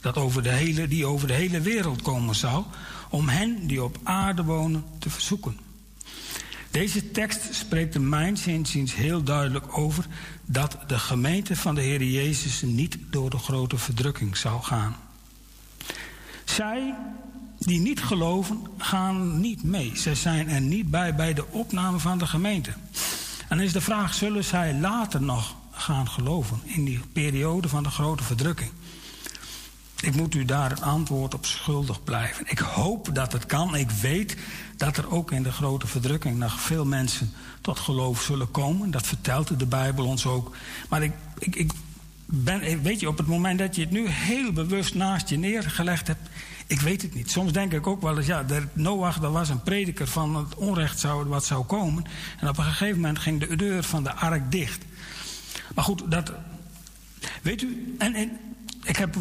Dat 0.00 0.16
over 0.16 0.42
de 0.42 0.48
hele, 0.48 0.88
die 0.88 1.06
over 1.06 1.26
de 1.26 1.32
hele 1.32 1.60
wereld 1.60 2.02
komen 2.02 2.34
zal, 2.34 2.66
om 3.10 3.28
hen 3.28 3.66
die 3.66 3.82
op 3.82 3.98
aarde 4.02 4.44
wonen 4.44 4.84
te 4.98 5.10
verzoeken. 5.10 5.58
Deze 6.70 7.10
tekst 7.10 7.54
spreekt 7.54 7.94
er 7.94 8.00
mijn 8.00 8.36
zinziens 8.36 8.94
heel 8.94 9.22
duidelijk 9.22 9.78
over 9.78 10.06
dat 10.44 10.78
de 10.86 10.98
gemeente 10.98 11.56
van 11.56 11.74
de 11.74 11.80
Heer 11.80 12.02
Jezus 12.02 12.62
niet 12.62 12.98
door 13.10 13.30
de 13.30 13.38
grote 13.38 13.78
verdrukking 13.78 14.36
zal 14.36 14.60
gaan. 14.62 14.96
Zij 16.44 16.94
die 17.68 17.80
niet 17.80 18.02
geloven, 18.02 18.66
gaan 18.78 19.40
niet 19.40 19.62
mee. 19.62 19.92
Ze 19.96 20.14
zijn 20.14 20.48
er 20.48 20.60
niet 20.60 20.90
bij 20.90 21.14
bij 21.14 21.34
de 21.34 21.44
opname 21.50 21.98
van 21.98 22.18
de 22.18 22.26
gemeente. 22.26 22.70
En 23.48 23.56
dan 23.56 23.60
is 23.60 23.72
de 23.72 23.80
vraag: 23.80 24.14
zullen 24.14 24.44
zij 24.44 24.74
later 24.74 25.22
nog 25.22 25.54
gaan 25.70 26.08
geloven 26.08 26.60
in 26.64 26.84
die 26.84 27.00
periode 27.12 27.68
van 27.68 27.82
de 27.82 27.90
grote 27.90 28.22
verdrukking? 28.22 28.70
Ik 30.00 30.14
moet 30.14 30.34
u 30.34 30.44
daar 30.44 30.70
een 30.70 30.82
antwoord 30.82 31.34
op 31.34 31.46
schuldig 31.46 32.04
blijven. 32.04 32.44
Ik 32.48 32.58
hoop 32.58 33.14
dat 33.14 33.32
het 33.32 33.46
kan. 33.46 33.76
Ik 33.76 33.90
weet 33.90 34.36
dat 34.76 34.96
er 34.96 35.10
ook 35.10 35.32
in 35.32 35.42
de 35.42 35.52
grote 35.52 35.86
verdrukking 35.86 36.38
nog 36.38 36.60
veel 36.60 36.84
mensen 36.84 37.32
tot 37.60 37.78
geloof 37.78 38.22
zullen 38.22 38.50
komen. 38.50 38.90
Dat 38.90 39.06
vertelt 39.06 39.58
de 39.58 39.66
Bijbel 39.66 40.06
ons 40.06 40.26
ook. 40.26 40.56
Maar 40.88 41.02
ik, 41.02 41.12
ik, 41.38 41.56
ik 41.56 41.72
ben, 42.24 42.82
weet 42.82 43.00
je, 43.00 43.08
op 43.08 43.18
het 43.18 43.26
moment 43.26 43.58
dat 43.58 43.74
je 43.74 43.80
het 43.80 43.90
nu 43.90 44.08
heel 44.08 44.52
bewust 44.52 44.94
naast 44.94 45.28
je 45.28 45.38
neergelegd 45.38 46.06
hebt, 46.06 46.28
ik 46.68 46.80
weet 46.80 47.02
het 47.02 47.14
niet. 47.14 47.30
Soms 47.30 47.52
denk 47.52 47.72
ik 47.72 47.86
ook 47.86 48.02
wel 48.02 48.16
eens, 48.16 48.26
ja, 48.26 48.44
Noach 48.72 49.18
dat 49.18 49.32
was 49.32 49.48
een 49.48 49.62
prediker 49.62 50.06
van 50.06 50.36
het 50.36 50.54
onrecht 50.54 50.98
zou, 50.98 51.28
wat 51.28 51.44
zou 51.44 51.64
komen. 51.64 52.04
En 52.40 52.48
op 52.48 52.58
een 52.58 52.64
gegeven 52.64 52.96
moment 52.96 53.18
ging 53.18 53.46
de 53.46 53.56
deur 53.56 53.82
van 53.82 54.02
de 54.04 54.14
ark 54.14 54.52
dicht. 54.52 54.84
Maar 55.74 55.84
goed, 55.84 56.10
dat. 56.10 56.32
Weet 57.42 57.62
u, 57.62 57.94
en, 57.98 58.14
en 58.14 58.38
ik 58.82 58.96
heb 58.96 59.16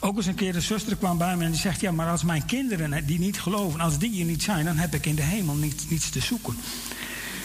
ook 0.00 0.16
eens 0.16 0.26
een 0.26 0.34
keer 0.34 0.54
een 0.54 0.62
zuster 0.62 0.96
kwam 0.96 1.18
bij 1.18 1.36
me 1.36 1.44
en 1.44 1.50
die 1.50 1.60
zegt: 1.60 1.80
Ja, 1.80 1.92
maar 1.92 2.10
als 2.10 2.22
mijn 2.22 2.44
kinderen 2.46 3.06
die 3.06 3.18
niet 3.18 3.40
geloven, 3.40 3.80
als 3.80 3.98
die 3.98 4.10
hier 4.10 4.24
niet 4.24 4.42
zijn, 4.42 4.64
dan 4.64 4.76
heb 4.76 4.94
ik 4.94 5.06
in 5.06 5.14
de 5.14 5.22
hemel 5.22 5.54
niets, 5.54 6.10
te 6.10 6.20
zoeken. 6.20 6.56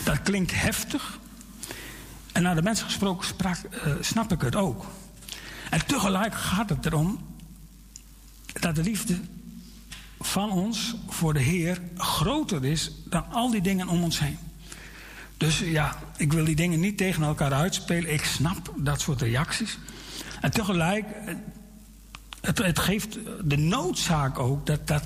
Dat 0.03 0.21
klinkt 0.21 0.61
heftig. 0.61 1.19
En 2.31 2.43
naar 2.43 2.55
de 2.55 2.61
mensen 2.61 2.85
gesproken 2.85 3.27
sprak, 3.27 3.57
uh, 3.73 3.93
snap 3.99 4.31
ik 4.31 4.41
het 4.41 4.55
ook. 4.55 4.85
En 5.69 5.85
tegelijk 5.85 6.35
gaat 6.35 6.69
het 6.69 6.85
erom 6.85 7.32
dat 8.59 8.75
de 8.75 8.83
liefde 8.83 9.19
van 10.19 10.51
ons 10.51 10.95
voor 11.07 11.33
de 11.33 11.39
Heer 11.39 11.81
groter 11.97 12.65
is 12.65 12.91
dan 13.05 13.25
al 13.31 13.51
die 13.51 13.61
dingen 13.61 13.87
om 13.87 14.03
ons 14.03 14.19
heen. 14.19 14.37
Dus 15.37 15.59
ja, 15.59 15.99
ik 16.17 16.33
wil 16.33 16.45
die 16.45 16.55
dingen 16.55 16.79
niet 16.79 16.97
tegen 16.97 17.23
elkaar 17.23 17.53
uitspelen. 17.53 18.13
Ik 18.13 18.23
snap 18.23 18.73
dat 18.77 19.01
soort 19.01 19.21
reacties. 19.21 19.77
En 20.41 20.51
tegelijk, 20.51 21.05
het, 22.41 22.79
geeft 22.79 23.17
de 23.43 23.57
noodzaak 23.57 24.39
ook 24.39 24.65
dat, 24.65 24.87
dat 24.87 25.03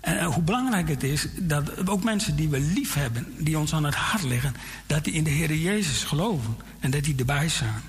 en 0.00 0.24
hoe 0.24 0.42
belangrijk 0.42 0.88
het 0.88 1.02
is 1.02 1.28
dat 1.36 1.88
ook 1.88 2.04
mensen 2.04 2.36
die 2.36 2.48
we 2.48 2.60
lief 2.60 2.94
hebben, 2.94 3.26
die 3.38 3.58
ons 3.58 3.74
aan 3.74 3.84
het 3.84 3.94
hart 3.94 4.22
liggen, 4.22 4.54
dat 4.86 5.04
die 5.04 5.12
in 5.12 5.24
de 5.24 5.30
Heer 5.30 5.54
Jezus 5.54 6.04
geloven 6.04 6.56
en 6.78 6.90
dat 6.90 7.04
die 7.04 7.14
erbij 7.16 7.48
staan. 7.48 7.82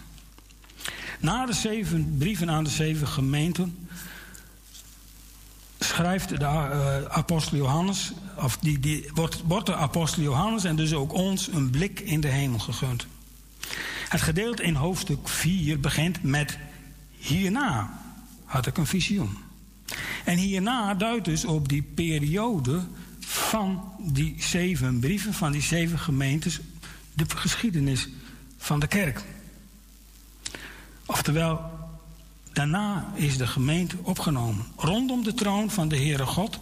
Na 1.19 1.45
de 1.45 1.53
zeven 1.53 2.15
brieven 2.17 2.49
aan 2.49 2.63
de 2.63 2.69
zeven 2.69 3.07
gemeenten 3.07 3.87
schrijft 5.83 6.29
de 6.29 6.35
uh, 6.45 7.03
apostel 7.05 7.57
Johannes, 7.57 8.11
of 8.35 8.57
die, 8.57 8.79
die, 8.79 9.09
wordt, 9.13 9.41
wordt 9.45 9.65
de 9.65 9.75
apostel 9.75 10.23
Johannes 10.23 10.63
en 10.63 10.75
dus 10.75 10.93
ook 10.93 11.13
ons 11.13 11.47
een 11.47 11.69
blik 11.69 11.99
in 11.99 12.21
de 12.21 12.27
hemel 12.27 12.59
gegund. 12.59 13.07
Het 14.09 14.21
gedeelte 14.21 14.63
in 14.63 14.75
hoofdstuk 14.75 15.27
4 15.27 15.79
begint 15.79 16.23
met 16.23 16.57
hierna 17.17 17.99
had 18.45 18.65
ik 18.65 18.77
een 18.77 18.87
visioen. 18.87 19.37
En 20.23 20.37
hierna 20.37 20.93
duidt 20.93 21.25
dus 21.25 21.45
op 21.45 21.69
die 21.69 21.83
periode 21.83 22.81
van 23.19 23.93
die 23.99 24.35
zeven 24.37 24.99
brieven, 24.99 25.33
van 25.33 25.51
die 25.51 25.61
zeven 25.61 25.99
gemeentes, 25.99 26.59
de 27.13 27.25
geschiedenis 27.27 28.09
van 28.57 28.79
de 28.79 28.87
kerk. 28.87 29.21
Oftewel, 31.05 31.70
daarna 32.53 33.11
is 33.15 33.37
de 33.37 33.47
gemeente 33.47 33.95
opgenomen. 34.01 34.65
Rondom 34.75 35.23
de 35.23 35.33
troon 35.33 35.71
van 35.71 35.87
de 35.87 35.95
Heere 35.95 36.25
God, 36.25 36.59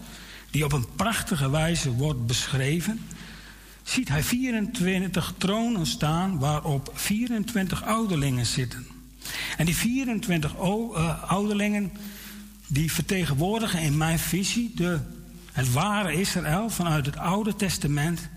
die 0.51 0.65
op 0.65 0.71
een 0.71 0.95
prachtige 0.95 1.49
wijze 1.49 1.91
wordt 1.91 2.25
beschreven, 2.25 2.99
ziet 3.83 4.09
hij 4.09 4.23
24 4.23 5.33
tronen 5.37 5.85
staan 5.85 6.39
waarop 6.39 6.91
24 6.93 7.83
ouderlingen 7.83 8.45
zitten. 8.45 8.87
En 9.57 9.65
die 9.65 9.75
24 9.75 10.53
uh, 10.55 11.23
ouderlingen, 11.23 11.91
die 12.67 12.91
vertegenwoordigen 12.91 13.81
in 13.81 13.97
mijn 13.97 14.19
visie 14.19 14.71
de, 14.75 14.99
het 15.51 15.71
ware 15.71 16.13
Israël 16.13 16.69
vanuit 16.69 17.05
het 17.05 17.17
Oude 17.17 17.55
Testament. 17.55 18.29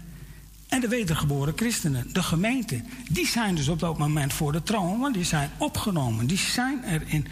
En 0.73 0.81
de 0.81 0.89
wedergeboren 0.89 1.53
christenen, 1.57 2.13
de 2.13 2.23
gemeente, 2.23 2.83
die 3.11 3.27
zijn 3.27 3.55
dus 3.55 3.69
op 3.69 3.79
dat 3.79 3.99
moment 3.99 4.33
voor 4.33 4.53
de 4.53 4.63
troon, 4.63 5.01
want 5.01 5.15
die 5.15 5.25
zijn 5.25 5.51
opgenomen. 5.59 6.27
Die 6.27 6.39
zijn 6.39 6.85
er 6.85 7.03
in 7.07 7.27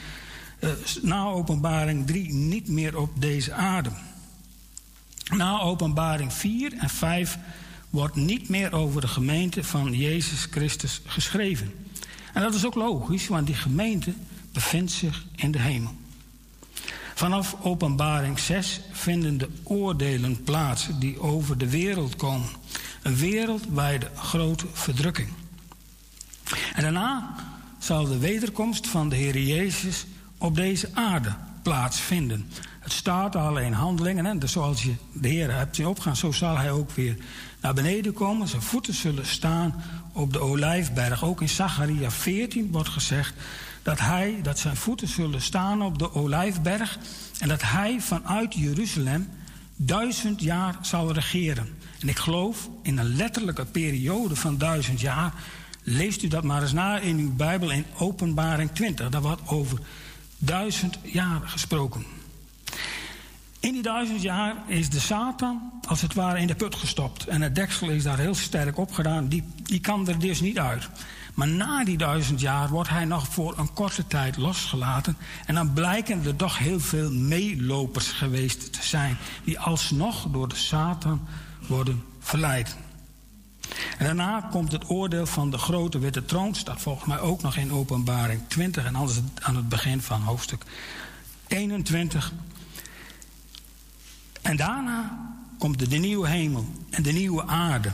uh, 0.61 0.71
na 1.03 1.25
openbaring 1.25 2.07
3 2.07 2.33
niet 2.33 2.69
meer 2.69 2.99
op 2.99 3.21
deze 3.21 3.53
aarde. 3.53 3.91
Na 5.31 5.61
openbaring 5.61 6.33
4 6.33 6.73
en 6.79 6.89
5 6.91 7.39
wordt 7.91 8.15
niet 8.15 8.49
meer 8.49 8.73
over 8.73 9.01
de 9.01 9.09
gemeente 9.09 9.65
van 9.65 9.93
Jezus 9.93 10.47
Christus 10.51 11.01
geschreven. 11.07 11.73
En 12.33 12.43
dat 12.43 12.55
is 12.55 12.67
ook 12.67 12.75
logisch, 12.75 13.29
want 13.29 13.47
die 13.47 13.55
gemeente 13.55 14.13
bevindt 14.53 14.93
zich 14.93 15.25
in 15.37 15.51
de 15.51 15.61
hemel. 15.61 15.95
Vanaf 17.15 17.57
openbaring 17.63 18.39
6 18.39 18.81
vinden 18.93 19.39
de 19.39 19.49
oordelen 19.63 20.43
plaats 20.43 20.89
die 20.99 21.21
over 21.21 21.59
de 21.59 21.71
wereld 21.71 22.17
komen. 22.17 22.49
Een 23.03 23.17
wereldwijde 23.17 24.11
grote 24.15 24.67
verdrukking. 24.73 25.29
En 26.75 26.83
daarna 26.83 27.35
zal 27.79 28.05
de 28.05 28.19
wederkomst 28.19 28.87
van 28.87 29.09
de 29.09 29.17
Heer 29.17 29.39
Jezus 29.39 30.07
op 30.39 30.57
deze 30.57 30.89
aarde 30.95 31.35
plaatsvinden. 31.63 32.49
Het 32.81 32.93
staat 32.93 33.37
al 33.37 33.59
in 33.59 33.73
handelingen. 33.73 34.25
Hè? 34.25 34.39
Dus 34.39 34.53
zoals 34.53 34.83
je 34.83 34.95
de 35.13 35.29
Heer 35.29 35.55
hebt 35.55 35.77
zien 35.77 35.87
opgaan, 35.87 36.17
zo 36.17 36.33
zal 36.33 36.57
hij 36.57 36.71
ook 36.71 36.91
weer 36.91 37.17
naar 37.61 37.75
beneden 37.75 38.13
komen. 38.13 38.49
Zijn 38.49 38.63
voeten 38.63 38.95
zullen 38.95 39.27
staan 39.27 39.83
op 40.13 40.33
de 40.33 40.41
olijfberg. 40.41 41.25
Ook 41.25 41.41
in 41.41 41.49
Zacharia 41.49 42.11
14 42.11 42.71
wordt 42.71 42.89
gezegd 42.89 43.35
dat, 43.83 44.01
hij, 44.01 44.39
dat 44.43 44.59
zijn 44.59 44.77
voeten 44.77 45.09
zullen 45.09 45.43
staan 45.43 45.83
op 45.83 45.99
de 45.99 46.15
olijfberg. 46.15 46.99
En 47.39 47.49
dat 47.49 47.63
hij 47.63 48.01
vanuit 48.01 48.55
Jeruzalem 48.55 49.29
duizend 49.77 50.41
jaar 50.41 50.79
zal 50.81 51.13
regeren. 51.13 51.69
En 52.01 52.09
ik 52.09 52.19
geloof 52.19 52.69
in 52.83 52.99
een 52.99 53.17
letterlijke 53.17 53.65
periode 53.65 54.37
van 54.37 54.59
duizend 54.59 55.01
jaar. 55.01 55.35
Leest 55.83 56.23
u 56.23 56.29
dat 56.29 56.45
maar 56.45 56.63
eens 56.63 56.73
na 56.73 56.99
in 56.99 57.19
uw 57.19 57.35
Bijbel 57.35 57.71
in 57.71 57.85
Openbaring 57.99 58.71
20. 58.73 59.09
Daar 59.09 59.23
wordt 59.23 59.49
over 59.49 59.79
duizend 60.39 60.99
jaar 61.03 61.41
gesproken. 61.45 62.05
In 63.61 63.73
die 63.73 63.83
duizend 63.83 64.23
jaar 64.23 64.57
is 64.67 64.91
de 64.91 65.01
Satan 65.01 65.73
als 65.89 66.01
het 66.01 66.15
ware 66.15 66.41
in 66.41 66.47
de 66.47 66.55
put 66.55 66.75
gestopt. 66.75 67.27
En 67.27 67.43
het 67.43 67.55
deksel 67.55 67.89
is 67.89 68.03
daar 68.03 68.19
heel 68.19 68.35
sterk 68.35 68.79
op 68.79 68.93
gedaan. 68.93 69.29
Die, 69.29 69.45
die 69.63 69.81
kan 69.81 70.09
er 70.09 70.19
dus 70.19 70.41
niet 70.41 70.59
uit. 70.59 70.89
Maar 71.35 71.49
na 71.49 71.85
die 71.85 71.97
duizend 71.97 72.41
jaar 72.41 72.69
wordt 72.69 72.91
hij 72.91 73.05
nog 73.05 73.29
voor 73.29 73.59
een 73.59 73.73
korte 73.73 74.07
tijd 74.07 74.37
losgelaten. 74.37 75.17
En 75.47 75.55
dan 75.55 75.73
blijken 75.73 76.25
er 76.25 76.37
toch 76.37 76.59
heel 76.59 76.81
veel 76.81 77.13
meelopers 77.13 78.09
geweest 78.09 78.73
te 78.73 78.83
zijn. 78.83 79.17
Die 79.45 79.59
alsnog 79.59 80.27
door 80.31 80.49
de 80.49 80.57
Satan 80.57 81.27
worden 81.71 82.05
verleid. 82.19 82.77
En 83.99 84.07
daarna 84.07 84.49
komt 84.51 84.73
het 84.73 84.91
oordeel 84.91 85.27
van 85.27 85.51
de 85.51 85.59
grote 85.59 85.99
witte 85.99 86.25
troon. 86.25 86.55
Staat 86.55 86.81
volgens 86.81 87.07
mij 87.07 87.21
ook 87.21 87.43
nog 87.43 87.57
in 87.57 87.73
openbaring 87.73 88.41
20 88.49 88.85
en 88.85 88.95
anders 88.95 89.21
aan 89.41 89.57
het 89.57 89.69
begin 89.69 90.01
van 90.01 90.21
hoofdstuk 90.21 90.65
21. 91.47 92.33
En 94.43 94.57
daarna 94.57 95.19
komt 95.59 95.79
de, 95.79 95.89
de 95.89 95.97
nieuwe 95.97 96.29
hemel 96.29 96.69
en 96.91 97.03
de 97.03 97.13
nieuwe 97.13 97.47
aarde. 97.47 97.91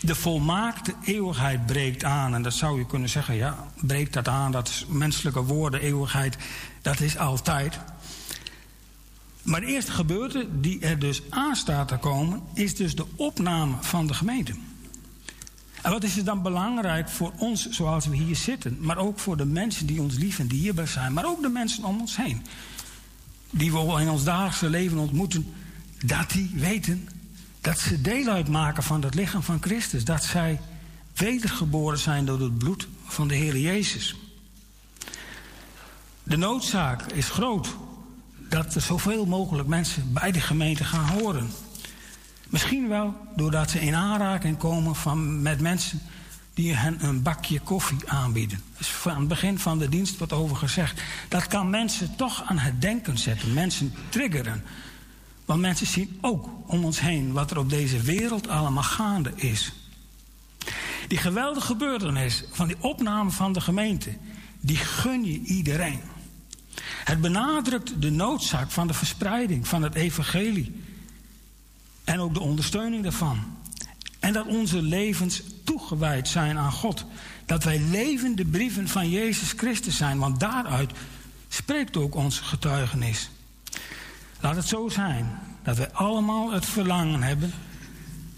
De 0.00 0.14
volmaakte 0.14 0.94
eeuwigheid 1.04 1.66
breekt 1.66 2.04
aan. 2.04 2.34
En 2.34 2.42
dat 2.42 2.54
zou 2.54 2.78
je 2.78 2.86
kunnen 2.86 3.08
zeggen, 3.08 3.34
ja, 3.34 3.56
breekt 3.80 4.12
dat 4.12 4.28
aan? 4.28 4.52
Dat 4.52 4.68
is 4.68 4.86
menselijke 4.88 5.42
woorden, 5.42 5.80
eeuwigheid, 5.80 6.36
dat 6.82 7.00
is 7.00 7.18
altijd. 7.18 7.78
Maar 9.44 9.60
de 9.60 9.66
eerste 9.66 9.92
gebeurte 9.92 10.48
die 10.60 10.80
er 10.80 10.98
dus 10.98 11.22
aan 11.30 11.56
staat 11.56 11.88
te 11.88 11.96
komen, 11.96 12.42
is 12.54 12.74
dus 12.74 12.94
de 12.94 13.06
opname 13.16 13.74
van 13.80 14.06
de 14.06 14.14
gemeente. 14.14 14.54
En 15.82 15.90
wat 15.90 16.04
is 16.04 16.16
er 16.16 16.24
dan 16.24 16.42
belangrijk 16.42 17.08
voor 17.08 17.32
ons 17.36 17.68
zoals 17.68 18.06
we 18.06 18.16
hier 18.16 18.36
zitten, 18.36 18.76
maar 18.80 18.98
ook 18.98 19.18
voor 19.18 19.36
de 19.36 19.44
mensen 19.44 19.86
die 19.86 20.00
ons 20.00 20.16
lief 20.16 20.38
en 20.38 20.46
die 20.46 20.60
hierbij 20.60 20.86
zijn, 20.86 21.12
maar 21.12 21.26
ook 21.26 21.42
de 21.42 21.48
mensen 21.48 21.84
om 21.84 22.00
ons 22.00 22.16
heen, 22.16 22.42
die 23.50 23.72
we 23.72 24.00
in 24.00 24.10
ons 24.10 24.24
dagelijkse 24.24 24.70
leven 24.70 24.98
ontmoeten, 24.98 25.54
dat 26.04 26.30
die 26.30 26.50
weten 26.54 27.08
dat 27.60 27.78
ze 27.78 28.00
deel 28.00 28.28
uitmaken 28.28 28.82
van 28.82 29.02
het 29.02 29.14
lichaam 29.14 29.42
van 29.42 29.62
Christus, 29.62 30.04
dat 30.04 30.24
zij 30.24 30.60
wedergeboren 31.14 31.98
zijn 31.98 32.24
door 32.24 32.40
het 32.40 32.58
bloed 32.58 32.88
van 33.04 33.28
de 33.28 33.34
Heer 33.34 33.58
Jezus. 33.58 34.16
De 36.22 36.36
noodzaak 36.36 37.12
is 37.12 37.28
groot 37.28 37.76
dat 38.54 38.74
er 38.74 38.80
zoveel 38.80 39.26
mogelijk 39.26 39.68
mensen 39.68 40.12
bij 40.12 40.32
de 40.32 40.40
gemeente 40.40 40.84
gaan 40.84 41.08
horen. 41.08 41.50
Misschien 42.48 42.88
wel 42.88 43.16
doordat 43.36 43.70
ze 43.70 43.80
in 43.80 43.94
aanraking 43.94 44.56
komen 44.56 44.96
van, 44.96 45.42
met 45.42 45.60
mensen 45.60 46.00
die 46.54 46.74
hen 46.74 47.04
een 47.04 47.22
bakje 47.22 47.60
koffie 47.60 48.10
aanbieden. 48.10 48.62
Dus 48.78 48.88
van 48.88 49.18
het 49.18 49.28
begin 49.28 49.58
van 49.58 49.78
de 49.78 49.88
dienst 49.88 50.18
wordt 50.18 50.32
over 50.32 50.56
gezegd. 50.56 51.02
Dat 51.28 51.46
kan 51.46 51.70
mensen 51.70 52.16
toch 52.16 52.42
aan 52.46 52.58
het 52.58 52.80
denken 52.80 53.18
zetten, 53.18 53.52
mensen 53.52 53.94
triggeren. 54.08 54.64
Want 55.44 55.60
mensen 55.60 55.86
zien 55.86 56.18
ook 56.20 56.48
om 56.66 56.84
ons 56.84 57.00
heen 57.00 57.32
wat 57.32 57.50
er 57.50 57.58
op 57.58 57.70
deze 57.70 58.00
wereld 58.00 58.48
allemaal 58.48 58.82
gaande 58.82 59.32
is. 59.34 59.72
Die 61.08 61.18
geweldige 61.18 61.66
gebeurtenis 61.66 62.44
van 62.50 62.66
die 62.66 62.76
opname 62.80 63.30
van 63.30 63.52
de 63.52 63.60
gemeente, 63.60 64.16
die 64.60 64.76
gun 64.76 65.24
je 65.24 65.40
iedereen. 65.40 66.00
Het 66.82 67.20
benadrukt 67.20 68.02
de 68.02 68.10
noodzaak 68.10 68.70
van 68.70 68.86
de 68.86 68.94
verspreiding 68.94 69.68
van 69.68 69.82
het 69.82 69.94
evangelie. 69.94 70.82
En 72.04 72.20
ook 72.20 72.34
de 72.34 72.40
ondersteuning 72.40 73.02
daarvan. 73.02 73.56
En 74.18 74.32
dat 74.32 74.46
onze 74.46 74.82
levens 74.82 75.42
toegewijd 75.64 76.28
zijn 76.28 76.58
aan 76.58 76.72
God. 76.72 77.04
Dat 77.46 77.64
wij 77.64 77.80
levende 77.80 78.44
brieven 78.44 78.88
van 78.88 79.10
Jezus 79.10 79.52
Christus 79.56 79.96
zijn. 79.96 80.18
Want 80.18 80.40
daaruit 80.40 80.92
spreekt 81.48 81.96
ook 81.96 82.14
ons 82.14 82.40
getuigenis. 82.40 83.30
Laat 84.40 84.56
het 84.56 84.68
zo 84.68 84.88
zijn 84.88 85.38
dat 85.62 85.76
wij 85.76 85.92
allemaal 85.92 86.52
het 86.52 86.66
verlangen 86.66 87.22
hebben 87.22 87.52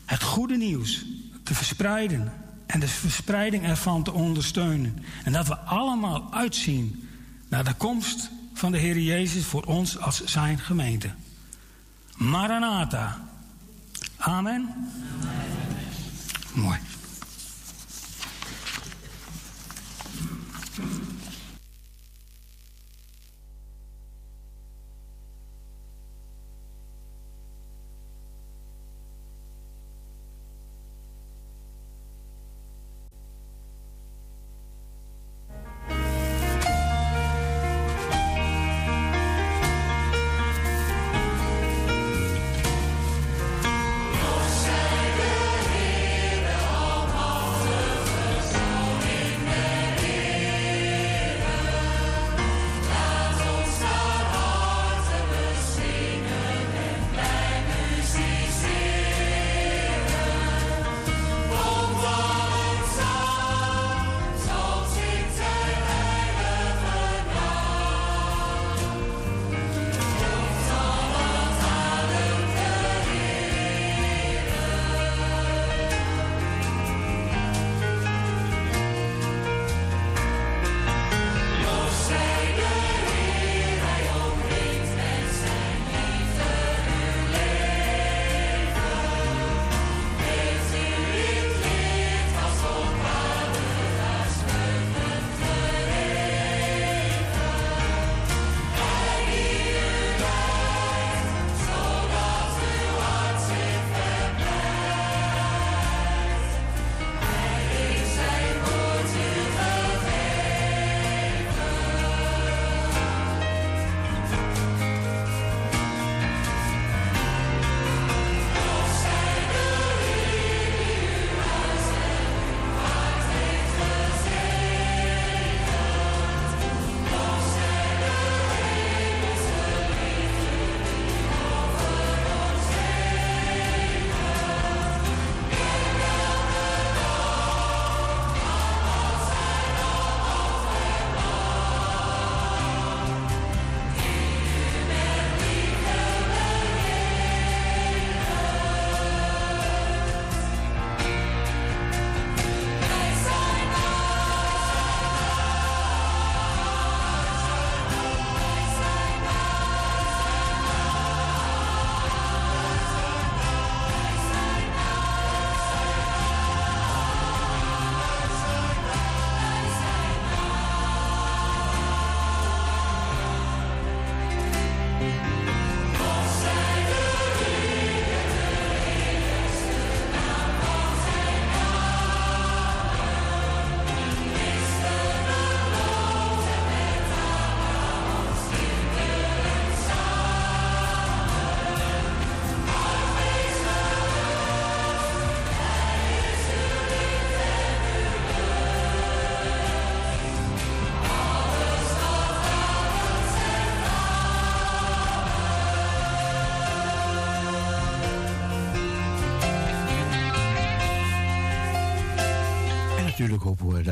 het 0.06 0.22
goede 0.22 0.56
nieuws 0.56 1.04
te 1.42 1.54
verspreiden 1.54 2.32
en 2.66 2.80
de 2.80 2.88
verspreiding 2.88 3.64
ervan 3.64 4.02
te 4.02 4.12
ondersteunen. 4.12 5.04
En 5.24 5.32
dat 5.32 5.46
we 5.46 5.56
allemaal 5.56 6.32
uitzien 6.32 7.05
naar 7.48 7.64
de 7.64 7.74
komst 7.74 8.31
van 8.55 8.73
de 8.73 8.78
Heer 8.78 8.98
Jezus 8.98 9.44
voor 9.44 9.62
ons 9.62 9.98
als 9.98 10.24
zijn 10.24 10.59
gemeente. 10.59 11.10
Maranatha. 12.16 13.20
Amen. 14.16 14.68
Amen. 14.68 14.90
Mooi. 16.55 16.78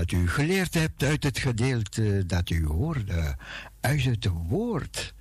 Dat 0.04 0.20
u 0.20 0.28
geleerd 0.28 0.74
hebt 0.74 1.02
uit 1.02 1.22
het 1.22 1.38
gedeelte 1.38 2.26
dat 2.26 2.50
u 2.50 2.66
hoorde, 2.66 3.36
uit 3.80 4.04
het 4.04 4.28
woord. 4.48 5.14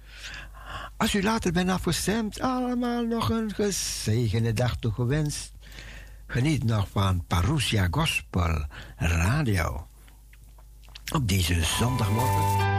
Als 0.97 1.15
u 1.15 1.23
later 1.23 1.51
bent 1.51 1.69
afgestemd, 1.69 2.39
allemaal 2.39 3.03
nog 3.03 3.29
een 3.29 3.53
gezegende 3.53 4.53
dag 4.53 4.75
toegewenst. 4.77 5.51
Geniet 6.27 6.63
nog 6.63 6.87
van 6.91 7.25
Parousia 7.27 7.87
Gospel 7.91 8.65
Radio. 8.97 9.87
Op 11.13 11.27
deze 11.27 11.63
zondagmorgen. 11.63 12.71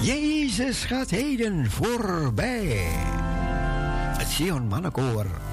Jezus 0.00 0.84
gaat 0.84 1.10
heden 1.10 1.70
voorbij. 1.70 2.88
Het 4.18 4.28
Sion 4.28 4.66
Mannenkoor. 4.66 5.45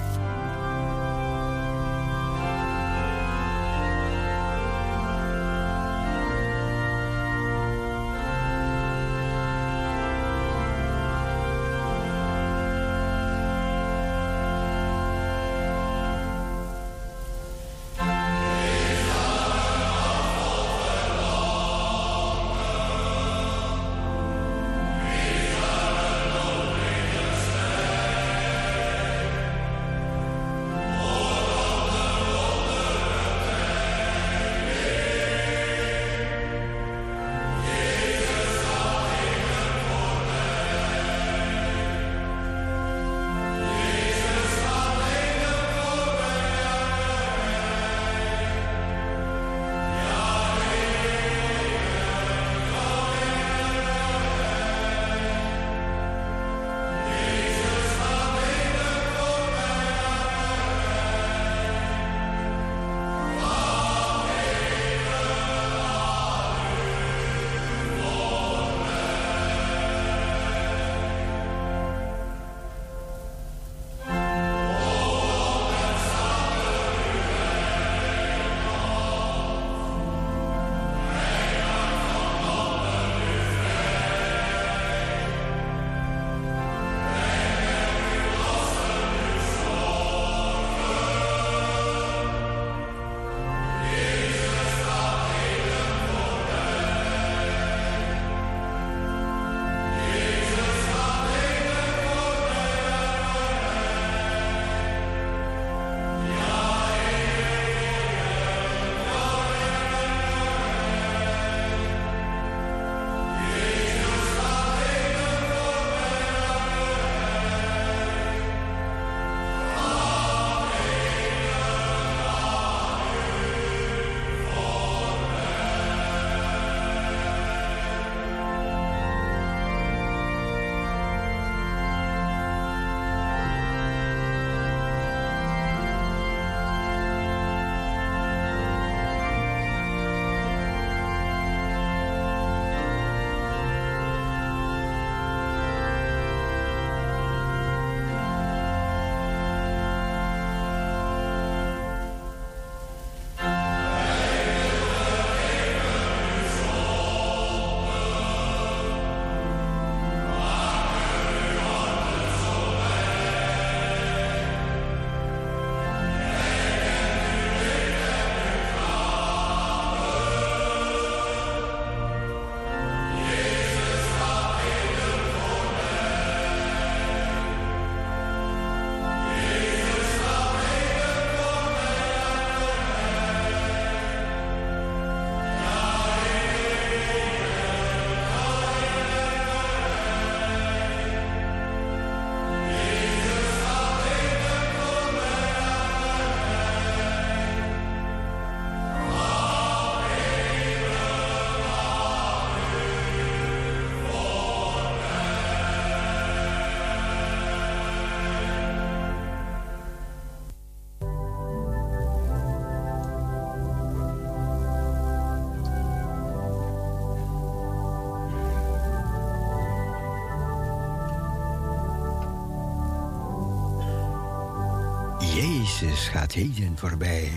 Jezus 225.83 226.07
gaat 226.07 226.31
heden 226.31 226.77
voorbij. 226.77 227.31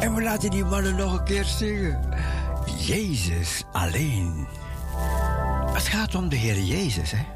En 0.00 0.14
we 0.14 0.22
laten 0.22 0.50
die 0.50 0.64
mannen 0.64 0.96
nog 0.96 1.18
een 1.18 1.24
keer 1.24 1.44
zingen. 1.44 2.00
Jezus 2.78 3.62
alleen. 3.72 4.46
Het 5.72 5.82
gaat 5.82 6.14
om 6.14 6.28
de 6.28 6.36
Heer 6.36 6.60
Jezus, 6.60 7.10
hè? 7.10 7.33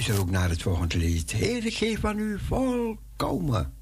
Luisteren 0.00 0.28
ook 0.28 0.40
naar 0.40 0.48
het 0.48 0.62
volgende 0.62 0.96
lied. 0.96 1.30
Heer, 1.30 1.72
geef 1.72 2.04
aan 2.04 2.18
u 2.18 2.38
volkomen. 2.38 3.72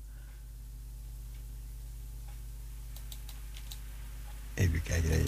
Even 4.55 4.83
kijken. 4.83 5.27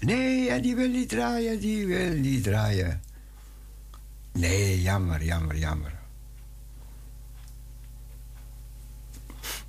Nee, 0.00 0.44
ja, 0.44 0.58
die 0.58 0.74
wil 0.74 0.88
niet 0.88 1.08
draaien, 1.08 1.60
die 1.60 1.86
wil 1.86 2.14
niet 2.14 2.42
draaien. 2.42 3.02
Nee, 4.32 4.82
jammer, 4.82 5.24
jammer, 5.24 5.56
jammer. 5.56 5.98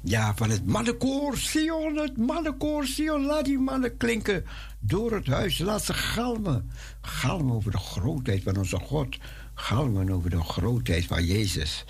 Ja, 0.01 0.30
van 0.41 0.49
het 0.49 0.65
mannenkoor 0.65 1.37
Sion, 1.37 1.97
het 1.97 2.17
mannenkoor 2.17 2.85
Sion. 2.85 3.25
Laat 3.25 3.45
die 3.45 3.59
mannen 3.59 3.97
klinken 3.97 4.45
door 4.79 5.11
het 5.11 5.27
huis. 5.27 5.57
Laat 5.57 5.83
ze 5.83 5.93
galmen. 5.93 6.71
Galmen 7.01 7.55
over 7.55 7.71
de 7.71 7.77
grootheid 7.77 8.43
van 8.43 8.57
onze 8.57 8.79
God. 8.79 9.17
Galmen 9.53 10.09
over 10.09 10.29
de 10.29 10.43
grootheid 10.43 11.05
van 11.05 11.25
Jezus. 11.25 11.85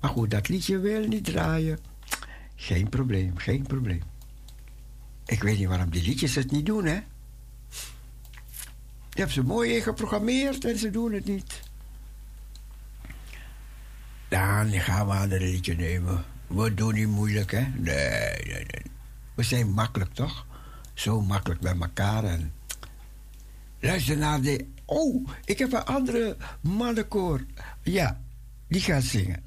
Maar 0.00 0.10
goed, 0.10 0.30
dat 0.30 0.48
liedje 0.48 0.78
wil 0.78 1.06
niet 1.06 1.24
draaien. 1.24 1.78
Geen 2.54 2.88
probleem, 2.88 3.36
geen 3.36 3.62
probleem. 3.62 4.02
Ik 5.26 5.42
weet 5.42 5.58
niet 5.58 5.68
waarom 5.68 5.90
die 5.90 6.02
liedjes 6.02 6.34
het 6.34 6.50
niet 6.50 6.66
doen, 6.66 6.84
hè? 6.84 7.00
Je 9.10 9.20
hebt 9.20 9.32
ze 9.32 9.42
mooi 9.42 9.74
in 9.74 9.82
geprogrammeerd 9.82 10.64
en 10.64 10.78
ze 10.78 10.90
doen 10.90 11.12
het 11.12 11.24
niet. 11.24 11.60
Dan 14.28 14.70
gaan 14.70 15.06
we 15.06 15.34
een 15.34 15.42
liedje 15.42 15.76
nemen. 15.76 16.29
We 16.50 16.74
doen 16.74 16.94
niet 16.94 17.08
moeilijk, 17.08 17.50
hè? 17.50 17.60
Nee, 17.60 18.42
nee, 18.44 18.54
nee. 18.54 18.82
We 19.34 19.42
zijn 19.42 19.70
makkelijk, 19.70 20.14
toch? 20.14 20.46
Zo 20.94 21.20
makkelijk 21.20 21.60
bij 21.60 21.76
elkaar. 21.80 22.24
En... 22.24 22.52
Luister 23.80 24.16
naar 24.16 24.40
de... 24.40 24.66
Oh, 24.84 25.28
ik 25.44 25.58
heb 25.58 25.72
een 25.72 25.84
andere 25.84 26.36
mannenkoor. 26.60 27.44
Ja, 27.82 28.20
die 28.68 28.80
gaat 28.80 29.02
zingen. 29.02 29.44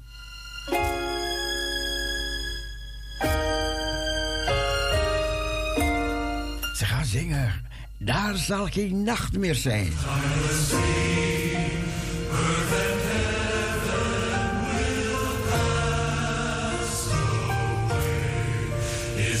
Ze 6.74 6.84
gaan 6.84 7.04
zingen. 7.04 7.52
Daar 7.98 8.36
zal 8.36 8.66
geen 8.66 9.02
nacht 9.02 9.38
meer 9.38 9.54
zijn. 9.54 9.92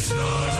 Krishna. 0.06 0.53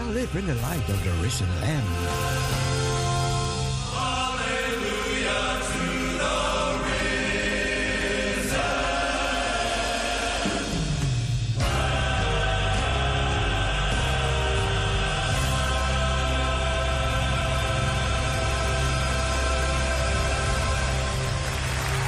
shall 0.00 0.12
live 0.12 0.34
in 0.34 0.46
the 0.46 0.54
light 0.54 0.88
of 0.88 1.04
the 1.04 1.10
risen 1.22 1.48
Lamb. 1.60 1.84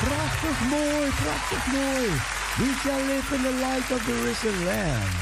prachtig 0.02 0.58
mooi, 0.70 1.10
prachtig 1.20 1.64
mooi. 1.72 2.08
We 2.58 2.68
shall 2.80 3.02
live 3.12 3.32
in 3.32 3.42
the 3.42 3.52
light 3.66 3.90
of 3.90 4.06
the 4.06 4.14
risen 4.24 4.66
Lamb. 4.66 5.12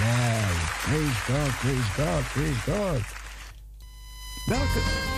Yeah 0.00 0.25
praise 0.86 1.18
God, 1.26 1.50
praise 1.50 1.88
God, 1.96 2.24
praise 2.26 2.64
God. 2.64 3.04
Welke... 4.48 5.15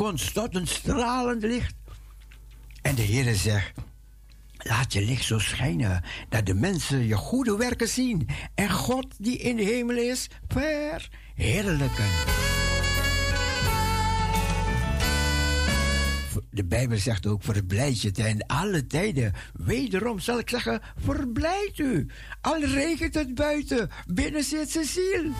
komt 0.00 0.54
een 0.54 0.66
stralend 0.66 1.42
licht. 1.42 1.74
En 2.82 2.94
de 2.94 3.02
Heere 3.02 3.34
zegt: 3.34 3.72
Laat 4.56 4.92
je 4.92 5.02
licht 5.02 5.24
zo 5.24 5.38
schijnen 5.38 6.04
dat 6.28 6.46
de 6.46 6.54
mensen 6.54 7.06
je 7.06 7.16
goede 7.16 7.56
werken 7.56 7.88
zien 7.88 8.28
en 8.54 8.70
God 8.70 9.06
die 9.18 9.36
in 9.38 9.56
de 9.56 9.62
hemel 9.62 9.96
is 9.96 10.28
verheerlijken. 10.48 12.04
De 16.50 16.64
Bijbel 16.64 16.98
zegt 16.98 17.26
ook: 17.26 17.42
verblijd 17.42 18.00
je 18.00 18.10
ten 18.10 18.46
alle 18.46 18.86
tijden. 18.86 19.32
Wederom 19.52 20.18
zal 20.18 20.38
ik 20.38 20.50
zeggen: 20.50 20.80
verblijd 20.96 21.78
u. 21.78 22.06
Al 22.40 22.64
regent 22.64 23.14
het 23.14 23.34
buiten, 23.34 23.90
binnen 24.06 24.44
zit 24.44 24.70
zijn 24.70 24.84
ziel. 24.84 25.32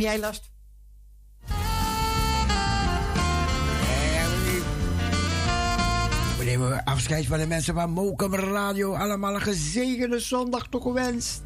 Jij 0.00 0.18
last? 0.18 0.50
Meneer 6.38 6.58
nemen 6.58 6.68
we 6.68 6.84
afscheid 6.84 7.26
van 7.26 7.38
de 7.38 7.46
mensen 7.46 7.74
van 7.74 7.90
Mokum 7.90 8.34
Radio. 8.34 8.94
Allemaal 8.94 9.34
een 9.34 9.40
gezegende 9.40 10.18
zondag 10.18 10.66
toegewenst. 10.68 11.42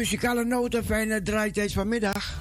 Muzikale 0.00 0.44
noten, 0.44 0.84
fijne 0.84 1.22
draaitijd 1.22 1.72
vanmiddag. 1.72 2.39